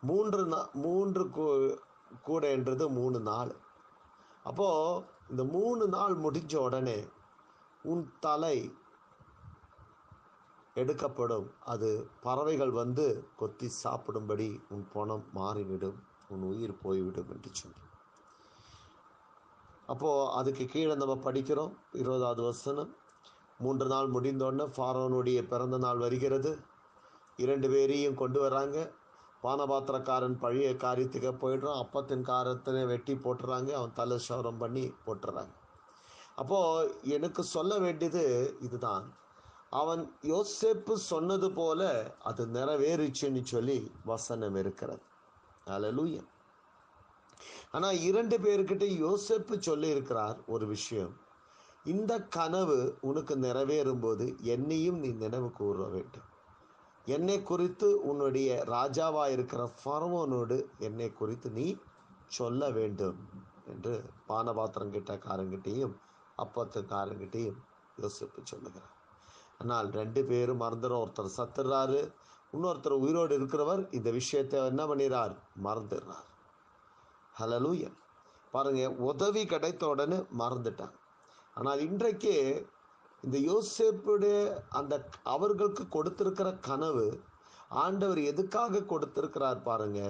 [0.00, 0.40] மூன்று
[0.72, 1.24] மூன்று
[2.26, 3.52] கூடைன்றது மூணு நாள்.
[4.42, 4.68] அப்போ
[5.30, 6.98] இந்த மூணு நாள் முடிஞ்ச உடனே
[7.82, 8.56] உன் தலை
[10.74, 11.48] எடுக்கப்படும்.
[11.72, 11.88] அது
[12.20, 15.98] பறவைகள் வந்து கொத்தி சாப்பிடும்படி உன் பணம் மாறிவிடும்.
[16.28, 17.80] உன் உயிர் போய்விடும் என்று சொல்லி.
[19.86, 22.92] அப்போது அதுக்கு கீழே நம்ம படிக்கிறோம் இருபதாவது வசனம்.
[23.58, 26.52] மூன்று நாள் முடிந்தோடனே ஃபாரோனுடைய பிறந்த நாள் வருகிறது.
[27.36, 28.92] இரண்டு பேரையும் கொண்டு வராங்க
[29.42, 31.80] பானபாத்திரக்காரன் பழைய காரியத்துக்கு போயிடுறான்.
[31.82, 33.70] அப்பத்தின் காரத்தினை வெட்டி போட்டுறாங்க.
[33.70, 35.54] அவன் தலை சவரம் பண்ணி போட்டுறாங்க.
[36.34, 38.22] அப்போது எனக்கு சொல்ல வேண்டியது
[38.60, 39.12] இதுதான்.
[39.70, 41.80] அவன் யோசேப்பு சொன்னது போல
[42.20, 45.02] அது நிறைவேறிச்சுன்னு சொல்லி வசனம் இருக்கிறது.
[45.66, 46.22] அலலூயா
[47.70, 51.14] ஆனால் இரண்டு பேர்கிட்ட யோசேப்பு சொல்லியிருக்கிறார் ஒரு விஷயம்.
[51.84, 56.28] இந்த கனவு உனக்கு நிறைவேறும் போது என்னையும் நீ நினைவு கூற வேண்டும்.
[57.06, 61.76] என்னை குறித்து உன்னுடைய ராஜாவா இருக்கிற ஃபர்மோனோடு என்னை குறித்து நீ
[62.26, 63.18] சொல்ல வேண்டும்
[63.66, 63.92] என்று
[64.28, 65.94] பானபாத்திரம் கிட்ட காரங்கிட்டையும்
[66.38, 67.58] அப்பத்துக்காரங்கிட்டையும்
[68.02, 68.92] யோசிப்பு சொல்லுகிறார்.
[69.58, 72.00] ஆனால் ரெண்டு பேரும் மறந்துடும் ஒருத்தர் சத்துறாரு
[72.52, 73.94] இன்னொருத்தர் உயிரோடு இருக்கிறவர்.
[73.94, 75.34] இந்த விஷயத்தை என்ன பண்ணிறார்?
[75.62, 76.28] மறந்துடுறார்.
[77.40, 77.96] ஹலலூயன்
[78.52, 80.96] பாருங்க உதவி கிடைத்த உடனே மறந்துட்டாங்க.
[81.54, 82.34] ஆனால் இன்றைக்கு
[83.24, 84.38] இந்த யோசேப்புடைய
[84.70, 84.94] அந்த
[85.24, 87.06] அவர்களுக்கு கொடுத்திருக்கிற கனவு
[87.68, 90.00] ஆண்டவர் எதுக்காக கொடுத்திருக்கிறார் பாருங்க?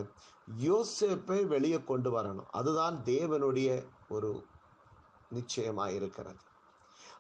[0.63, 2.51] யோசேப்பை வெளியே கொண்டு வரணும்.
[2.51, 3.71] அதுதான் தேவனுடைய
[4.09, 4.31] ஒரு
[5.31, 6.43] நிச்சயமாக இருக்கிறது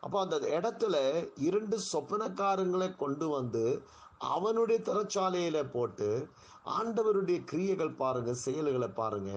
[0.00, 0.96] அப்போ அந்த இடத்துல
[1.38, 3.62] இரண்டு சொப்பனக்காரங்களை கொண்டு வந்து
[4.18, 6.28] அவனுடைய திறச்சாலையில போட்டு
[6.64, 9.30] ஆண்டவருடைய கிரியைகள் பாருங்க செயல்களை பாருங்க.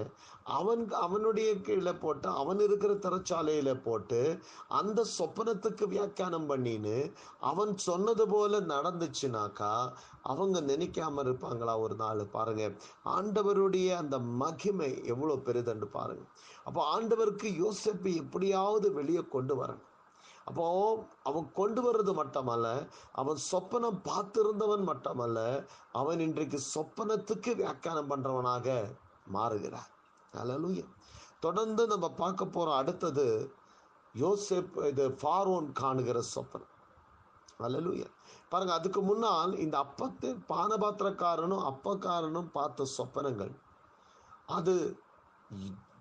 [0.44, 8.60] அவன் அவனுடைய கீழே போட்டு அவன் இருக்கிற திறச்சாலையில போட்டு அந்த சொப்பனத்துக்கு வியாக்கியானம் பண்ணின்னு அவன் சொன்னது போல
[8.60, 9.92] நடந்துச்சுனாக்கா
[10.22, 12.26] அவங்க நினைக்காம இருப்பாங்களா ஒரு நாள்?
[12.26, 12.72] பாருங்க
[13.06, 16.24] ஆண்டவருடைய அந்த மகிமை எவ்வளவு பெரிதன்று பாருங்க.
[16.64, 19.87] அப்போ ஆண்டவருக்கு யோசிப்பை எப்படியாவது வெளியே கொண்டு வரணும்.
[20.48, 20.66] அப்போ
[21.24, 22.68] அவன் கொண்டு வர்றது மட்டுமல்ல
[23.12, 25.40] அவன் சொப்பனம் பார்த்திருந்தவன் மட்டுமல்ல
[25.92, 28.78] அவன் இன்றைக்கு சொப்பனத்துக்கு வியாக்கியானம் பண்றவனாக
[29.36, 29.92] மாறுகிறார்
[30.34, 30.86] அல்லேலூயா
[31.40, 33.26] தொடர்ந்து நம்ம பார்க்க போற அடுத்தது
[34.16, 36.74] யோசேப் இது ஃபாரோன் காணுகிற சொப்பனம்.
[37.66, 38.08] அல்லேலூயா
[38.50, 43.54] பாருங்க அதுக்கு முன்னால் இந்த அப்பத்து பானபாத்திரக்காரனும் அப்பக்காரனும் பார்த்த சொப்பனங்கள்
[44.58, 44.76] அது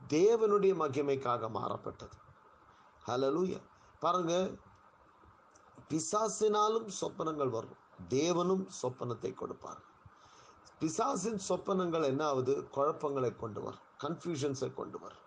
[0.08, 2.16] தேவனுடைய மகிமைக்காக மாறப்பட்டது.
[3.02, 3.60] ஹலலூயா
[4.00, 4.50] பாருங்க.
[5.88, 7.76] பிசாசினாலும் சொப்பனங்கள் வரும்.
[8.08, 9.80] தேவனும் சொப்பனத்தை கொடுப்பார்.
[10.78, 12.68] பிசாசின் சொப்பனங்கள் என்ன ஆகுது?
[12.70, 13.78] குழப்பங்களை கொண்டு வரும்.
[14.02, 15.24] கன்ஃபியூஷன்ஸை கொண்டு வரும்.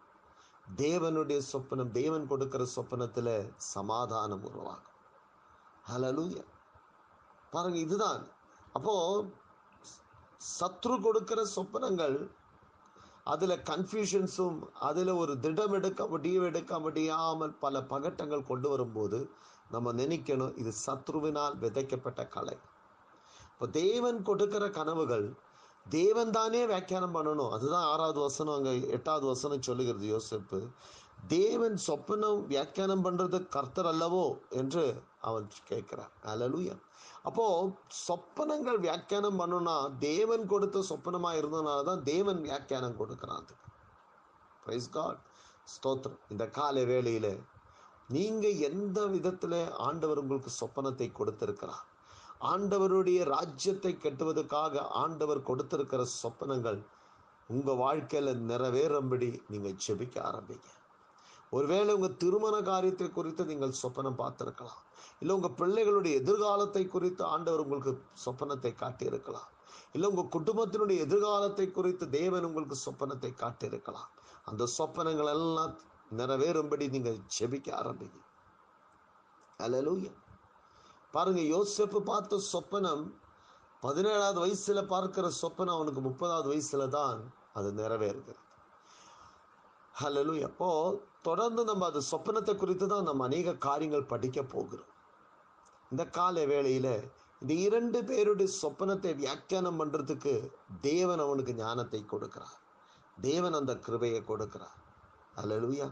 [0.75, 4.87] தேவனுடைய சொப்பனம் தேவன் கொடுக்கிற சொப்பனத்தில் சமாதானம் உருவாகும்.
[5.87, 6.43] ஹalleluya
[7.51, 8.27] பாருங்க இதுதான்.
[8.73, 9.25] அப்போ
[10.59, 12.31] சத்ரு கொடுக்கிற சொப்பனங்கள்
[13.31, 19.19] அதுல கன்ஃபியூஷன்ஸும் அதுல ஒரு திடம் எடுக்க முடியும் எடுக்க முடியாமல் பல பகட்டங்கள் கொண்டு வரும்போது
[19.73, 22.55] நம்ம நினைக்கணும் இது சத்ருவினால் விதைக்கப்பட்ட கலை.
[23.51, 25.27] இப்போ தேவன் கொடுக்கிற கனவுகள்
[25.85, 27.51] தேவன் தானே வியாக்கியானம் பண்ணணும்.
[27.55, 30.59] அதுதான் ஆறாவது வசனம் அங்கே எட்டாவது வசனம் சொல்லுகிறது யோசிப்பு.
[31.27, 36.13] தேவன் சொப்பனம் வியாக்கியானம் பண்றது கர்த்தர் அல்லவோ என்று அவன் கேட்கிறான்.
[36.23, 36.75] அலலுயா
[37.23, 37.75] அப்போ
[38.07, 43.69] சொப்பனங்கள் வியாக்கியானம் பண்ணணும்னா தேவன் கொடுத்த சொப்பனமா இருந்ததுனால தான் தேவன் வியாக்கியானம் கொடுக்கிறான் அதுக்கு.
[44.63, 45.19] பிரைஸ் காட்
[45.73, 46.21] ஸ்தோத்திரம்.
[46.29, 47.39] இந்த காலை வேளையில
[48.07, 51.85] நீங்க எந்த விதத்துல ஆண்டவர் உங்களுக்கு சொப்பனத்தை கொடுத்திருக்கிறார்?
[52.41, 56.79] ஆண்டவருடைய ராஜ்யத்தை கட்டுவதற்காக ஆண்டவர் கொடுத்திருக்கிற சொப்பனங்கள்
[57.47, 60.69] உங்க வாழ்க்கையில நிறைவேறும்படி நீங்க ஜெபிக்க ஆரம்பிங்க.
[61.55, 64.81] ஒருவேளை உங்கள் திருமண காரியத்தை குறித்து நீங்கள் சொப்பனம் பார்த்துருக்கலாம்.
[65.21, 67.93] இல்லை உங்கள் பிள்ளைகளுடைய எதிர்காலத்தை குறித்து ஆண்டவர் உங்களுக்கு
[68.25, 69.49] சொப்பனத்தை காட்டியிருக்கலாம்.
[69.95, 74.09] இல்லை உங்கள் குடும்பத்தினுடைய எதிர்காலத்தை குறித்து தேவன் உங்களுக்கு சொப்பனத்தை காட்டியிருக்கலாம்.
[74.49, 75.73] அந்த சொப்பனங்கள் எல்லாம்
[76.19, 78.19] நிறைவேறும்படி நீங்கள் ஜெபிக்க ஆரம்பிங்க.
[79.59, 80.13] அல்லேலூயா
[81.13, 83.03] பாருங்க யோசிப்பு பார்த்த சொப்பனம்
[83.83, 87.19] பதினேழாவது வயசுல பார்க்கிற சொப்பனம் அவனுக்கு முப்பதாவது வயசுல தான்
[87.57, 88.41] அது நிறைவேறுகிறது.
[89.99, 90.67] ஹலலு எப்போ
[91.27, 94.91] தொடர்ந்து நம்ம அது சொப்பனத்தை குறித்து தான் நம்ம அநேக காரியங்கள் படிக்க போகிறோம்.
[95.91, 96.87] இந்த கால வேளையில
[97.41, 100.33] இந்த இரண்டு பேருடைய சொப்பனத்தை வியாக்கியானம் பண்றதுக்கு
[100.87, 102.55] தேவன் அவனுக்கு ஞானத்தை கொடுக்கிறார்.
[103.27, 104.79] தேவன் அந்த கிருபையை கொடுக்கிறார்.
[105.41, 105.89] அல்லலுயா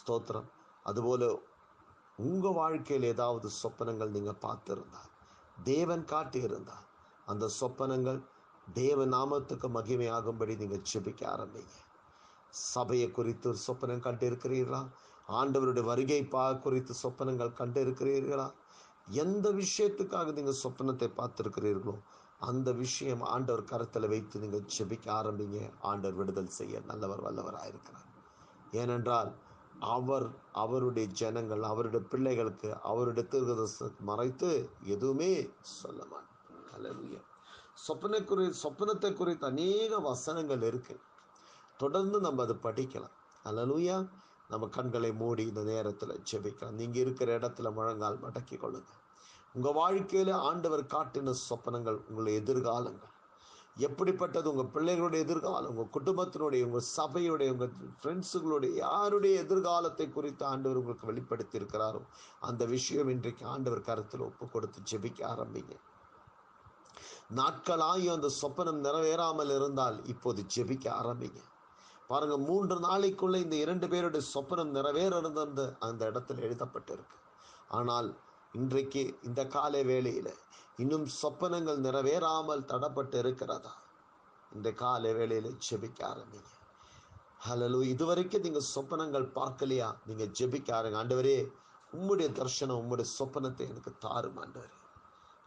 [0.00, 0.48] ஸ்தோத்திரம்.
[0.90, 1.28] அதுபோல்
[2.28, 5.12] உங்க வாழ்க்கையில் ஏதாவது சொப்பனங்கள் நீங்க பார்த்திருந்தால்
[5.72, 6.88] தேவன் காட்டியிருந்தால்
[7.32, 8.20] அந்த சொப்பனங்கள்
[8.82, 11.76] தேவ நாமத்துக்கு மகிமையாகும்படி நீங்க ஜெபிக்க ஆரம்பிங்க.
[12.72, 14.82] சபையை குறித்து ஒரு சொப்பனம் கண்டிருக்கிறீர்களா?
[15.28, 18.46] ஆண்டவருடைய வருகை பா குறித்து சொப்பனங்கள் கண்டு இருக்கிறீர்களா
[19.22, 21.94] எந்த விஷயத்துக்காக நீங்கள் சொப்பனத்தை பார்த்துருக்கிறீர்களோ
[22.48, 25.58] அந்த விஷயம் ஆண்டவர் கரத்தில் வைத்து நீங்கள் ஜெபிக்க ஆரம்பிங்க.
[25.80, 28.08] ஆண்டவர் விடுதல் செய்ய நல்லவர் வல்லவராக இருக்கிறார்.
[28.72, 29.30] ஏனென்றால்
[29.94, 34.50] அவர் அவருடைய ஜனங்கள் அவருடைய பிள்ளைகளுக்கு அவருடைய தீர்க்கதரிசனத்தை மறைத்து
[34.94, 35.30] எதுவுமே
[35.80, 36.28] சொல்ல மாட்டார்
[37.86, 41.00] சொப்பனை குறி சொப்பனத்தை குறித்து அநேக வசனங்கள் இருக்குது
[41.82, 43.14] தொடர்ந்து நம்ம அதை படிக்கலாம்.
[43.44, 43.96] அலலூயா
[44.52, 46.78] நம்ம கண்களை மூடி இந்த நேரத்தில் ஜெபிக்கலாம்.
[46.80, 48.98] நீங்கள் இருக்கிற இடத்துல முழங்கால் மடக்கி கொள்ளுங்கள்
[49.56, 53.14] உங்கள் வாழ்க்கையில் ஆண்டவர் காட்டின சொப்பனங்கள் உங்களை எதிர்காலங்கள்.
[53.86, 61.08] எப்படிப்பட்டது உங்கள் பிள்ளைகளுடைய எதிர்காலம் உங்கள் குடும்பத்தினுடைய உங்கள் சபையுடைய உங்கள் ஃப்ரெண்ட்ஸுகளுடைய யாருடைய எதிர்காலத்தை குறித்து ஆண்டவர் உங்களுக்கு
[61.10, 62.00] வெளிப்படுத்தி இருக்கிறாரோ
[62.48, 65.74] அந்த விஷயம் இன்றைக்கு ஆண்டவர் கருத்தில் ஒப்பு கொடுத்து ஜெபிக்க ஆரம்பிங்க.
[67.38, 71.40] நாட்களாயும் அந்த சொப்பனம் நிறைவேறாமல் இருந்தால் இப்போது ஜெபிக்க ஆரம்பிங்க.
[72.10, 77.16] பாருங்க மூன்று நாளைக்குள்ள இந்த இரண்டு பேருடைய சொப்பனம் நிறைவேறது அந்த இடத்துல எழுதப்பட்டிருக்கு.
[77.78, 78.08] ஆனால்
[78.58, 80.32] இன்றைக்கு இந்த காலை வேளையில்
[80.82, 83.74] இன்னும் சொப்பனங்கள் நிறைவேறாமல் தடப்பட்டு இருக்கிறதா?
[84.56, 86.50] இந்த காலை வேளையில் ஜெபிக்க ஆரம்பிங்க.
[87.46, 89.88] ஹலலு இதுவரைக்கும் நீங்கள் சொப்பனங்கள் பார்க்கலையா?
[90.08, 91.38] நீங்கள் ஜெபிக்க ஆரங்க ஆண்டவரே
[91.92, 94.74] உம்முடைய தர்ஷனம் உம்முடைய சொப்பனத்தை எனக்கு தாரும் ஆண்டவர்.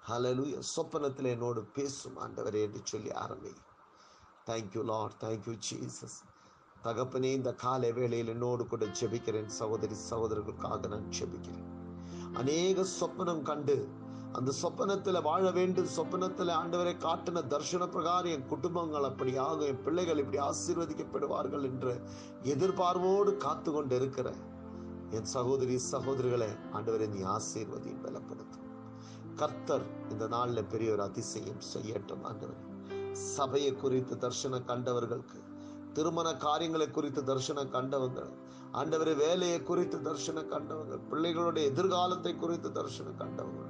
[0.10, 0.46] ஹலலு
[0.76, 3.62] சொப்பனத்தில் என்னோடு பேசும் ஆண்டவரே என்று சொல்லி ஆரம்பிங்க.
[4.50, 6.18] தேங்க்யூ லார்ட் தேங்க்யூ ஜீசஸ்
[6.86, 9.52] தகப்பனே இந்த காலை வேளையில் என்னோடு கூட ஜெபிக்கிறேன்.
[9.60, 11.68] சகோதரி சகோதரர்களுக்காக நான் ஜெபிக்கிறேன்.
[12.34, 13.76] அநேக சொப்பனம் கண்டு
[14.38, 15.90] அந்த சொப்பனத்தில் வாழ வேண்டும்.
[15.96, 21.96] சொப்பனத்தில் ஆண்டவரை காட்டின தர்ஷன பிரகாரம் என் குடும்பங்கள் அப்படியாக என் பிள்ளைகள் இப்படி ஆசீர்வதிக்கப்படுவார்கள் என்ற
[22.54, 24.34] எதிர்பார்வோடு காத்து கொண்டு இருக்கிற
[25.18, 28.68] என் சகோதரி சகோதரிகளை ஆண்டவரை நீ ஆசீர்வதி பலப்படுத்தும்.
[29.36, 32.62] கர்த்தர் இந்த நாளில் பெரிய ஒரு அதிசயம் செய்யட்டும் ஆண்டவர்.
[33.36, 35.40] சபையை குறித்து தர்ஷனம் கண்டவர்களுக்கு
[35.98, 38.22] திருமண காரியங்களை குறித்து தரிசனம் கண்டவங்க
[38.80, 43.64] ஆண்டவரே வேலையை குறித்து தரிசனம் கண்டவங்க பிள்ளைகளுடைய எதிர்காலத்தை குறித்து தரிசனம் கண்டவங்க.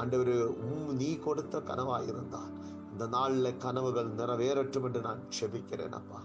[0.00, 0.32] ஆண்டவர்
[0.66, 2.42] உம் நீ கொடுத்த கனவாயிருந்தா
[2.92, 6.18] இந்த நாளில் கனவுகள் நிறைவேறட்டும் என்று நான் ஜெபிக்கிறேன் அப்பா.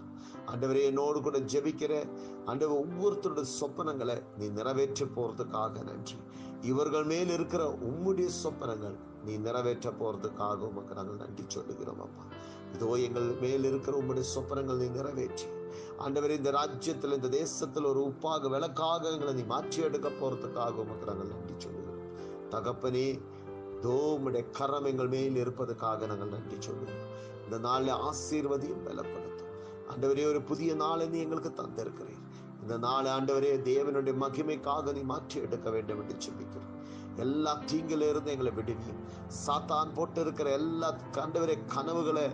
[0.50, 1.92] ஆண்டவரே என்னோடு கூட ஜெபிக்கிற
[2.50, 6.18] ஆண்டவர் ஒவ்வொருத்தருடைய சொப்பனங்களை நீ நிறைவேற்றி போறதுக்காக நன்றி.
[6.70, 8.96] இவர்கள் மேல் இருக்கிற உம்முடைய சொப்பனங்கள்
[9.26, 12.24] நீ நிறைவேற்ற போறதுக்காக உமக்கு நாங்கள் நன்றி சொல்லுகிறோம் அப்பா.
[12.74, 15.46] இதோ எங்கள் மேல் இருக்கிற உங்களுடைய சொப்பனங்கள் நீ நிறைவேற்றி.
[16.04, 21.32] ஆண்டவர் இந்த ராஜ்யத்தில் இந்த தேசத்தில் ஒரு உப்பாக விளக்காக எங்களை நீ மாற்றி எடுக்க போறதுக்காக உமக்கு நாங்கள்
[21.32, 22.04] நன்றி சொல்லுகிறோம்.
[22.54, 23.08] தகப்பனே
[23.78, 27.04] இதோ உம்முடைய கரம் எங்கள் மேல் இருப்பதுக்காக நாங்கள் நன்றி சொல்லுகிறோம்.
[27.44, 29.52] இந்த நாளில் ஆசீர்வதியும் பலப்படுத்தும்.
[29.90, 32.24] ஆண்டவரே ஒரு புதிய நாளை நீ எங்களுக்கு தந்திருக்கிறீர்.
[32.62, 36.74] இந்த நாளை ஆண்டவரே தேவனுடைய மகிமைக்காக நீ மாற்றி எடுக்க வேண்டும் என்று சொல்லிக்கிறோம்
[37.18, 39.00] எல்லா தீங்கில இருந்து எங்களை விடுவியும்.
[39.46, 42.24] சாத்தான் போட்டு இருக்கிற எல்லா கண்டவரை கனவுகளை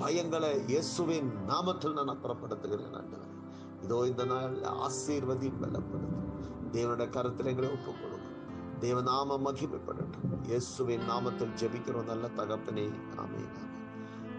[0.00, 3.34] பயங்களை இயேசுவின் நாமத்தில் நான் அப்புறப்படுத்துகிறேன் ஆண்டவர்.
[3.82, 6.28] இதோ இந்த நாள் ஆசீர்வதியும் பலப்படுத்தும்.
[6.72, 8.08] தேவனுடைய கருத்தில் எங்களை ஒப்புக்
[8.84, 10.28] தேவநாம நாம மகிமைப்படட்டும்.
[10.42, 12.10] இயேசுவின் நாமத்தில் ஜெபிக்கிறோம்.
[12.12, 12.84] நல்ல தகப்பனே
[13.22, 13.50] amen amen.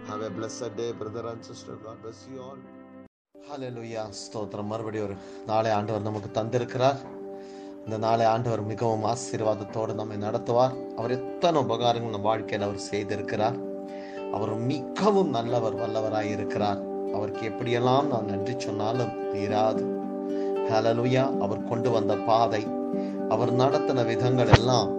[0.09, 2.61] Have a blessed day brother and sister God bless you all.
[3.49, 4.71] ஹalleluya ஸ்தோத்திரம்.
[4.73, 5.15] மறுபடியும் ஒரு
[5.45, 7.20] நாளை ஆண்டவர் நமக்கு தந்திருக்கிறார்.
[7.85, 10.73] இந்த நாளை ஆண்டவர் மிகவும் ஆசீர்வாதத்தோடு நம்மை நடத்துவார்.
[10.95, 13.57] அவர் எத்தனை உபகாரங்கள் நம் வாழ்க்கையில் அவர் செய்திருக்கிறார்.
[14.33, 16.81] அவர் மிகவும் நல்லவர் வல்லவராய் இருக்கிறார்.
[17.13, 19.83] அவருக்கு எப்படியெல்லாம் நான் நன்றி சொன்னாலும் தீராது.
[20.69, 22.67] ஹலலுயா அவர் கொண்டு வந்த பாதை
[23.29, 24.91] அவர் நடத்தின விதங்கள் எல்லாம்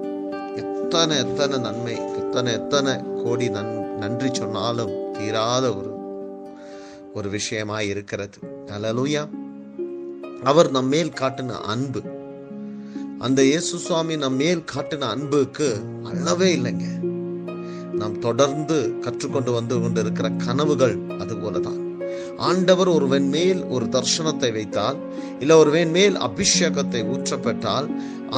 [0.56, 2.94] எத்தனை எத்தனை நன்மை எத்தனை எத்தனை
[3.24, 5.92] கோடி நன் நன்றி சொன்னாலும் தீராத ஒரு
[7.14, 8.38] ஒரு விஷயமாய் இருக்கிறது.
[8.66, 9.22] ஹலலுயா
[10.44, 12.02] அவர் நம்மேல் காட்டின அன்பு
[13.26, 15.68] அந்த இயேசு சுவாமி நம் மேல் காட்டின அன்புக்கு
[16.10, 16.86] அளவே இல்லைங்க.
[18.00, 21.80] நாம் தொடர்ந்து கற்றுக்கொண்டு வந்து கொண்டிருக்கிற கனவுகள் அது போலதான்.
[22.48, 24.98] ஆண்டவர் ஒருவன் மேல் ஒரு தர்ஷனத்தை வைத்தால்
[25.42, 27.88] இல்ல ஒருவன் மேல் அபிஷேகத்தை ஊற்றப்பட்டால்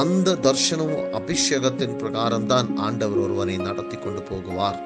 [0.03, 4.79] அந்த தர்ஷனமும் அபிஷேகத்தின் பிரகாரம் தான் ஆண்டவர் ஒருவனை நடத்தி கொண்டு போகுவார்.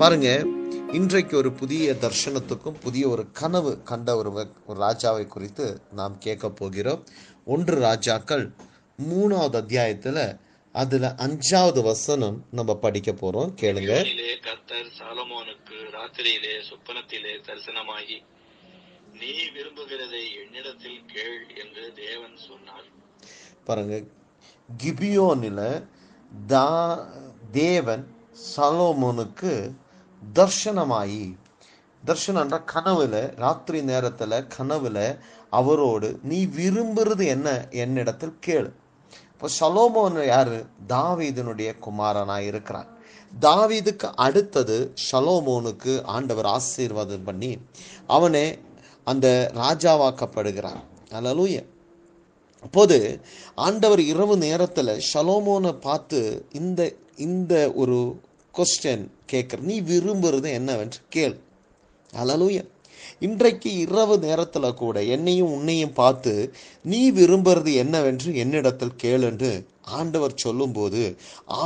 [0.00, 0.28] பாருங்க
[0.98, 4.30] இன்றைக்கு ஒரு புதிய தர்ஷனத்துக்கும் புதிய ஒரு கனவு கண்ட ஒரு
[4.84, 5.66] ராஜாவை குறித்து
[5.98, 7.02] நாம் கேட்க போகிறோம்.
[7.44, 8.50] ஒன்று ராஜாக்கள்
[9.08, 10.38] மூணாவது அத்தியாயத்துல
[10.72, 13.52] அதுல அஞ்சாவது வசனம் நம்ம படிக்க போறோம்.
[13.60, 14.40] கேளுங்க.
[14.42, 18.22] கர்த்தர் சாலமோனுக்கு ராத்திரியிலே சொப்பனத்திலே தரிசனமாகி
[19.18, 22.84] நீ விரும்புகிறதை என்னிடத்தில் கேள் என்று தேவன் சொன்னார்.
[23.64, 24.02] பாருங்க.
[24.82, 25.86] கிபியோனில்
[26.46, 27.08] தா
[27.50, 28.14] தேவன்
[28.56, 29.74] சலோமோனுக்கு
[30.34, 31.36] தர்ஷனமாயி
[32.06, 35.18] தர்ஷனன்ற கனவுல ராத்திரி நேரத்துல கனவுல
[35.58, 37.48] அவரோடு நீ விரும்புறது என்ன
[37.82, 38.70] என்னிடத்தில் கேளு.
[39.32, 40.58] இப்போ சலோமோன் யாரு?
[40.88, 42.90] தாவீதனுடைய குமாரனாய் இருக்கிறான்.
[43.40, 44.76] தாவீதுக்கு அடுத்தது
[45.06, 47.52] ஷலோமோனுக்கு ஆண்டவர் ஆசீர்வாதம் பண்ணி
[48.06, 48.46] அவனே
[49.10, 50.82] அந்த ராஜாவாக்கப்படுகிறான்.
[51.10, 51.56] அலலூய
[52.62, 52.98] அப்போது
[53.66, 56.20] ஆண்டவர் இரவு நேரத்தில் ஷலோமோனை பார்த்து
[56.60, 56.80] இந்த
[57.26, 57.98] இந்த ஒரு
[58.54, 61.36] கொஸ்டின் கேட்குற நீ விரும்புறது என்னவென்று கேள்.
[62.12, 62.70] அலலூயன்
[63.26, 66.32] இன்றைக்கு இரவு நேரத்தில் கூட என்னையும் உன்னையும் பார்த்து
[66.84, 69.50] நீ விரும்புறது என்னவென்று என்னிடத்தில் கேள் என்று
[69.98, 71.02] ஆண்டவர் சொல்லும்போது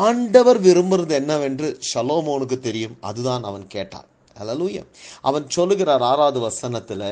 [0.04, 2.96] ஆண்டவர் விரும்புறது என்னவென்று ஷலோமோனுக்கு தெரியும்.
[3.00, 4.08] அதுதான் அவன் கேட்டான்.
[4.36, 4.82] அல்லேலூயா
[5.22, 7.02] அவன் சொல்லுகிறார் ஆறாவது வசனத்துல.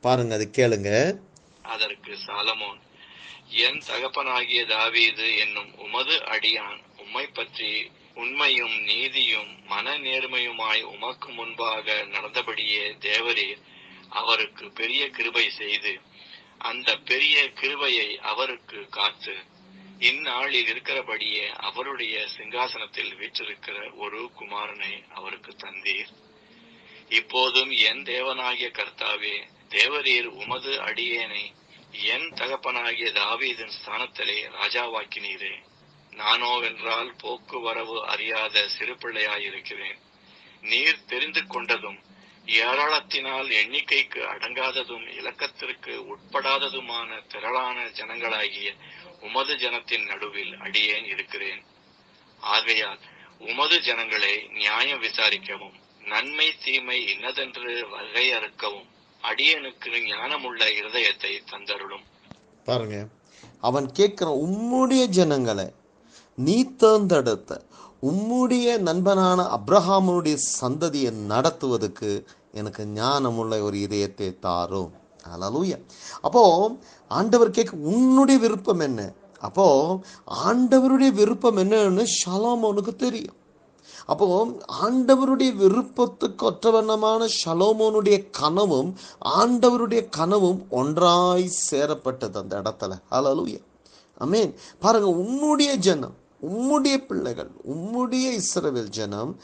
[0.00, 0.90] பாருங்க அது கேளுங்க.
[1.72, 2.80] அதற்கு சாலமோன்
[3.64, 7.70] என் தகப்பனாகிய தாவீது என்னும் உமது அடியான் உம்மை பற்றி
[8.16, 13.60] உண்மையும் நீதியும் மன நேர்மையுமாய் உமக்கு முன்பாக நடந்தபடியே தேவரீர்
[14.08, 16.00] அவருக்கு பெரிய கிருபை செய்து
[16.58, 19.36] அந்த பெரிய கிருபையை அவருக்கு காத்து
[19.98, 26.08] இந்நாளில் இருக்கிறபடியே அவருடைய சிங்காசனத்தில் வீற்றிருக்கிற ஒரு குமாரனை அவருக்கு தந்தீர்.
[27.08, 31.54] இப்போதும் என் தேவனாகிய கர்த்தாவே தேவரீர் உமது அடியேனை
[31.90, 35.66] என் தகப்பனாகிய தாவீதின் ஸ்தானத்திலே ராஜாவாக்கினீரே.
[36.10, 39.98] நானோவென்றால் போக்குவரவு அறியாத சிறு பிள்ளையாயிருக்கிறேன்.
[40.60, 42.06] நீர் தெரிந்து கொண்டதும்
[42.48, 48.68] ஏராளத்தினால் எண்ணிக்கைக்கு அடங்காததும் இலக்கத்திற்கு உட்படாததுமான திரளான ஜனங்களாகிய
[49.20, 51.62] உமது ஜனத்தின் நடுவில் அடியேன் இருக்கிறேன்.
[52.40, 52.98] ஆகையால்
[53.38, 58.88] உமது ஜனங்களை நியாயம் விசாரிக்கவும் நன்மை தீமை இன்னதென்று வகையறுக்கவும்
[59.22, 62.04] அடியனுக்கு ஞானமுள்ள இருதயத்தை தந்தருளும்.
[62.64, 63.08] பாருங்க
[63.60, 65.72] அவன் கேட்கிற உம்முடைய ஜனங்களை
[66.34, 67.66] நீ தேர்ந்தெடுத்த
[68.02, 72.10] உம்முடைய நண்பனான அப்ரஹாமனுடைய சந்ததியை நடத்துவதற்கு
[72.52, 74.92] எனக்கு ஞானமுள்ள ஒரு இதயத்தை தாரும்.
[75.34, 75.82] அலலூயா
[76.20, 76.76] அப்போ
[77.08, 79.12] ஆண்டவர் கேட்க உன்னுடைய விருப்பம் என்ன?
[79.40, 79.98] அப்போ
[80.44, 83.34] ஆண்டவருடைய விருப்பம் என்னன்னு ஷலோமோனுக்கு தெரியும்.
[84.06, 84.46] அப்போ
[84.82, 88.94] ஆண்டவருடைய விருப்பத்துக்கு ஒற்றவண்ணமான ஷலோமோனுடைய கனவும்
[89.24, 93.00] ஆண்டவருடைய கனவும் ஒன்றாய் சேரப்பட்டது அந்த இடத்துல.
[93.10, 93.60] ஹalleluya.
[94.20, 99.36] அமேன் பாருங்க உன்னுடைய ஜனம் உம்முடைய பிள்ளைகள் உம்முடைய இஸ்ரவேல் ஜனம்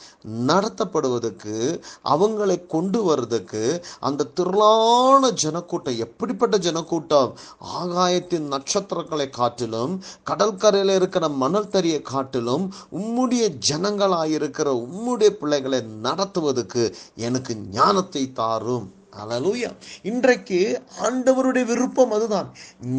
[0.47, 7.37] நடத்தப்படுவதற்கு அவங்களை கொண்டு வர்றதுக்கு அந்த திரளான ஜனக்கூட்டம் எப்படிப்பட்ட ஜனக்கூட்டம்?
[7.79, 18.33] ஆகாயத்தின் நட்சத்திரங்களை காட்டிலும் கடற்கரையில் இருக்கிற மணல் தறியை காட்டிலும் உம்முடைய ஜனங்களாயிருக்கிற உம்முடைய பிள்ளைகளை நடத்துவதற்கு எனக்கு ஞானத்தை
[18.33, 19.03] தாரும்.
[19.23, 19.71] அலலூயா
[20.03, 20.59] இன்றைக்கு
[21.07, 22.49] ஆண்டவருடைய விருப்பம் அதுதான்.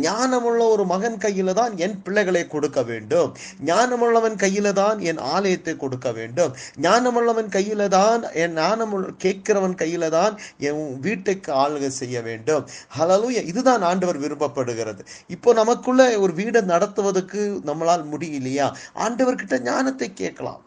[0.02, 3.34] ஞானமுள்ள ஒரு மகன் கையில தான் என் பிள்ளைகளை கொடுக்க வேண்டும்.
[3.66, 6.54] ஞானமுள்ளவன் கையில தான் என் ஆலயத்தை கொடுக்க வேண்டும்.
[6.82, 12.66] ஞானமுள்ளவன் கையில தான் என் ஞானம் கேட்கிறவன் கையில தான் என் வீட்டுக்கு ஆளுகை செய்ய வேண்டும்.
[13.00, 15.02] அலலூயா இதுதான் ஆண்டவர் விருப்பப்படுகிறது.
[15.28, 18.70] இப்போ நமக்குள்ள ஒரு வீடை நடத்துவதற்கு நம்மளால் முடியலையா?
[18.96, 20.62] ஆண்டவர்கிட்ட ஞானத்தை கேட்கலாம்.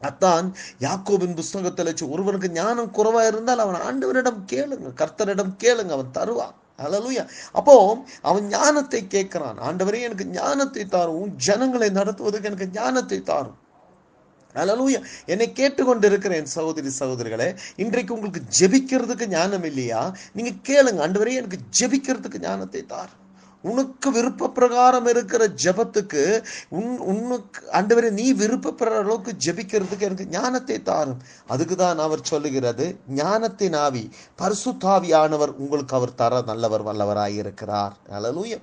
[0.00, 6.54] அத்தான் யாக்கோபின் புஸ்தகத்தில் வச்சு ஒருவனுக்கு ஞானம் குறைவா இருந்தால் அவன் ஆண்டவரிடம் கேளுங்க கர்த்தரிடம் கேளுங்க அவன் தருவான்.
[6.78, 9.58] அலலுயா அப்போ அவன் ஞானத்தை கேட்கிறான்.
[9.58, 11.36] ஆண்டவரே எனக்கு ஞானத்தை தாரும்.
[11.36, 13.58] ஜனங்களை நடத்துவதற்கு எனக்கு ஞானத்தை தாரும்.
[14.54, 20.16] அலலூயா என்னை கேட்டுக்கொண்டு இருக்கிறேன் சகோதரி சகோதரிகளே இன்றைக்கு உங்களுக்கு ஜெபிக்கிறதுக்கு ஞானம் இல்லையா?
[20.32, 21.00] நீங்க கேளுங்க.
[21.06, 23.20] ஆண்டவரே எனக்கு ஜெபிக்கிறதுக்கு ஞானத்தை தாரும்.
[23.66, 25.32] உனக்கு விருப்ப பிரகாரம் இருக்கிற
[25.62, 26.22] ஜபத்துக்கு
[26.76, 27.44] உன் உனக்கு
[27.76, 28.64] ஆண்டவரே நீ விருப்பப்படுற
[29.00, 31.20] அளவுக்கு ஜெபிக்கிறதுக்கு எனக்கு ஞானத்தை தாரும்.
[31.50, 32.86] அதுக்கு தான் அவர் சொல்லுகிறது
[33.16, 33.44] ஞானத்தின்
[33.80, 34.04] ஆவி
[34.40, 37.74] பரிசுத்தாவியானவர் உங்களுக்கு அவர் தர நல்லவர் வல்லவராயிருக்கிறார்
[38.16, 38.54] அலலூய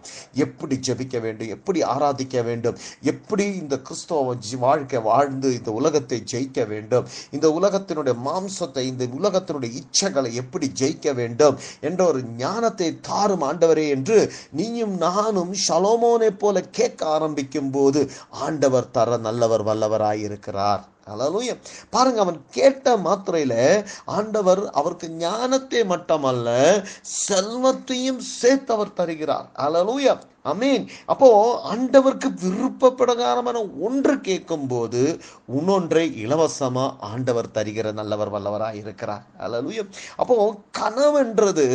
[0.44, 2.12] எப்படி ஜெபிக்க வேண்டும் எப்படி ஆராதிக்க
[2.44, 2.78] வேண்டும்
[3.12, 4.12] எப்படி இந்த கிறிஸ்தவ
[4.44, 6.02] ஜி- வாழ்க்கை வாழ்ந்து இந்த உலகத்தை
[6.32, 7.92] ஜெயிக்க வேண்டும் இந்த உலகத்தினுடைய
[8.26, 9.42] மாம்சத்தை இந்த உலகத்தினுடைய
[9.80, 12.72] இச்சைகளை எப்படி ஜெயிக்க வேண்டும் என்ற ஒரு ஞானத்தை
[13.04, 14.18] தாரும் ஆண்டவரே என்று
[14.54, 20.84] நீயும் நானும் ஷலோமோனை போல கேட்க ஆரம்பிக்கும் போது ஆண்டவர் தர நல்லவர் வல்லவராயிருக்கிறார்.
[21.08, 26.50] அலலூயம் பாருங்க அவன் கேட்ட மாத்திரையில ஆண்டவர் அவருக்கு ஞானத்தை மட்டுமல்ல
[27.02, 29.50] செல்வத்தையும் சேர்த்து அவர் தருகிறார்.
[29.54, 31.28] அலலூயம் அமீன் அப்போ
[31.72, 35.02] ஆண்டவருக்கு விருப்ப பிரகாரமான ஒன்று கேட்கும் போது
[35.58, 39.24] இன்னொன்றை இலவசமா ஆண்டவர் தருகிற நல்லவர் வல்லவராக இருக்கிறார்.
[39.40, 40.38] அலலுயம் அப்போ
[40.80, 41.68] கனவுன்றது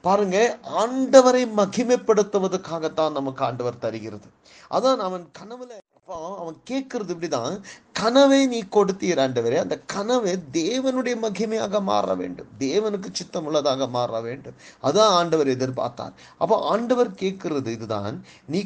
[0.00, 0.38] பாருங்க
[0.82, 4.28] ஆண்டவரை மகிமைப்படுத்துவதற்காகத்தான் நமக்கு ஆண்டவர் தருகிறது.
[4.70, 5.72] அதான் அவன் கனவுல
[6.08, 7.54] அப்போ அவன் கேட்கறது இப்படிதான்
[8.00, 12.50] கனவை நீ கொடுத்தீர் ஆண்டவரே அந்த கனவை தேவனுடைய மகிமையாக மாற வேண்டும்.
[12.64, 14.56] தேவனுக்கு சித்தம் உள்ளதாக மாற வேண்டும்.
[14.88, 16.12] அதான் ஆண்டவர் எதிர்பார்த்தார்.
[16.42, 18.14] அப்போ ஆண்டவர் கேட்கறது இதுதான்
[18.54, 18.60] நீ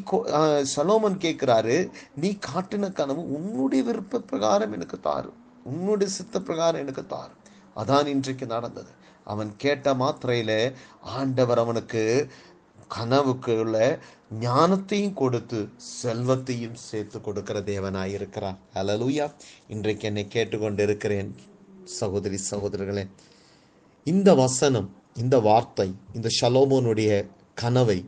[0.75, 1.79] சலோமன் கேட்கிறாரு
[2.25, 5.33] நீ காட்டின கனவு உன்னுடைய விருப்ப பிரகாரம் எனக்கு தாரு
[5.73, 7.35] உன்னுடைய சித்த பிரகாரம் எனக்கு தாரு
[7.77, 8.93] அதான் இன்றைக்கு நடந்தது.
[9.33, 10.53] அவன் கேட்ட மாத்திரையில
[11.17, 12.05] ஆண்டவர் அவனுக்கு
[12.97, 13.77] கனவுக்குள்ள
[14.41, 18.59] ஞானத்தையும் கொடுத்து செல்வத்தையும் சேர்த்து கொடுக்கிற தேவனாய் இருக்கிறார்.
[18.75, 19.33] அலலுயா
[19.69, 21.35] இன்றைக்கு என்னை கேட்டுக்கொண்டு இருக்கிறேன்
[21.85, 23.09] சகோதரி சகோதரர்களே
[24.05, 28.05] இந்த வசனம் இந்த வார்த்தை இந்த ஷலோமோனுடைய கனவை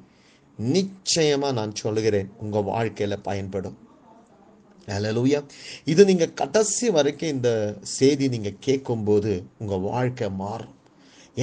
[0.60, 2.30] நிச்சயமா நான் சொல்லுகிறேன்.
[2.38, 3.78] உங்க வாழ்க்கையில பயன்படும்.
[4.86, 5.44] ஹalleluya.
[5.84, 10.74] இது நீங்க கடைசி வரைக்கும் இந்த செய்தி நீங்க கேட்கும்போது உங்க வாழ்க்கை மாறும்.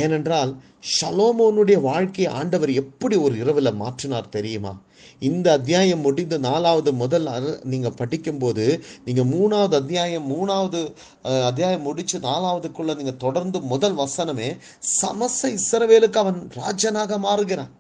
[0.01, 0.51] ஏனென்றால்
[0.91, 4.73] ஷலோமோனுடைய வாழ்க்கையை ஆண்டவர் எப்படி ஒரு இரவில் மாற்றினார் தெரியுமா?
[5.19, 7.27] இந்த அத்தியாயம் முடிந்து நாலாவது முதல்
[7.63, 8.65] நீங்கள் படிக்கும்போது
[9.05, 10.81] நீங்கள் மூணாவது அத்தியாயம் மூணாவது
[11.21, 14.49] அத்தியாயம் முடித்து நாலாவதுக்குள்ளே நீங்கள் தொடர்ந்து முதல் வசனமே
[14.79, 17.71] சமச இசரவேலுக்கு அவன் ராஜனாக மாறுகிறான்.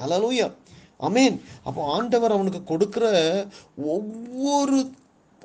[0.00, 0.48] ஹalleluya.
[1.00, 3.04] அமேன் அப்போ ஆண்டவர் அவனுக்கு கொடுக்குற
[3.76, 4.78] ஒவ்வொரு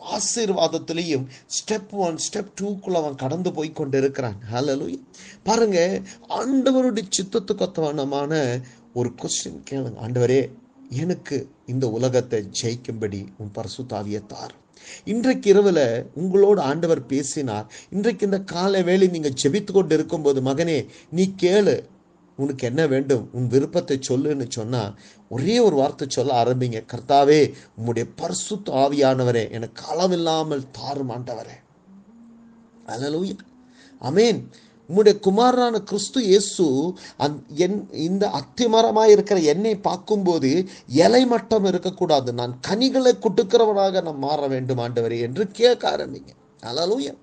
[0.02, 1.26] ஆசீர்வாதத்திலையும்
[1.58, 5.00] ஸ்டெப் ஒன் ஸ்டெப் டூக்குள்ள அவன் கடந்து போய் கொண்டு இருக்கிறான் ஹalleluya
[5.44, 8.62] பாருங்க ஆண்டவருடைய சித்தத்துக்கு ஒத்தவனமான
[8.94, 9.98] ஒரு கொஸ்டின் கேளுங்க.
[10.02, 10.52] ஆண்டவரே
[10.90, 14.54] எனக்கு இந்த உலகத்தை ஜெயிக்கும்படி உன் பரிசுத்தாவியை தார்.
[15.04, 17.72] இன்றைக்கு இரவுல உங்களோடு ஆண்டவர் பேசினார்.
[17.90, 21.84] இன்றைக்கு இந்த காலை வேலை நீங்க ஜெபித்து கொண்டு இருக்கும்போது மகனே நீ கேளு
[22.38, 23.30] உனக்கு என்ன வேண்டும்?
[23.32, 24.95] உன் விருப்பத்தை சொல்லுன்னு சொன்னால்
[25.30, 26.80] ஒரே ஒரு வார்த்தை சொல்ல ஆரம்பிங்க.
[26.94, 27.40] கர்த்தாவே
[27.78, 31.14] உம்முடைய பரிசுத்த ஆவியானவரே எனக்கு அளவில்லாமல் தாரும்
[32.94, 33.36] அலலூயா
[34.02, 34.40] அமேன்
[34.90, 36.66] உம்முடைய குமாரனான கிறிஸ்து இயேசு
[37.18, 40.52] அந் என் இந்த அத்திமரமாக இருக்கிற என்னை பார்க்கும்போது
[40.88, 42.34] இலை மட்டம் இருக்கக்கூடாது.
[42.34, 46.32] நான் கனிகளை குட்டுக்கிறவனாக நான் மாற வேண்டும் ஆண்டவரே என்று கேட்க ஆரம்பிங்க.
[46.64, 47.14] அல்லேலூயா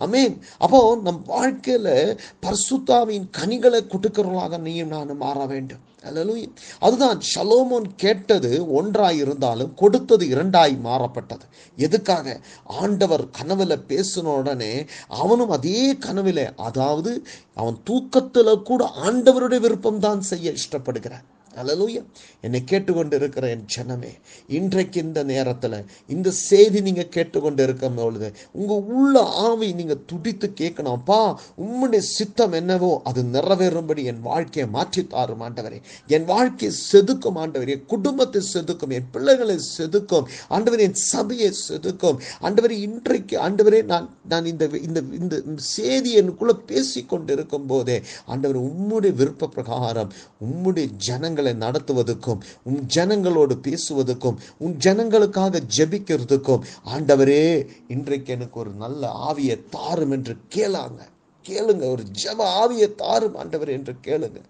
[0.00, 5.82] அமேன் அப்போ நம் வாழ்க்கையில் பர்சுத்தாவின் கனிகளை கொடுக்கிறவர்களாக நீயும் நானும் மாற வேண்டும்.
[6.08, 6.46] அல்லேலூயா
[6.78, 11.44] அதுதான் ஷலோமோன் கேட்டது ஒன்றாய் இருந்தாலும் கொடுத்தது இரண்டாய் மாறப்பட்டது.
[11.78, 12.40] எதுக்காக?
[12.64, 14.72] ஆண்டவர் கனவில் பேசின உடனே
[15.08, 17.12] அவனும் அதே கனவில் அதாவது
[17.54, 22.02] அவன் தூக்கத்தில் கூட ஆண்டவருடைய விருப்பம் தான் செய்ய இஷ்டப்படுகிறான் அலலூயா
[22.40, 24.10] என்னை கேட்டுக்கொண்டு இருக்கிற என் ஜனமே
[24.58, 25.76] இன்றைக்கு இந்த நேரத்தில்
[26.08, 30.96] இந்த செய்தி நீங்கள் கேட்டுக்கொண்டு இருக்கும் பொழுது உங்கள் உள்ள ஆவி நீங்கள் துடித்து கேட்கணும்.
[30.98, 31.18] அப்பா
[31.64, 35.78] உம்முடைய சித்தம் என்னவோ அது நிறைவேறும்படி என் வாழ்க்கையை மாற்றி தாரும் ஆண்டவரே.
[36.06, 37.74] என் வாழ்க்கையை செதுக்கும் ஆண்டவரே.
[37.76, 42.20] என் குடும்பத்தை செதுக்கும் என் பிள்ளைகளை செதுக்கும் ஆண்டவரே என் சபையை செதுக்கும்.
[42.40, 48.58] ஆண்டவரே இன்றைக்கு ஆண்டவரே நான் நான் இந்த இந்த இந்த செய்தி எனக்குள்ள பேசி கொண்டு இருக்கும் போதே ஆண்டவர்
[48.68, 50.10] உம்முடைய விருப்ப பிரகாரம்
[50.46, 59.64] உம்முடைய ஜனங்கள் நடத்துவதற்கும் உன் ஜனங்களோடு பேசுவதற்கும் உன் ஜனங்களுக்காக ஜெபிக்கிறதுக்கும் ஆண்டவரே இன்றைக்கு எனக்கு ஒரு நல்ல ஆவியை
[59.70, 61.00] தாரும் என்று கேளாங்க.
[61.46, 64.40] கேளுங்க ஒரு ஜப ஆவியை தாரும் ஆண்டவர் என்று கேளுங்க.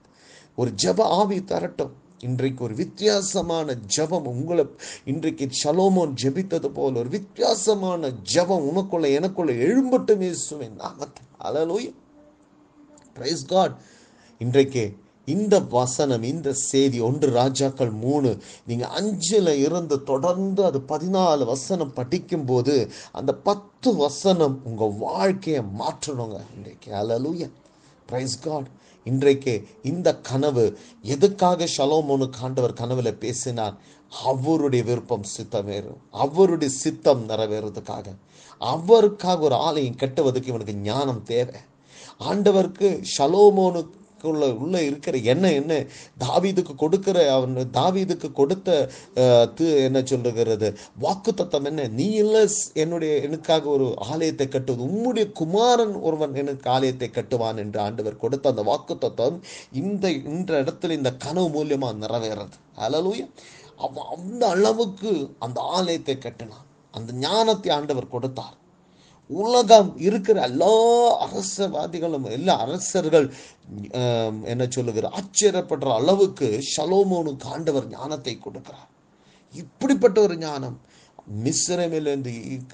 [0.55, 1.93] ஒரு ஜப ஆவி தரட்டும்.
[2.23, 4.65] இன்றைக்கு ஒரு வித்தியாசமான ஜபம் உங்களை
[5.05, 11.95] இன்றைக்கு சலோமோன் ஜபித்தது போல ஒரு வித்தியாசமான ஜபம் உனக்குள்ள எனக்குள்ள எழும்பட்டும் இயேசுவின் நாமத்தை அலலூய்
[13.15, 13.77] பிரைஸ் காட்
[14.39, 14.97] இன்றைக்கு
[15.31, 18.31] இந்த வசனம் இந்த செய்தி ஒன்று ராஜாக்கள் மூணு.
[18.67, 22.75] நீங்கள் அஞ்சில் இருந்து தொடர்ந்து அது பதினாலு வசனம் படிக்கும்போது
[23.13, 26.89] அந்த பத்து வசனம் உங்கள் வாழ்க்கையை மாற்றணுங்க இன்றைக்கு.
[26.93, 27.51] அலலூயா
[28.07, 28.69] பிரைஸ் காட்
[29.05, 30.65] இன்றைக்கு இந்த கனவு
[31.03, 33.77] எதுக்காக ஷலோமோனு காண்டவர் கனவுல பேசினார்?
[34.25, 36.01] அவருடைய விருப்பம் சித்தமேறும்.
[36.11, 38.07] அவருடைய சித்தம் நிறைவேறதுக்காக.
[38.59, 41.61] அவருக்காக ஒரு ஆலயம் கட்டுவதற்கு இவனுக்கு ஞானம் தேவை.
[42.21, 42.89] ஆண்டவருக்கு
[43.19, 43.83] ஷலோமோனு
[44.29, 45.85] உள்ள உள்ளே இருக்கிற எண்ணம் என்ன
[46.21, 50.77] தாவீதுக்கு கொடுக்கிற அவன் தாவீதுக்கு கொடுத்த து- என்ன சொல்லுகிறது?
[50.99, 51.87] வாக்கு தத்தம் என்ன?
[51.87, 54.85] நீ இல்ல என்னுடைய எனக்காக ஒரு ஆலயத்தை கட்டுவது.
[54.85, 59.43] உம்முடைய குமாரன் ஒருவன் எனக்கு ஆலயத்தை கட்டுவான் என்று ஆண்டவர் கொடுத்த அந்த வாக்கு தத்தம்
[59.73, 62.79] இந்த இந்த இடத்துல இந்த கனவு மூலியமா நிறைவேறது.
[62.79, 63.31] அலலூயா
[63.77, 66.65] அவ அந்த அளவுக்கு அந்த ஆலயத்தை கட்டினான்.
[66.91, 68.59] அந்த ஞானத்தை ஆண்டவர் கொடுத்தார்.
[69.43, 70.75] உலகம் இருக்கிற எல்லா
[71.27, 73.27] அரசவாதிகளும் எல்லா அரசர்கள்
[74.53, 78.89] என்ன சொல்லுகிற ஆச்சரியப்படுற அளவுக்கு ஷலோமோனுக்கு ஆண்டவர் ஞானத்தை கொடுக்கிறார்.
[79.55, 80.77] இப்படிப்பட்ட ஒரு ஞானம்
[81.45, 82.33] மிஸ்ரமிலிருந்து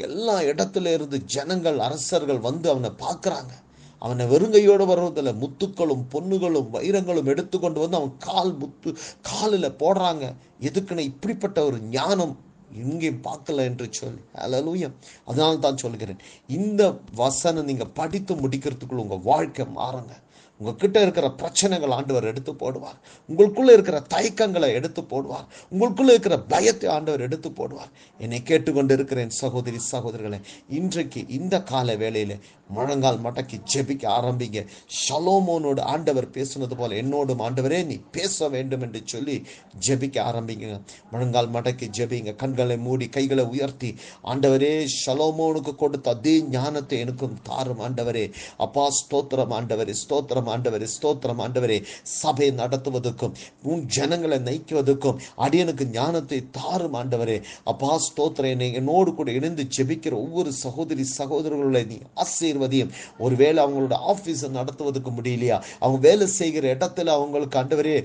[0.09, 3.53] எல்லா இடத்துல இருந்து ஜனங்கள் அரசர்கள் வந்து அவனை பார்க்குறாங்க.
[4.03, 8.91] அவனை வெறுங்கையோடு வர்றதில்ல முத்துக்களும் பொன்னுகளும் வைரங்களும் எடுத்துக்கொண்டு வந்து அவன் கால் முத்து
[9.31, 10.25] காலில் போடுறாங்க.
[10.69, 12.35] எதுக்குன்னு இப்படிப்பட்ட ஒரு ஞானம்
[12.85, 14.21] இங்கே பார்க்கல என்று சொல்லி.
[14.35, 14.95] அலலூயம்
[15.25, 16.83] அதனால தான் சொல்கிறேன் இந்த
[17.15, 20.15] வசனம் நீங்கள் படித்து முடிக்கிறதுக்குள்ள உங்கள் வாழ்க்கை மாறுங்க.
[20.59, 22.99] உங்ககிட்ட இருக்கிற பிரச்சனைகள் ஆண்டவர் எடுத்து போடுவார்.
[23.29, 25.47] உங்களுக்குள்ளே இருக்கிற தயக்கங்களை எடுத்து போடுவார்.
[25.73, 27.91] உங்களுக்குள்ளே இருக்கிற பயத்தை ஆண்டவர் எடுத்து போடுவார்.
[28.19, 32.37] என்னை கேட்டுக்கொண்டு இருக்கிற என் சகோதரி சகோதரிகளே இன்றைக்கு இந்த கால வேளையில்
[32.77, 34.61] முழங்கால் மடக்கி ஜெபிக்க ஆரம்பிங்க.
[35.01, 39.37] ஷலோமோனோடு ஆண்டவர் பேசுனது போல என்னோடும் ஆண்டவரே நீ பேச வேண்டும் என்று சொல்லி
[39.87, 40.81] ஜெபிக்க ஆரம்பிங்க.
[41.11, 42.35] முழங்கால் மடக்கி ஜெபிங்க.
[42.35, 43.91] கண்களை மூடி கைகளை உயர்த்தி
[44.33, 44.73] ஆண்டவரே
[45.03, 48.27] ஷலோமோனுக்கு கொடுத்த அதே ஞானத்தை எனக்கும் தாரும் ஆண்டவரே.
[48.57, 51.79] அப்பா ஸ்தோத்திரம் ஆண்டவரே ஸ்தோத்திரம் ஆண்டவரே ஸ்தோத்திரம் ஆண்டவரே
[52.15, 59.67] சபை நடத்துவதற்கும் உன் ஜனங்களை நைக்குவதற்கும் அடியனுக்கு ஞானத்தை தாரும் ஆண்டவரே அப்பா ஸ்தோத்திரம் என்னை என்னோடு கூட இணைந்து
[59.77, 67.15] ஜெபிக்கிற ஒவ்வொரு சகோதரி சகோதரர்களை நீ ஆசீர்வதியும் ஒருவேளை அவங்களோட ஆஃபீஸை நடத்துவதற்கு முடியலையா அவங்க வேலை செய்கிற இடத்துல
[67.17, 67.97] அவங்களுக்கு ஆண்டவரே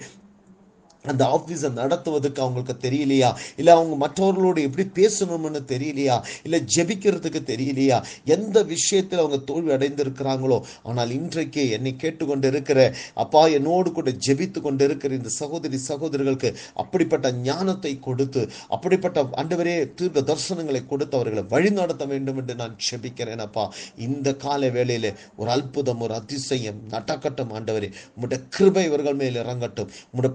[1.03, 3.29] அந்த ஆஃபீஸை நடத்துவதற்கு அவங்களுக்கு தெரியலையா?
[3.55, 6.23] இல்லை அவங்க மற்றவர்களோடு எப்படி பேசணும்னு தெரியலையா?
[6.43, 8.03] இல்லை ஜெபிக்கிறதுக்கு தெரியலையா?
[8.25, 14.83] எந்த விஷயத்தில் அவங்க தோல்வி அடைந்திருக்கிறாங்களோ ஆனால் இன்றைக்கு என்னை கேட்டுக்கொண்டு இருக்கிற அப்பா என்னோடு கூட ஜெபித்து கொண்டு
[14.83, 22.05] இருக்கிற இந்த சகோதரி சகோதரர்களுக்கு அப்படிப்பட்ட ஞானத்தை கொடுத்து அப்படிப்பட்ட ஆண்டவரே தீர்க்க தரிசனங்களை கொடுத்து அவர்களை வழி நடத்த
[22.05, 23.73] வேண்டும் என்று நான் ஜெபிக்கிறேன் அப்பா.
[23.97, 27.91] இந்த கால வேளையில் ஒரு அற்புதம் ஒரு அதிசயம் நடக்கட்டும் ஆண்டவரே.
[28.15, 29.89] உங்களுடைய கிருபை இவர்கள் மேல் இறங்கட்டும்.
[30.13, 30.33] உம்முடைய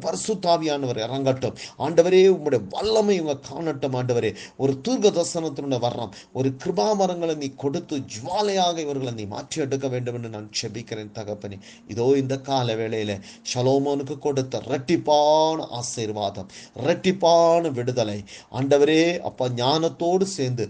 [0.56, 1.56] ஆவியானவர் இறங்கட்டும்.
[1.86, 4.30] ஆண்டவரே உங்களுடைய வல்லமை இவங்க காணட்டும் ஆண்டவரே.
[4.62, 10.30] ஒரு தூர்க்க தரிசனத்தினுடைய வர்றோம் ஒரு கிருபாமரங்களை நீ கொடுத்து ஜுவாலையாக இவர்களை நீ மாற்றி எடுக்க வேண்டும் என்று
[10.36, 11.58] நான் செபிக்கிறேன் தகப்பனே.
[11.88, 13.14] இதோ இந்த கால வேளையில
[13.52, 16.48] ஷலோமோனுக்கு கொடுத்த ரெட்டிப்பான ஆசீர்வாதம்
[16.86, 18.18] ரெட்டிப்பான விடுதலை.
[18.58, 20.66] ஆண்டவரே அப்பா ஞானத்தோடு சேர்ந்து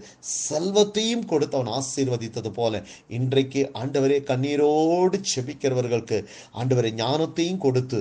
[0.47, 2.83] செல்வத்தையும் கொடுத்து அவன் ஆசீர்வதித்தது போல
[3.17, 6.19] இன்றைக்கு ஆண்டவரே கண்ணீரோடு செபிக்கிறவர்களுக்கு
[6.61, 7.99] ஆண்டவரே ஞானத்தையும் கொடுத்து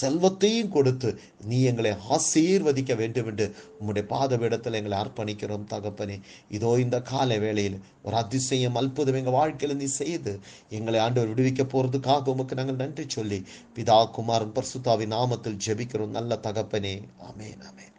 [0.00, 1.10] செல்வத்தையும் கொடுத்து
[1.44, 3.46] நீ எங்களை ஆசீர்வதிக்க வேண்டும் என்று
[3.78, 6.16] உம்முடைய பாதவிடத்தில் எங்களை அர்ப்பணிக்கிறோம் தகப்பனே
[6.50, 10.34] இதோ இந்த கால வேளையில் ஒரு அதிசயம் அற்புதம் எங்கள் வாழ்க்கையில் நீ செய்து
[10.70, 13.40] எங்களை ஆண்டவர் விடுவிக்க போறதுக்காக உமக்கு நாங்கள் நன்றி சொல்லி
[13.76, 16.96] பிதா குமாரன் பர்சுத்தாவின் நாமத்தில் ஜெபிக்கிறோம் நல்ல தகப்பனே
[17.28, 17.92] amen amen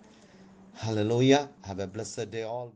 [0.77, 1.47] Hallelujah.
[1.61, 2.69] Have a blessed day all.